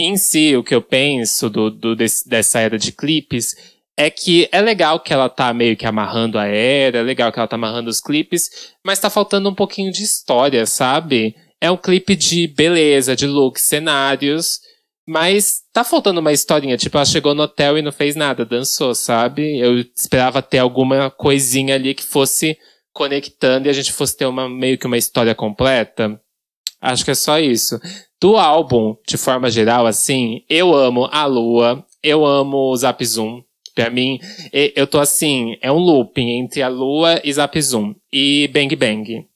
em 0.00 0.16
si, 0.16 0.56
o 0.56 0.64
que 0.64 0.74
eu 0.74 0.80
penso 0.80 1.50
do, 1.50 1.70
do- 1.70 1.94
desse- 1.94 2.26
dessa 2.26 2.58
era 2.60 2.78
de 2.78 2.90
clipes 2.90 3.54
é 3.98 4.08
que 4.10 4.48
é 4.50 4.60
legal 4.62 5.00
que 5.00 5.12
ela 5.12 5.28
tá 5.28 5.52
meio 5.52 5.76
que 5.76 5.86
amarrando 5.86 6.38
a 6.38 6.46
era, 6.46 6.98
é 6.98 7.02
legal 7.02 7.30
que 7.30 7.38
ela 7.38 7.48
tá 7.48 7.56
amarrando 7.56 7.90
os 7.90 8.00
clipes, 8.00 8.72
mas 8.84 8.98
tá 8.98 9.08
faltando 9.10 9.48
um 9.50 9.54
pouquinho 9.54 9.92
de 9.92 10.02
história, 10.02 10.64
sabe? 10.66 11.34
É 11.60 11.70
um 11.70 11.76
clipe 11.78 12.14
de 12.16 12.46
beleza, 12.46 13.14
de 13.16 13.26
look, 13.26 13.58
cenários, 13.60 14.60
mas 15.06 15.62
tá 15.72 15.84
faltando 15.84 16.20
uma 16.20 16.32
historinha. 16.32 16.76
Tipo, 16.76 16.98
ela 16.98 17.04
chegou 17.04 17.34
no 17.34 17.44
hotel 17.44 17.78
e 17.78 17.82
não 17.82 17.92
fez 17.92 18.16
nada, 18.16 18.44
dançou, 18.44 18.94
sabe? 18.94 19.58
Eu 19.58 19.78
esperava 19.78 20.42
ter 20.42 20.58
alguma 20.58 21.10
coisinha 21.10 21.76
ali 21.76 21.94
que 21.94 22.02
fosse 22.02 22.58
conectando 22.92 23.68
e 23.68 23.70
a 23.70 23.72
gente 23.72 23.92
fosse 23.92 24.16
ter 24.16 24.26
uma, 24.26 24.48
meio 24.48 24.76
que 24.76 24.86
uma 24.86 24.98
história 24.98 25.34
completa. 25.34 26.20
Acho 26.80 27.04
que 27.04 27.10
é 27.10 27.14
só 27.14 27.38
isso. 27.38 27.78
Do 28.20 28.36
álbum, 28.36 28.96
de 29.06 29.16
forma 29.16 29.50
geral, 29.50 29.86
assim, 29.86 30.42
eu 30.48 30.74
amo 30.74 31.08
a 31.12 31.24
Lua, 31.26 31.84
eu 32.02 32.24
amo 32.24 32.56
o 32.56 32.76
Zap 32.76 33.04
Zoom. 33.04 33.42
Pra 33.74 33.90
mim, 33.90 34.18
eu 34.74 34.86
tô 34.86 34.98
assim, 34.98 35.58
é 35.60 35.70
um 35.70 35.76
looping 35.76 36.30
entre 36.30 36.62
a 36.62 36.68
Lua 36.68 37.20
e 37.22 37.30
Zap 37.30 37.60
Zoom. 37.60 37.94
E 38.10 38.48
Bang 38.48 38.74
Bang. 38.74 39.26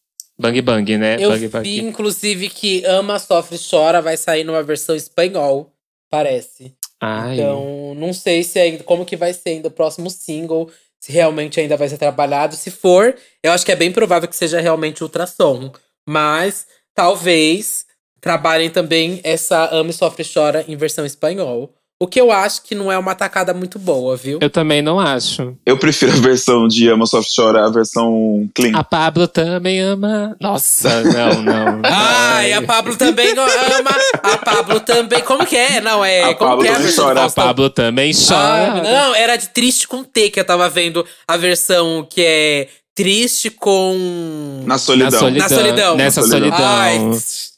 Bang 0.41 0.61
Bang, 0.63 0.99
né? 0.99 1.17
Eu 1.19 1.31
Bang 1.31 1.49
Bang. 1.49 1.69
vi, 1.69 1.81
inclusive, 1.81 2.49
que 2.49 2.85
Ama, 2.85 3.19
Sofre 3.19 3.59
Chora 3.59 4.01
vai 4.01 4.17
sair 4.17 4.43
numa 4.43 4.63
versão 4.63 4.97
espanhol, 4.97 5.73
parece. 6.11 6.75
Ai. 7.01 7.35
Então, 7.35 7.95
não 7.97 8.13
sei 8.13 8.43
se 8.43 8.59
ainda 8.59 8.83
como 8.85 9.05
que 9.05 9.17
vai 9.17 9.33
ser 9.33 9.51
ainda 9.51 9.69
o 9.69 9.71
próximo 9.71 10.11
single, 10.11 10.71
se 10.99 11.13
realmente 11.13 11.61
ainda 11.61 11.77
vai 11.77 11.89
ser 11.89 11.99
trabalhado. 11.99 12.57
Se 12.57 12.71
for, 12.71 13.15
eu 13.43 13.53
acho 13.53 13.65
que 13.65 13.73
é 13.73 13.77
bem 13.77 13.93
provável 13.93 14.29
que 14.29 14.37
seja 14.37 14.61
realmente 14.61 15.03
ultrassom. 15.03 15.73
Mas 16.07 16.67
talvez 16.95 17.87
trabalhem 18.21 18.71
também 18.71 19.21
essa 19.25 19.69
Ama, 19.75 19.93
Sofre 19.93 20.25
Chora 20.25 20.65
em 20.69 20.77
versão 20.77 21.07
espanhol. 21.07 21.75
O 22.03 22.07
que 22.07 22.19
eu 22.19 22.33
acho 22.33 22.63
que 22.63 22.75
não 22.75 22.91
é 22.91 22.97
uma 22.97 23.15
tacada 23.15 23.53
muito 23.53 23.79
boa, 23.79 24.17
viu? 24.17 24.39
Eu 24.41 24.49
também 24.49 24.81
não 24.81 24.99
acho. 24.99 25.55
Eu 25.67 25.77
prefiro 25.77 26.13
a 26.13 26.17
versão 26.17 26.67
de 26.67 26.89
Ama 26.89 27.05
Soft 27.05 27.29
Chora, 27.37 27.67
a 27.67 27.69
versão 27.69 28.49
clean. 28.55 28.75
A 28.75 28.83
Pablo 28.83 29.29
também 29.29 29.81
ama. 29.83 30.35
Nossa, 30.41 31.05
não, 31.05 31.43
não. 31.43 31.83
Ai, 31.85 32.55
a 32.55 32.63
Pablo 32.63 32.97
também 32.97 33.33
ama. 33.33 33.91
A 34.23 34.39
Pablo 34.39 34.81
também. 34.81 35.21
Como 35.21 35.45
que 35.45 35.55
é? 35.55 35.83
Não, 35.83 36.03
é. 36.03 36.23
A 36.23 36.35
como 36.35 36.53
Pablo 36.53 36.63
que 36.63 36.69
é 36.69 36.71
a 36.71 36.75
também 36.77 36.87
versão 36.87 37.05
chora. 37.05 37.25
A? 37.27 37.31
Pablo 37.31 37.69
também 37.69 38.13
chora. 38.15 38.73
Ah, 38.73 38.83
não, 38.83 39.15
era 39.15 39.37
de 39.37 39.51
triste 39.51 39.87
com 39.87 40.03
T 40.03 40.31
que 40.31 40.41
eu 40.41 40.45
tava 40.47 40.71
vendo 40.71 41.05
a 41.29 41.37
versão 41.37 42.07
que 42.09 42.23
é 42.25 42.69
triste 42.95 43.51
com. 43.51 44.63
Na 44.65 44.79
solidão. 44.79 45.11
Na 45.11 45.19
solidão. 45.19 45.39
Na 45.39 45.49
solidão. 45.49 45.97
Nessa 45.97 46.23
solidão. 46.23 46.51
solidão. 46.51 46.67
Ai, 46.67 47.01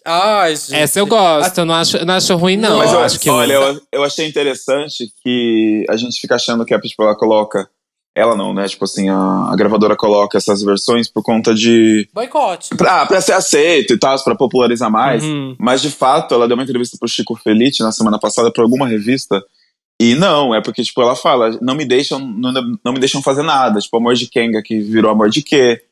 ai, 0.04 0.56
gente. 0.56 0.74
Essa 0.74 0.98
eu 1.00 1.06
gosto, 1.06 1.58
eu 1.58 1.64
não 1.64 1.74
acho, 1.74 1.96
eu 1.96 2.06
não 2.06 2.14
acho 2.14 2.36
ruim, 2.36 2.56
não. 2.56 2.78
Mas 2.78 2.92
eu 2.92 3.00
acho 3.00 3.20
que 3.20 3.30
olha, 3.30 3.54
eu, 3.54 3.80
eu 3.92 4.04
achei 4.04 4.26
interessante 4.26 5.12
que 5.22 5.84
a 5.88 5.96
gente 5.96 6.20
fica 6.20 6.34
achando 6.34 6.64
que 6.64 6.74
a 6.74 6.80
tipo, 6.80 7.02
ela 7.02 7.16
coloca. 7.16 7.68
Ela 8.14 8.36
não, 8.36 8.52
né? 8.52 8.68
Tipo 8.68 8.84
assim, 8.84 9.08
a, 9.08 9.48
a 9.50 9.56
gravadora 9.56 9.96
coloca 9.96 10.36
essas 10.36 10.62
versões 10.62 11.08
por 11.08 11.22
conta 11.22 11.54
de. 11.54 12.06
Boicote. 12.12 12.76
Pra, 12.76 13.06
pra 13.06 13.22
ser 13.22 13.32
aceito 13.32 13.94
e 13.94 13.98
tal, 13.98 14.22
pra 14.22 14.34
popularizar 14.34 14.90
mais. 14.90 15.24
Uhum. 15.24 15.56
Mas 15.58 15.80
de 15.80 15.90
fato, 15.90 16.34
ela 16.34 16.46
deu 16.46 16.54
uma 16.54 16.62
entrevista 16.62 16.98
pro 17.00 17.08
Chico 17.08 17.34
Felice 17.36 17.82
na 17.82 17.90
semana 17.90 18.18
passada 18.18 18.52
pra 18.52 18.62
alguma 18.62 18.86
revista. 18.86 19.42
E 20.00 20.14
não, 20.14 20.54
é 20.54 20.60
porque, 20.60 20.82
tipo, 20.82 21.00
ela 21.00 21.14
fala, 21.14 21.56
não 21.60 21.74
me 21.74 21.84
deixam, 21.84 22.18
não, 22.18 22.52
não 22.84 22.92
me 22.92 22.98
deixam 22.98 23.22
fazer 23.22 23.42
nada. 23.42 23.78
Tipo, 23.80 23.96
Amor 23.98 24.14
de 24.14 24.26
Kenga, 24.26 24.62
que 24.62 24.80
virou 24.80 25.10
Amor 25.10 25.30
de 25.30 25.42
Quê? 25.42 25.82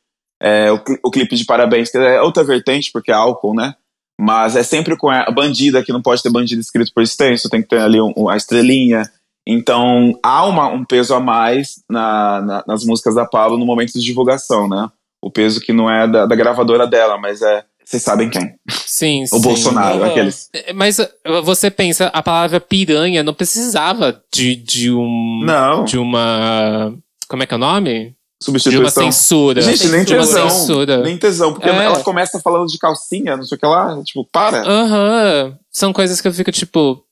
É, 0.43 0.73
o, 0.73 0.81
o 1.05 1.11
clipe 1.11 1.37
de 1.37 1.45
Parabéns, 1.45 1.91
que 1.91 1.99
é 1.99 2.21
outra 2.21 2.43
vertente, 2.43 2.91
porque 2.93 3.11
é 3.11 3.15
álcool, 3.15 3.55
né? 3.55 3.75
Mas 4.21 4.57
é 4.57 4.63
sempre 4.63 4.97
com 4.97 5.09
a 5.11 5.31
bandida, 5.31 5.83
que 5.83 5.93
não 5.93 6.03
pode 6.03 6.23
ter 6.23 6.31
bandido 6.31 6.61
escrito 6.61 6.93
por 6.93 7.03
extenso, 7.03 7.49
tem 7.49 7.63
que 7.63 7.69
ter 7.69 7.79
ali 7.81 8.01
um- 8.01 8.29
a 8.29 8.37
estrelinha. 8.37 9.03
Então, 9.47 10.19
há 10.23 10.45
uma- 10.45 10.69
um 10.69 10.85
peso 10.85 11.15
a 11.15 11.21
mais 11.21 11.83
na- 11.89 12.41
na- 12.43 12.65
nas 12.67 12.85
músicas 12.85 13.15
da 13.15 13.25
Pablo 13.25 13.57
no 13.59 13.65
momento 13.67 13.93
de 13.93 14.01
divulgação, 14.05 14.69
né? 14.69 14.89
O 15.23 15.31
peso 15.31 15.61
que 15.61 15.73
não 15.73 15.91
é 15.91 16.07
da, 16.09 16.27
da 16.27 16.35
gravadora 16.37 16.87
dela, 16.87 17.17
mas 17.19 17.43
é 17.43 17.65
Vocês 17.91 18.05
sabem 18.05 18.31
quem? 18.31 18.55
Sim, 18.87 19.27
sim. 19.27 19.37
O 19.37 19.41
Bolsonaro, 19.41 19.99
Uhum. 19.99 20.05
aqueles. 20.05 20.49
É, 20.55 20.73
Mas 20.73 21.01
uh, 21.01 21.09
você 21.43 21.69
pensa, 21.73 22.07
a 22.07 22.23
palavra 22.23 22.61
piranha 22.61 23.25
não 23.25 23.35
precisava 23.35 24.23
de, 24.33 24.55
de 24.55 24.93
um. 24.93 25.41
Não, 25.45 25.85
De 25.85 25.99
uma. 25.99 26.95
Como 27.29 27.43
é 27.43 27.47
que 27.47 27.53
é 27.53 27.57
o 27.57 27.59
nome? 27.61 28.15
De 28.43 28.49
uma 28.49 28.59
substituição. 28.61 29.03
censura. 29.05 29.61
Gente, 29.61 29.89
nem 29.89 30.05
de 30.05 30.15
uma 30.15 30.25
tesão. 30.25 30.49
censura. 30.49 30.99
Nem 31.03 31.19
tesão, 31.19 31.53
porque 31.53 31.69
É. 31.69 31.75
ela 31.85 32.01
começa 32.05 32.39
falando 32.41 32.69
de 32.69 32.79
calcinha, 32.79 33.37
não 33.37 33.43
sei 33.45 33.57
o 33.57 33.59
que 33.61 33.67
lá. 33.67 34.01
Tipo, 34.05 34.25
para. 34.31 34.63
Aham. 34.63 35.59
São 35.71 35.93
coisas 35.93 36.21
que 36.21 36.29
eu 36.29 36.33
fico 36.33 36.53
tipo. 36.53 37.03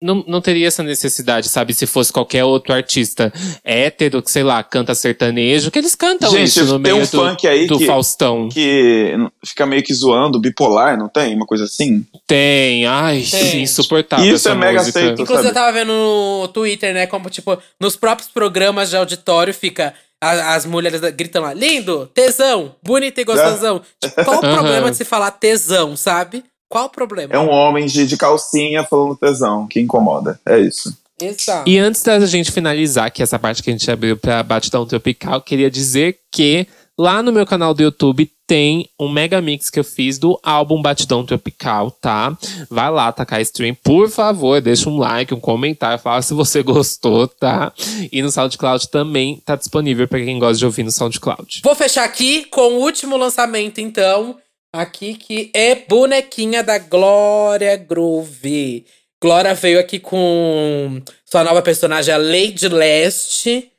Não, 0.00 0.22
não 0.28 0.42
teria 0.42 0.68
essa 0.68 0.82
necessidade, 0.82 1.48
sabe? 1.48 1.72
Se 1.72 1.86
fosse 1.86 2.12
qualquer 2.12 2.44
outro 2.44 2.74
artista 2.74 3.32
hétero, 3.64 4.20
que 4.22 4.30
sei 4.30 4.42
lá, 4.42 4.62
canta 4.62 4.94
sertanejo, 4.94 5.70
que 5.70 5.78
eles 5.78 5.94
cantam 5.94 6.30
Gente, 6.30 6.48
isso 6.48 6.64
no 6.66 6.72
tem 6.72 6.92
meio 6.92 6.96
um 6.96 7.00
do, 7.00 7.06
funk 7.06 7.48
aí 7.48 7.66
do 7.66 7.78
que, 7.78 7.86
Faustão. 7.86 8.48
que 8.50 9.14
fica 9.42 9.64
meio 9.64 9.82
que 9.82 9.94
zoando, 9.94 10.38
bipolar, 10.38 10.98
não 10.98 11.08
tem? 11.08 11.34
Uma 11.34 11.46
coisa 11.46 11.64
assim? 11.64 12.04
Tem, 12.26 12.84
ai, 12.84 13.24
Tem. 13.30 13.62
insuportável. 13.64 14.26
Isso 14.26 14.48
essa 14.48 14.50
é 14.50 14.54
mega 14.54 14.80
música. 14.80 14.98
aceito. 14.98 15.22
Inclusive, 15.22 15.48
sabe? 15.48 15.58
eu 15.58 15.62
tava 15.62 15.72
vendo 15.72 15.92
no 15.92 16.48
Twitter, 16.48 16.92
né? 16.92 17.06
Como, 17.06 17.30
tipo, 17.30 17.56
nos 17.80 17.96
próprios 17.96 18.28
programas 18.30 18.90
de 18.90 18.96
auditório 18.96 19.54
fica. 19.54 19.94
As 20.18 20.64
mulheres 20.64 20.98
gritando 21.14 21.44
lá, 21.44 21.52
lindo, 21.52 22.06
tesão, 22.14 22.74
bonito 22.82 23.20
e 23.20 23.24
gostosão. 23.24 23.82
Tipo, 24.02 24.24
qual 24.24 24.38
o 24.38 24.40
problema 24.40 24.90
de 24.90 24.96
se 24.96 25.04
falar 25.04 25.30
tesão, 25.30 25.94
sabe? 25.94 26.42
Qual 26.68 26.86
o 26.86 26.90
problema? 26.90 27.34
É 27.34 27.38
um 27.38 27.50
homem 27.50 27.86
de, 27.86 28.06
de 28.06 28.16
calcinha 28.16 28.84
falando 28.84 29.16
tesão, 29.16 29.66
que 29.66 29.80
incomoda. 29.80 30.40
É 30.44 30.58
isso. 30.58 30.96
Exato. 31.20 31.68
E 31.68 31.78
antes 31.78 32.02
da 32.02 32.24
gente 32.26 32.52
finalizar 32.52 33.06
aqui 33.06 33.22
essa 33.22 33.38
parte 33.38 33.62
que 33.62 33.70
a 33.70 33.72
gente 33.72 33.90
abriu 33.90 34.16
pra 34.16 34.42
Batidão 34.42 34.84
Tropical, 34.84 35.40
queria 35.40 35.70
dizer 35.70 36.18
que 36.30 36.66
lá 36.98 37.22
no 37.22 37.32
meu 37.32 37.46
canal 37.46 37.72
do 37.72 37.82
YouTube 37.82 38.30
tem 38.46 38.88
um 38.98 39.08
mega 39.08 39.40
mix 39.40 39.68
que 39.68 39.80
eu 39.80 39.84
fiz 39.84 40.18
do 40.18 40.38
álbum 40.42 40.80
Batidão 40.80 41.24
Tropical, 41.26 41.90
tá? 41.90 42.36
Vai 42.70 42.90
lá 42.90 43.10
tacar 43.10 43.40
stream, 43.40 43.74
por 43.82 44.08
favor, 44.08 44.60
deixa 44.60 44.88
um 44.88 44.98
like, 44.98 45.34
um 45.34 45.40
comentário, 45.40 45.98
fala 45.98 46.22
se 46.22 46.32
você 46.32 46.62
gostou, 46.62 47.26
tá? 47.26 47.72
E 48.12 48.22
no 48.22 48.30
SoundCloud 48.30 48.88
também 48.88 49.42
tá 49.44 49.56
disponível 49.56 50.06
pra 50.06 50.20
quem 50.20 50.38
gosta 50.38 50.58
de 50.58 50.64
ouvir 50.64 50.84
no 50.84 50.92
SoundCloud. 50.92 51.60
Vou 51.64 51.74
fechar 51.74 52.04
aqui 52.04 52.44
com 52.44 52.74
o 52.74 52.80
último 52.82 53.16
lançamento, 53.16 53.80
então. 53.80 54.36
Aqui 54.80 55.14
que 55.14 55.50
é 55.54 55.74
Bonequinha 55.74 56.62
da 56.62 56.76
Glória 56.78 57.74
Groove. 57.76 58.84
Glória 59.22 59.54
veio 59.54 59.80
aqui 59.80 59.98
com 59.98 61.00
sua 61.24 61.42
nova 61.42 61.62
personagem, 61.62 62.12
a 62.12 62.18
Lady 62.18 62.68
Leste. 62.68 63.70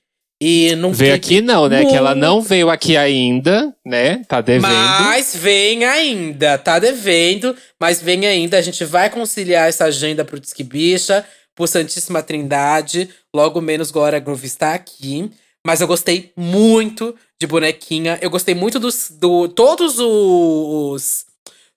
E 0.41 0.75
não 0.75 0.91
Veio 0.93 1.15
aqui 1.15 1.41
não, 1.41 1.67
né? 1.67 1.83
Que 1.85 1.95
ela 1.95 2.11
muito- 2.11 2.21
não 2.21 2.41
veio 2.41 2.69
aqui 2.69 2.95
ainda, 2.97 3.73
né? 3.85 4.21
Tá 4.27 4.39
devendo. 4.41 4.71
Mas 4.71 5.35
vem 5.35 5.83
ainda, 5.85 6.57
tá 6.59 6.77
devendo, 6.77 7.55
mas 7.79 8.01
vem 8.01 8.25
ainda. 8.27 8.57
A 8.57 8.61
gente 8.61 8.83
vai 8.85 9.09
conciliar 9.09 9.67
essa 9.67 9.85
agenda 9.85 10.23
pro 10.25 10.39
Disque 10.39 10.63
Bicha, 10.63 11.25
pro 11.55 11.65
Santíssima 11.67 12.21
Trindade. 12.23 13.09
Logo 13.35 13.61
menos 13.61 13.89
Glória 13.91 14.19
Groove 14.19 14.45
está 14.45 14.73
aqui. 14.75 15.29
Mas 15.65 15.81
eu 15.81 15.87
gostei 15.87 16.31
muito 16.37 17.15
de 17.39 17.47
bonequinha. 17.47 18.17
Eu 18.21 18.29
gostei 18.29 18.55
muito 18.55 18.79
dos. 18.79 19.09
Do, 19.11 19.47
todos 19.47 19.99
os. 19.99 21.25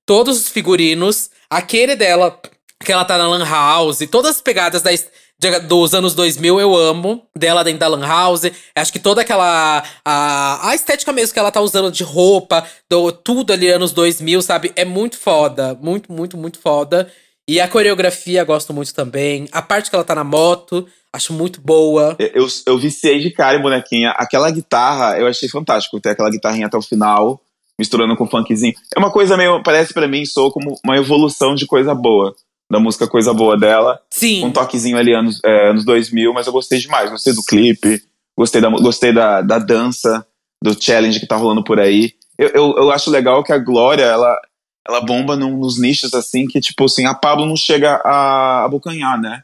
Todos 0.06 0.38
os 0.40 0.48
figurinos. 0.48 1.30
Aquele 1.48 1.94
dela, 1.96 2.40
que 2.84 2.92
ela 2.92 3.04
tá 3.04 3.18
na 3.18 3.28
Lan 3.28 3.44
House. 3.44 3.98
Todas 4.10 4.36
as 4.36 4.40
pegadas 4.40 4.82
da, 4.82 5.58
dos 5.60 5.94
anos 5.94 6.14
2000 6.14 6.60
eu 6.60 6.74
amo. 6.74 7.26
Dela 7.36 7.62
dentro 7.62 7.80
da 7.80 7.88
Lan 7.88 8.06
House. 8.06 8.50
Acho 8.74 8.92
que 8.92 8.98
toda 8.98 9.20
aquela. 9.20 9.84
A, 10.04 10.70
a 10.70 10.74
estética 10.74 11.12
mesmo 11.12 11.34
que 11.34 11.38
ela 11.38 11.52
tá 11.52 11.60
usando 11.60 11.92
de 11.92 12.02
roupa. 12.02 12.66
Do, 12.88 13.12
tudo 13.12 13.52
ali 13.52 13.68
anos 13.68 13.92
2000, 13.92 14.42
sabe? 14.42 14.72
É 14.74 14.84
muito 14.84 15.18
foda. 15.18 15.78
Muito, 15.80 16.12
muito, 16.12 16.36
muito 16.36 16.58
foda. 16.58 17.10
E 17.50 17.60
a 17.60 17.66
coreografia 17.66 18.44
gosto 18.44 18.72
muito 18.72 18.94
também. 18.94 19.48
A 19.50 19.60
parte 19.60 19.90
que 19.90 19.96
ela 19.96 20.04
tá 20.04 20.14
na 20.14 20.22
moto, 20.22 20.86
acho 21.12 21.32
muito 21.32 21.60
boa. 21.60 22.14
Eu, 22.16 22.46
eu 22.64 22.78
viciei 22.78 23.18
de 23.18 23.32
cara 23.32 23.58
em 23.58 23.60
bonequinha. 23.60 24.10
Aquela 24.10 24.48
guitarra, 24.52 25.18
eu 25.18 25.26
achei 25.26 25.48
fantástico. 25.48 25.98
Ter 25.98 26.10
aquela 26.10 26.30
guitarrinha 26.30 26.68
até 26.68 26.78
o 26.78 26.82
final, 26.82 27.40
misturando 27.76 28.16
com 28.16 28.24
funkzinho. 28.24 28.72
É 28.94 29.00
uma 29.00 29.10
coisa 29.10 29.36
meio, 29.36 29.60
parece 29.64 29.92
pra 29.92 30.06
mim, 30.06 30.24
sou 30.24 30.52
como 30.52 30.78
uma 30.84 30.96
evolução 30.96 31.56
de 31.56 31.66
coisa 31.66 31.92
boa. 31.92 32.36
Da 32.70 32.78
música 32.78 33.08
Coisa 33.08 33.34
Boa 33.34 33.58
dela. 33.58 34.00
Sim. 34.10 34.44
Um 34.44 34.52
toquezinho 34.52 34.96
ali 34.96 35.12
anos, 35.12 35.40
é, 35.44 35.70
anos 35.70 35.84
2000, 35.84 36.32
mas 36.32 36.46
eu 36.46 36.52
gostei 36.52 36.78
demais. 36.78 37.10
Gostei 37.10 37.32
do 37.32 37.42
clipe, 37.42 38.00
gostei 38.38 38.60
da, 38.60 38.70
gostei 38.70 39.12
da, 39.12 39.42
da 39.42 39.58
dança, 39.58 40.24
do 40.62 40.80
challenge 40.80 41.18
que 41.18 41.26
tá 41.26 41.34
rolando 41.34 41.64
por 41.64 41.80
aí. 41.80 42.12
Eu, 42.38 42.48
eu, 42.50 42.74
eu 42.76 42.90
acho 42.92 43.10
legal 43.10 43.42
que 43.42 43.52
a 43.52 43.58
Glória, 43.58 44.04
ela, 44.04 44.40
ela 44.86 45.00
bomba 45.00 45.36
num- 45.36 45.58
nos 45.58 45.78
nichos 45.78 46.12
assim 46.14 46.46
que, 46.46 46.60
tipo 46.60 46.84
assim, 46.84 47.06
a 47.06 47.14
Pablo 47.14 47.46
não 47.46 47.56
chega 47.56 48.00
a 48.04 48.64
abocanhar, 48.64 49.20
né? 49.20 49.42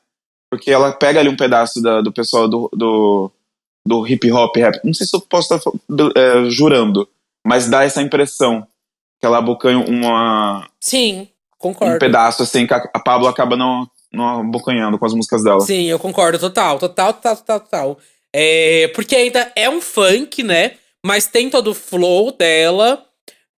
Porque 0.51 0.70
ela 0.70 0.93
pega 0.93 1.20
ali 1.20 1.28
um 1.28 1.37
pedaço 1.37 1.82
da- 1.82 2.01
do 2.01 2.12
pessoal 2.12 2.49
do, 2.49 2.70
do, 2.72 3.30
do 3.87 4.07
hip 4.07 4.30
hop 4.32 4.57
rap. 4.57 4.80
Não 4.84 4.95
sei 4.95 5.07
se 5.07 5.14
eu 5.16 5.20
posso 5.20 5.55
estar 5.55 5.70
é, 6.16 6.49
jurando, 6.51 7.09
mas 7.47 7.68
dá 7.68 7.84
essa 7.84 8.01
impressão 8.03 8.66
que 9.20 9.26
ela 9.26 9.39
abocanha 9.39 9.78
uma, 9.78 10.68
Sim, 10.80 11.22
um 11.22 11.28
concordo. 11.59 11.99
pedaço 11.99 12.43
assim 12.43 12.66
que 12.66 12.74
a, 12.74 12.78
a 12.95 12.99
Pablo 13.01 13.26
acaba 13.28 13.57
não, 13.57 13.89
não 14.12 14.41
abocanhando 14.41 14.99
com 14.99 15.07
as 15.07 15.14
músicas 15.14 15.43
dela. 15.43 15.61
Sim, 15.61 15.84
eu 15.84 15.99
concordo, 15.99 16.39
total, 16.39 16.78
total, 16.78 17.12
total, 17.14 17.37
total, 17.37 17.61
total. 17.61 17.99
É, 18.32 18.89
porque 18.95 19.16
ainda 19.16 19.51
é 19.57 19.68
um 19.68 19.80
funk, 19.80 20.43
né? 20.43 20.72
Mas 21.05 21.26
tem 21.26 21.49
todo 21.49 21.70
o 21.70 21.74
flow 21.74 22.32
dela. 22.32 23.03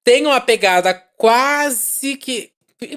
Tem 0.04 0.24
uma 0.26 0.40
pegada 0.40 0.94
quase 1.18 2.16
que 2.16 2.52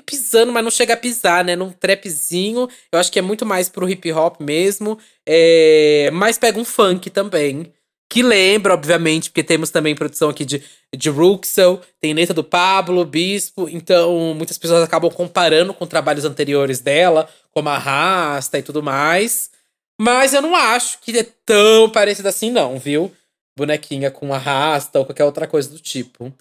pisando, 0.05 0.51
mas 0.51 0.63
não 0.63 0.69
chega 0.69 0.93
a 0.93 0.97
pisar, 0.97 1.43
né? 1.43 1.55
Num 1.55 1.71
trapzinho. 1.71 2.69
Eu 2.91 2.99
acho 2.99 3.11
que 3.11 3.19
é 3.19 3.21
muito 3.21 3.45
mais 3.45 3.67
pro 3.67 3.89
hip 3.89 4.11
hop 4.13 4.39
mesmo. 4.39 4.97
É, 5.25 6.09
mas 6.13 6.37
pega 6.37 6.59
um 6.59 6.65
funk 6.65 7.09
também. 7.09 7.73
Que 8.07 8.21
lembra, 8.21 8.73
obviamente, 8.73 9.29
porque 9.29 9.43
temos 9.43 9.69
também 9.69 9.95
produção 9.95 10.29
aqui 10.29 10.43
de, 10.43 10.61
de 10.93 11.09
Ruxel, 11.09 11.79
tem 11.99 12.13
letra 12.13 12.33
do 12.33 12.43
Pablo, 12.43 13.05
Bispo, 13.05 13.69
então 13.69 14.33
muitas 14.35 14.57
pessoas 14.57 14.83
acabam 14.83 15.09
comparando 15.09 15.73
com 15.73 15.87
trabalhos 15.87 16.25
anteriores 16.25 16.81
dela, 16.81 17.29
como 17.51 17.69
a 17.69 17.77
Rasta 17.77 18.59
e 18.59 18.61
tudo 18.61 18.83
mais. 18.83 19.49
Mas 19.99 20.33
eu 20.33 20.41
não 20.41 20.53
acho 20.55 20.99
que 20.99 21.17
é 21.17 21.23
tão 21.45 21.89
parecido 21.89 22.27
assim, 22.27 22.51
não, 22.51 22.77
viu? 22.77 23.13
Bonequinha 23.57 24.11
com 24.11 24.33
a 24.33 24.37
Rasta 24.37 24.99
ou 24.99 25.05
qualquer 25.05 25.23
outra 25.23 25.47
coisa 25.47 25.69
do 25.69 25.79
tipo. 25.79 26.33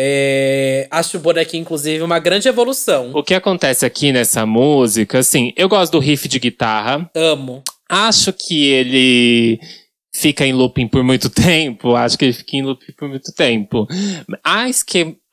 É, 0.00 0.86
acho 0.92 1.16
o 1.16 1.20
bonequinho, 1.20 1.62
inclusive, 1.62 2.04
uma 2.04 2.20
grande 2.20 2.46
evolução. 2.46 3.10
O 3.12 3.20
que 3.20 3.34
acontece 3.34 3.84
aqui 3.84 4.12
nessa 4.12 4.46
música, 4.46 5.18
assim, 5.18 5.52
eu 5.56 5.68
gosto 5.68 5.90
do 5.90 5.98
riff 5.98 6.28
de 6.28 6.38
guitarra. 6.38 7.10
Amo. 7.16 7.64
Acho 7.88 8.32
que 8.32 8.64
ele 8.64 9.58
fica 10.14 10.46
em 10.46 10.52
looping 10.52 10.86
por 10.86 11.02
muito 11.02 11.28
tempo. 11.34 11.96
Acho 11.96 12.16
que 12.16 12.26
ele 12.26 12.32
fica 12.32 12.56
em 12.56 12.62
looping 12.62 12.92
por 12.92 13.08
muito 13.08 13.32
tempo. 13.34 13.88
A, 14.44 14.66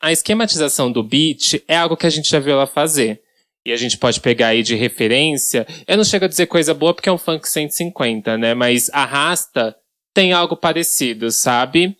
a 0.00 0.12
esquematização 0.12 0.90
do 0.90 1.00
beat 1.00 1.62
é 1.68 1.76
algo 1.76 1.96
que 1.96 2.06
a 2.06 2.10
gente 2.10 2.28
já 2.28 2.40
viu 2.40 2.54
ela 2.54 2.66
fazer. 2.66 3.20
E 3.64 3.70
a 3.70 3.76
gente 3.76 3.96
pode 3.96 4.18
pegar 4.18 4.48
aí 4.48 4.64
de 4.64 4.74
referência. 4.74 5.64
Eu 5.86 5.96
não 5.96 6.04
chego 6.04 6.24
a 6.24 6.28
dizer 6.28 6.46
coisa 6.46 6.74
boa 6.74 6.92
porque 6.92 7.08
é 7.08 7.12
um 7.12 7.18
funk 7.18 7.48
150, 7.48 8.36
né? 8.36 8.52
Mas 8.52 8.90
Arrasta 8.92 9.76
tem 10.12 10.32
algo 10.32 10.56
parecido, 10.56 11.30
sabe? 11.30 11.96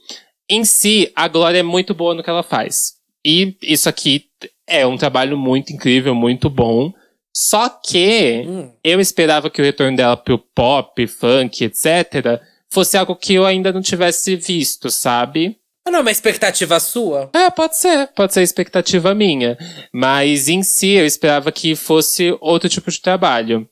Em 0.49 0.65
si, 0.65 1.11
a 1.15 1.27
Glória 1.29 1.59
é 1.59 1.63
muito 1.63 1.95
boa 1.95 2.15
no 2.15 2.23
que 2.23 2.31
ela 2.31 2.43
faz. 2.43 2.95
E 3.25 3.57
isso 3.63 3.89
aqui 3.89 4.27
é 4.67 4.87
um 4.87 4.97
trabalho 4.97 5.37
muito 5.37 5.73
incrível, 5.73 6.15
muito 6.15 6.49
bom. 6.49 6.93
Só 7.35 7.69
que 7.69 8.45
Hum. 8.47 8.71
eu 8.83 9.01
esperava 9.01 9.51
que 9.51 9.61
o 9.61 9.65
retorno 9.65 9.97
dela 9.97 10.17
pro 10.17 10.39
pop, 10.39 11.07
funk, 11.07 11.65
etc., 11.65 12.41
fosse 12.71 12.97
algo 12.97 13.15
que 13.17 13.35
eu 13.35 13.45
ainda 13.45 13.73
não 13.73 13.83
tivesse 13.83 14.37
visto, 14.37 14.91
sabe? 14.91 15.57
Ah, 15.87 15.91
não, 15.91 15.99
é 15.99 16.03
uma 16.03 16.11
expectativa 16.11 16.81
sua? 16.81 17.31
É, 17.33 17.51
pode 17.51 17.77
ser, 17.77 18.09
pode 18.09 18.33
ser 18.35 18.43
expectativa 18.43 19.15
minha. 19.15 19.57
Mas 19.93 20.49
em 20.49 20.63
si 20.63 20.93
eu 20.93 21.07
esperava 21.07 21.53
que 21.53 21.77
fosse 21.77 22.37
outro 22.41 22.69
tipo 22.69 22.91
de 22.91 23.01
trabalho. 23.01 23.69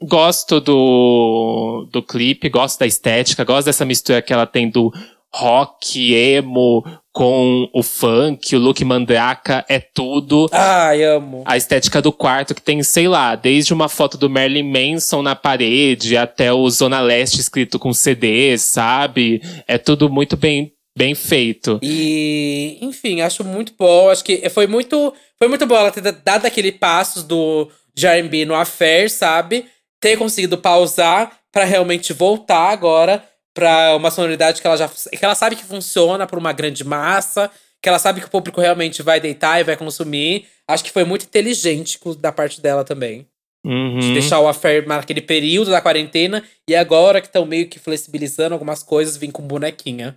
Gosto 0.00 0.60
do, 0.60 1.88
do 1.90 2.02
clipe, 2.02 2.48
gosto 2.50 2.78
da 2.78 2.86
estética, 2.86 3.44
gosto 3.44 3.66
dessa 3.66 3.84
mistura 3.84 4.20
que 4.22 4.32
ela 4.32 4.46
tem 4.46 4.68
do 4.68 4.92
rock, 5.36 6.14
emo, 6.14 6.82
com 7.12 7.68
o 7.74 7.82
funk, 7.82 8.56
o 8.56 8.58
look 8.58 8.82
mandraka, 8.82 9.64
é 9.68 9.78
tudo. 9.78 10.48
Ai, 10.50 11.04
amo. 11.04 11.42
A 11.44 11.58
estética 11.58 12.00
do 12.00 12.10
quarto 12.10 12.54
que 12.54 12.62
tem, 12.62 12.82
sei 12.82 13.06
lá, 13.06 13.34
desde 13.34 13.74
uma 13.74 13.88
foto 13.88 14.16
do 14.16 14.30
Marilyn 14.30 14.62
Manson 14.62 15.20
na 15.20 15.36
parede 15.36 16.16
até 16.16 16.52
o 16.52 16.68
Zona 16.70 17.00
Leste 17.00 17.38
escrito 17.38 17.78
com 17.78 17.92
CD, 17.92 18.56
sabe? 18.56 19.42
É 19.68 19.76
tudo 19.76 20.08
muito 20.08 20.38
bem, 20.38 20.72
bem 20.96 21.14
feito. 21.14 21.78
E, 21.82 22.78
enfim, 22.80 23.20
acho 23.20 23.44
muito 23.44 23.74
bom. 23.78 24.08
Acho 24.08 24.24
que 24.24 24.48
foi 24.48 24.66
muito, 24.66 25.12
foi 25.38 25.48
muito 25.48 25.66
bom 25.66 25.76
ela 25.76 25.90
ter 25.90 26.00
dado 26.00 26.46
aquele 26.46 26.72
passos 26.72 27.22
do 27.22 27.68
R&B 27.94 28.46
no 28.46 28.54
Affair, 28.54 29.10
sabe? 29.10 29.66
Ter 30.00 30.16
conseguido 30.16 30.56
pausar 30.56 31.30
pra 31.52 31.64
realmente 31.64 32.14
voltar 32.14 32.70
agora 32.70 33.22
pra 33.56 33.96
uma 33.96 34.10
sonoridade 34.10 34.60
que 34.60 34.66
ela 34.66 34.76
já 34.76 34.86
que 34.86 35.24
ela 35.24 35.34
sabe 35.34 35.56
que 35.56 35.64
funciona 35.64 36.26
pra 36.26 36.38
uma 36.38 36.52
grande 36.52 36.84
massa, 36.84 37.50
que 37.82 37.88
ela 37.88 37.98
sabe 37.98 38.20
que 38.20 38.26
o 38.26 38.30
público 38.30 38.60
realmente 38.60 39.02
vai 39.02 39.18
deitar 39.18 39.58
e 39.58 39.64
vai 39.64 39.76
consumir. 39.78 40.44
Acho 40.68 40.84
que 40.84 40.90
foi 40.92 41.04
muito 41.04 41.24
inteligente 41.24 41.98
da 42.18 42.30
parte 42.30 42.60
dela 42.60 42.84
também. 42.84 43.26
Uhum. 43.64 43.98
De 43.98 44.12
deixar 44.12 44.38
o 44.40 44.46
affair 44.46 44.86
naquele 44.86 45.22
período 45.22 45.70
da 45.70 45.80
quarentena 45.80 46.44
e 46.68 46.76
agora 46.76 47.20
que 47.20 47.26
estão 47.28 47.46
meio 47.46 47.66
que 47.66 47.78
flexibilizando 47.80 48.52
algumas 48.52 48.82
coisas, 48.82 49.16
vir 49.16 49.32
com 49.32 49.42
bonequinha. 49.42 50.16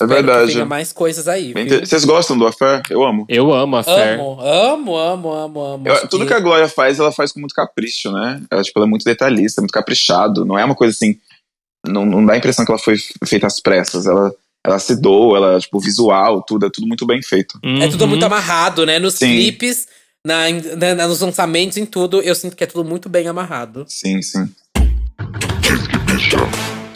É 0.00 0.04
Espero 0.04 0.14
verdade. 0.26 0.46
Que 0.46 0.54
venha 0.54 0.64
mais 0.64 0.92
coisas 0.92 1.28
aí. 1.28 1.52
Viu? 1.52 1.80
Vocês 1.80 2.04
gostam 2.04 2.38
do 2.38 2.46
Affair? 2.46 2.82
Eu 2.88 3.04
amo. 3.04 3.26
Eu 3.28 3.52
amo 3.52 3.76
a 3.76 3.82
Fer. 3.82 4.14
Amo, 4.18 4.40
amo, 4.40 4.96
amo, 4.96 5.32
amo, 5.32 5.60
amo. 5.60 5.88
Eu- 5.88 6.08
tudo 6.08 6.24
que 6.26 6.32
a 6.32 6.40
Glória 6.40 6.68
faz, 6.68 6.98
ela 6.98 7.12
faz 7.12 7.32
com 7.32 7.40
muito 7.40 7.54
capricho, 7.54 8.10
né? 8.12 8.40
Ela, 8.50 8.62
tipo, 8.62 8.78
ela 8.78 8.86
é 8.86 8.88
muito 8.90 9.04
detalhista, 9.04 9.60
muito 9.60 9.72
caprichado. 9.72 10.44
Não 10.44 10.58
é 10.58 10.64
uma 10.64 10.74
coisa 10.74 10.94
assim. 10.94 11.18
Não, 11.86 12.04
não 12.04 12.24
dá 12.24 12.34
a 12.34 12.36
impressão 12.36 12.64
que 12.64 12.70
ela 12.70 12.78
foi 12.80 12.96
feita 13.26 13.46
às 13.46 13.60
pressas. 13.60 14.06
Ela, 14.06 14.32
ela 14.64 14.78
se 14.78 15.00
doa, 15.00 15.36
ela, 15.38 15.60
tipo, 15.60 15.78
o 15.78 15.80
visual, 15.80 16.42
tudo, 16.42 16.66
é 16.66 16.70
tudo 16.70 16.86
muito 16.86 17.06
bem 17.06 17.22
feito. 17.22 17.58
É 17.80 17.88
tudo 17.88 18.02
Uhum. 18.02 18.08
muito 18.10 18.24
amarrado, 18.24 18.84
né? 18.84 18.98
Nos 18.98 19.14
Sim. 19.14 19.26
clipes, 19.28 19.86
na, 20.26 20.50
na- 20.94 21.06
nos 21.08 21.20
lançamentos, 21.20 21.76
em 21.78 21.86
tudo, 21.86 22.20
eu 22.20 22.34
sinto 22.34 22.56
que 22.56 22.64
é 22.64 22.66
tudo 22.66 22.86
muito 22.88 23.08
bem 23.08 23.26
amarrado. 23.28 23.84
Sim, 23.88 24.20
sim. 24.20 24.48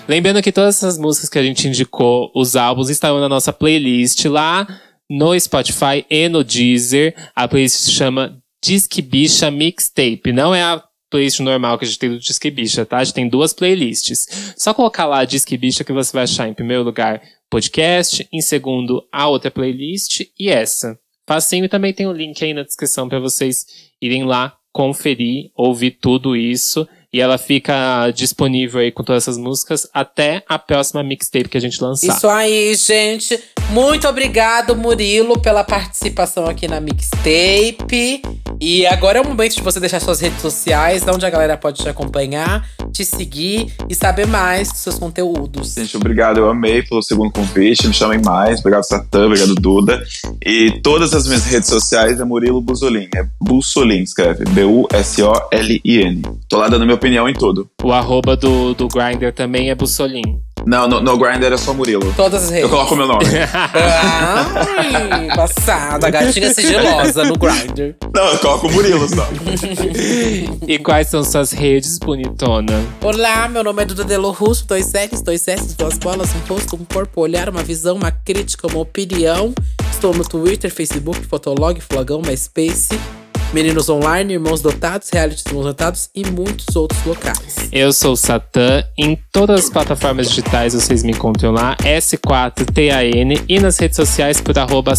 Lembrando 0.09 0.43
que 0.43 0.53
todas 0.53 0.76
essas 0.76 0.99
músicas 0.99 1.28
que 1.28 1.39
a 1.39 1.43
gente 1.43 1.66
indicou, 1.68 2.30
os 2.35 2.57
álbuns, 2.57 2.91
estarão 2.91 3.20
na 3.20 3.28
nossa 3.28 3.53
playlist 3.53 4.24
lá 4.26 4.66
no 5.09 5.39
Spotify 5.39 6.05
e 6.11 6.28
no 6.28 6.43
Deezer. 6.43 7.14
A 7.35 7.47
playlist 7.47 7.76
se 7.76 7.93
chama 7.93 8.37
Disque 8.62 9.01
Bicha 9.01 9.51
Mixtape. 9.51 10.33
Não 10.33 10.55
é 10.55 10.62
a 10.62 10.83
playlist 11.12 11.40
normal 11.40 11.78
que 11.78 11.84
a 11.84 11.86
gente 11.88 11.98
tem 11.98 12.10
do 12.10 12.18
Disque 12.18 12.50
Bicha, 12.50 12.86
tá? 12.86 12.98
A 12.98 13.04
gente 13.04 13.14
tem 13.14 13.28
duas 13.28 13.52
playlists. 13.52 14.54
Só 14.56 14.72
colocar 14.72 15.06
lá 15.06 15.24
Disque 15.24 15.56
Bicha 15.56 15.84
que 15.84 15.92
você 15.92 16.12
vai 16.12 16.24
achar 16.24 16.48
em 16.48 16.54
primeiro 16.54 16.82
lugar 16.82 17.22
podcast, 17.50 18.26
em 18.32 18.40
segundo 18.40 19.06
a 19.12 19.28
outra 19.28 19.50
playlist 19.50 20.22
e 20.40 20.48
essa. 20.48 20.98
Facinho 21.28 21.66
e 21.66 21.68
também 21.68 21.92
tem 21.92 22.06
o 22.06 22.12
link 22.12 22.42
aí 22.42 22.54
na 22.54 22.62
descrição 22.62 23.08
para 23.08 23.20
vocês 23.20 23.66
irem 24.00 24.24
lá 24.24 24.56
conferir, 24.72 25.50
ouvir 25.54 25.92
tudo 25.92 26.34
isso. 26.34 26.88
E 27.12 27.20
ela 27.20 27.36
fica 27.36 28.10
disponível 28.10 28.80
aí 28.80 28.90
com 28.90 29.04
todas 29.04 29.24
essas 29.24 29.36
músicas 29.36 29.86
até 29.92 30.42
a 30.48 30.58
próxima 30.58 31.02
mixtape 31.02 31.48
que 31.48 31.58
a 31.58 31.60
gente 31.60 31.82
lançar. 31.82 32.06
Isso 32.06 32.28
aí, 32.28 32.74
gente. 32.74 33.38
Muito 33.70 34.06
obrigado, 34.06 34.76
Murilo, 34.76 35.40
pela 35.40 35.64
participação 35.64 36.46
aqui 36.46 36.68
na 36.68 36.80
Mixtape. 36.80 38.22
E 38.60 38.86
agora 38.86 39.18
é 39.18 39.20
o 39.22 39.26
momento 39.26 39.56
de 39.56 39.62
você 39.62 39.80
deixar 39.80 39.98
suas 39.98 40.20
redes 40.20 40.40
sociais, 40.40 41.02
onde 41.08 41.24
a 41.24 41.30
galera 41.30 41.56
pode 41.56 41.82
te 41.82 41.88
acompanhar, 41.88 42.68
te 42.92 43.04
seguir 43.04 43.72
e 43.88 43.94
saber 43.94 44.26
mais 44.26 44.68
dos 44.68 44.78
seus 44.80 44.98
conteúdos. 44.98 45.74
Gente, 45.74 45.96
obrigado. 45.96 46.38
Eu 46.38 46.50
amei 46.50 46.82
pelo 46.82 47.02
segundo 47.02 47.32
convite. 47.32 47.88
Me 47.88 47.94
chamem 47.94 48.20
mais. 48.22 48.60
Obrigado, 48.60 48.84
Satã. 48.84 49.26
Obrigado, 49.26 49.54
Duda. 49.54 50.02
E 50.44 50.80
todas 50.82 51.14
as 51.14 51.26
minhas 51.26 51.46
redes 51.46 51.68
sociais 51.68 52.20
é 52.20 52.24
Murilo 52.24 52.60
Buzolin. 52.60 53.08
É 53.16 53.26
Bussolin, 53.40 54.02
escreve. 54.02 54.44
B-U-S-O-L-I-N. 54.50 56.22
Tô 56.48 56.58
lá 56.58 56.68
dando 56.68 56.84
minha 56.84 56.98
opinião 57.03 57.28
em 57.28 57.34
tudo. 57.34 57.68
O 57.82 57.92
arroba 57.92 58.36
do, 58.36 58.74
do 58.74 58.86
Grindr 58.86 59.32
também 59.32 59.70
é 59.70 59.74
Bussolin. 59.74 60.40
Não, 60.64 60.86
no, 60.86 61.00
no 61.00 61.18
Grindr 61.18 61.53
é 61.53 61.57
só 61.57 61.74
Murilo. 61.74 62.14
Todas 62.14 62.44
as 62.44 62.50
redes. 62.50 62.62
Eu 62.62 62.70
coloco 62.70 62.94
o 62.94 62.96
meu 62.96 63.09
nome. 63.09 63.24
Ai, 65.11 65.26
passada. 65.34 66.09
Gatinha 66.09 66.55
sigilosa 66.55 67.24
no 67.24 67.36
Grindr. 67.36 67.96
Não, 68.14 68.24
eu 68.26 68.38
coloco 68.38 68.68
o 68.68 68.72
Murilo 68.72 69.09
só. 69.09 69.26
e 70.64 70.78
quais 70.78 71.09
são 71.09 71.24
suas 71.24 71.50
redes, 71.50 71.98
bonitona? 71.98 72.80
Olá, 73.03 73.48
meu 73.48 73.64
nome 73.64 73.82
é 73.82 73.86
Duda 73.86 74.05
Delo 74.05 74.30
Russo, 74.30 74.64
dois 74.68 74.92
L's, 74.92 75.22
dois 75.22 75.48
S, 75.48 75.76
duas 75.76 75.98
bolas, 75.98 76.30
um 76.32 76.55
rosto, 76.55 76.76
um 76.76 76.84
corpo, 76.84 77.20
olhar, 77.20 77.48
uma 77.48 77.64
visão, 77.64 77.96
uma 77.96 78.12
crítica, 78.12 78.68
uma 78.68 78.78
opinião. 78.78 79.53
Estou 79.90 80.14
no 80.14 80.22
Twitter, 80.22 80.72
Facebook, 80.72 81.26
Fotolog, 81.26 81.80
Flogão, 81.80 82.22
MySpace, 82.24 82.90
Meninos 83.53 83.88
Online, 83.90 84.32
Irmãos 84.34 84.62
Dotados, 84.62 85.09
Reality 85.12 85.42
Irmãos 85.46 85.64
Dotados 85.66 86.09
e 86.14 86.24
muitos 86.24 86.74
outros 86.74 87.05
locais. 87.05 87.68
Eu 87.70 87.92
sou 87.92 88.12
o 88.12 88.16
Satã. 88.16 88.82
Em 88.96 89.18
todas 89.30 89.64
as 89.64 89.70
plataformas 89.70 90.28
digitais 90.30 90.72
vocês 90.74 91.03
me 91.03 91.12
encontram 91.12 91.53
lá, 91.53 91.76
S4TAN. 91.82 93.44
E 93.48 93.61
nas 93.61 93.78
redes 93.78 93.96
sociais 93.96 94.40
por 94.40 94.59
arroba 94.59 94.94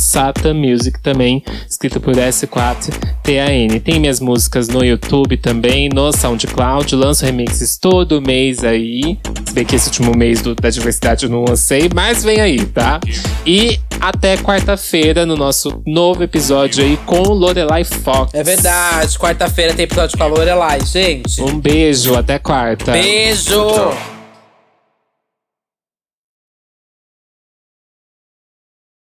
Music 0.54 1.02
também, 1.02 1.44
escrito 1.68 2.00
por 2.00 2.14
S4TAN. 2.14 3.80
Tem 3.84 4.00
minhas 4.00 4.20
músicas 4.20 4.68
no 4.68 4.84
YouTube 4.84 5.38
também, 5.38 5.90
no 5.90 6.12
SoundCloud. 6.12 6.96
Lanço 6.96 7.26
remixes 7.26 7.78
todo 7.78 8.22
mês 8.22 8.64
aí. 8.64 9.18
Se 9.46 9.54
bem 9.54 9.66
que 9.66 9.76
esse 9.76 9.88
último 9.88 10.16
mês 10.16 10.42
do- 10.42 10.54
da 10.56 10.70
diversidade 10.70 11.26
eu 11.26 11.30
não 11.32 11.44
lancei, 11.48 11.90
mas 11.94 12.24
vem 12.24 12.40
aí, 12.40 12.64
tá? 12.66 13.00
E 13.46 13.80
até 14.04 14.36
quarta-feira 14.36 15.26
no 15.26 15.38
nosso 15.38 15.82
novo 15.88 16.24
episódio 16.24 16.84
aí 16.84 16.98
com 17.06 17.22
Lorelai 17.22 17.86
Fox. 17.86 18.34
É 18.34 18.44
verdade, 18.44 19.18
quarta-feira 19.18 19.74
tem 19.74 19.86
episódio 19.86 20.18
com 20.18 20.24
a 20.26 20.28
Lorelai, 20.28 20.80
gente. 20.86 21.42
Um 21.42 21.58
beijo, 21.58 22.14
até 22.14 22.38
quarta. 22.38 22.92
Beijo! 22.92 24.23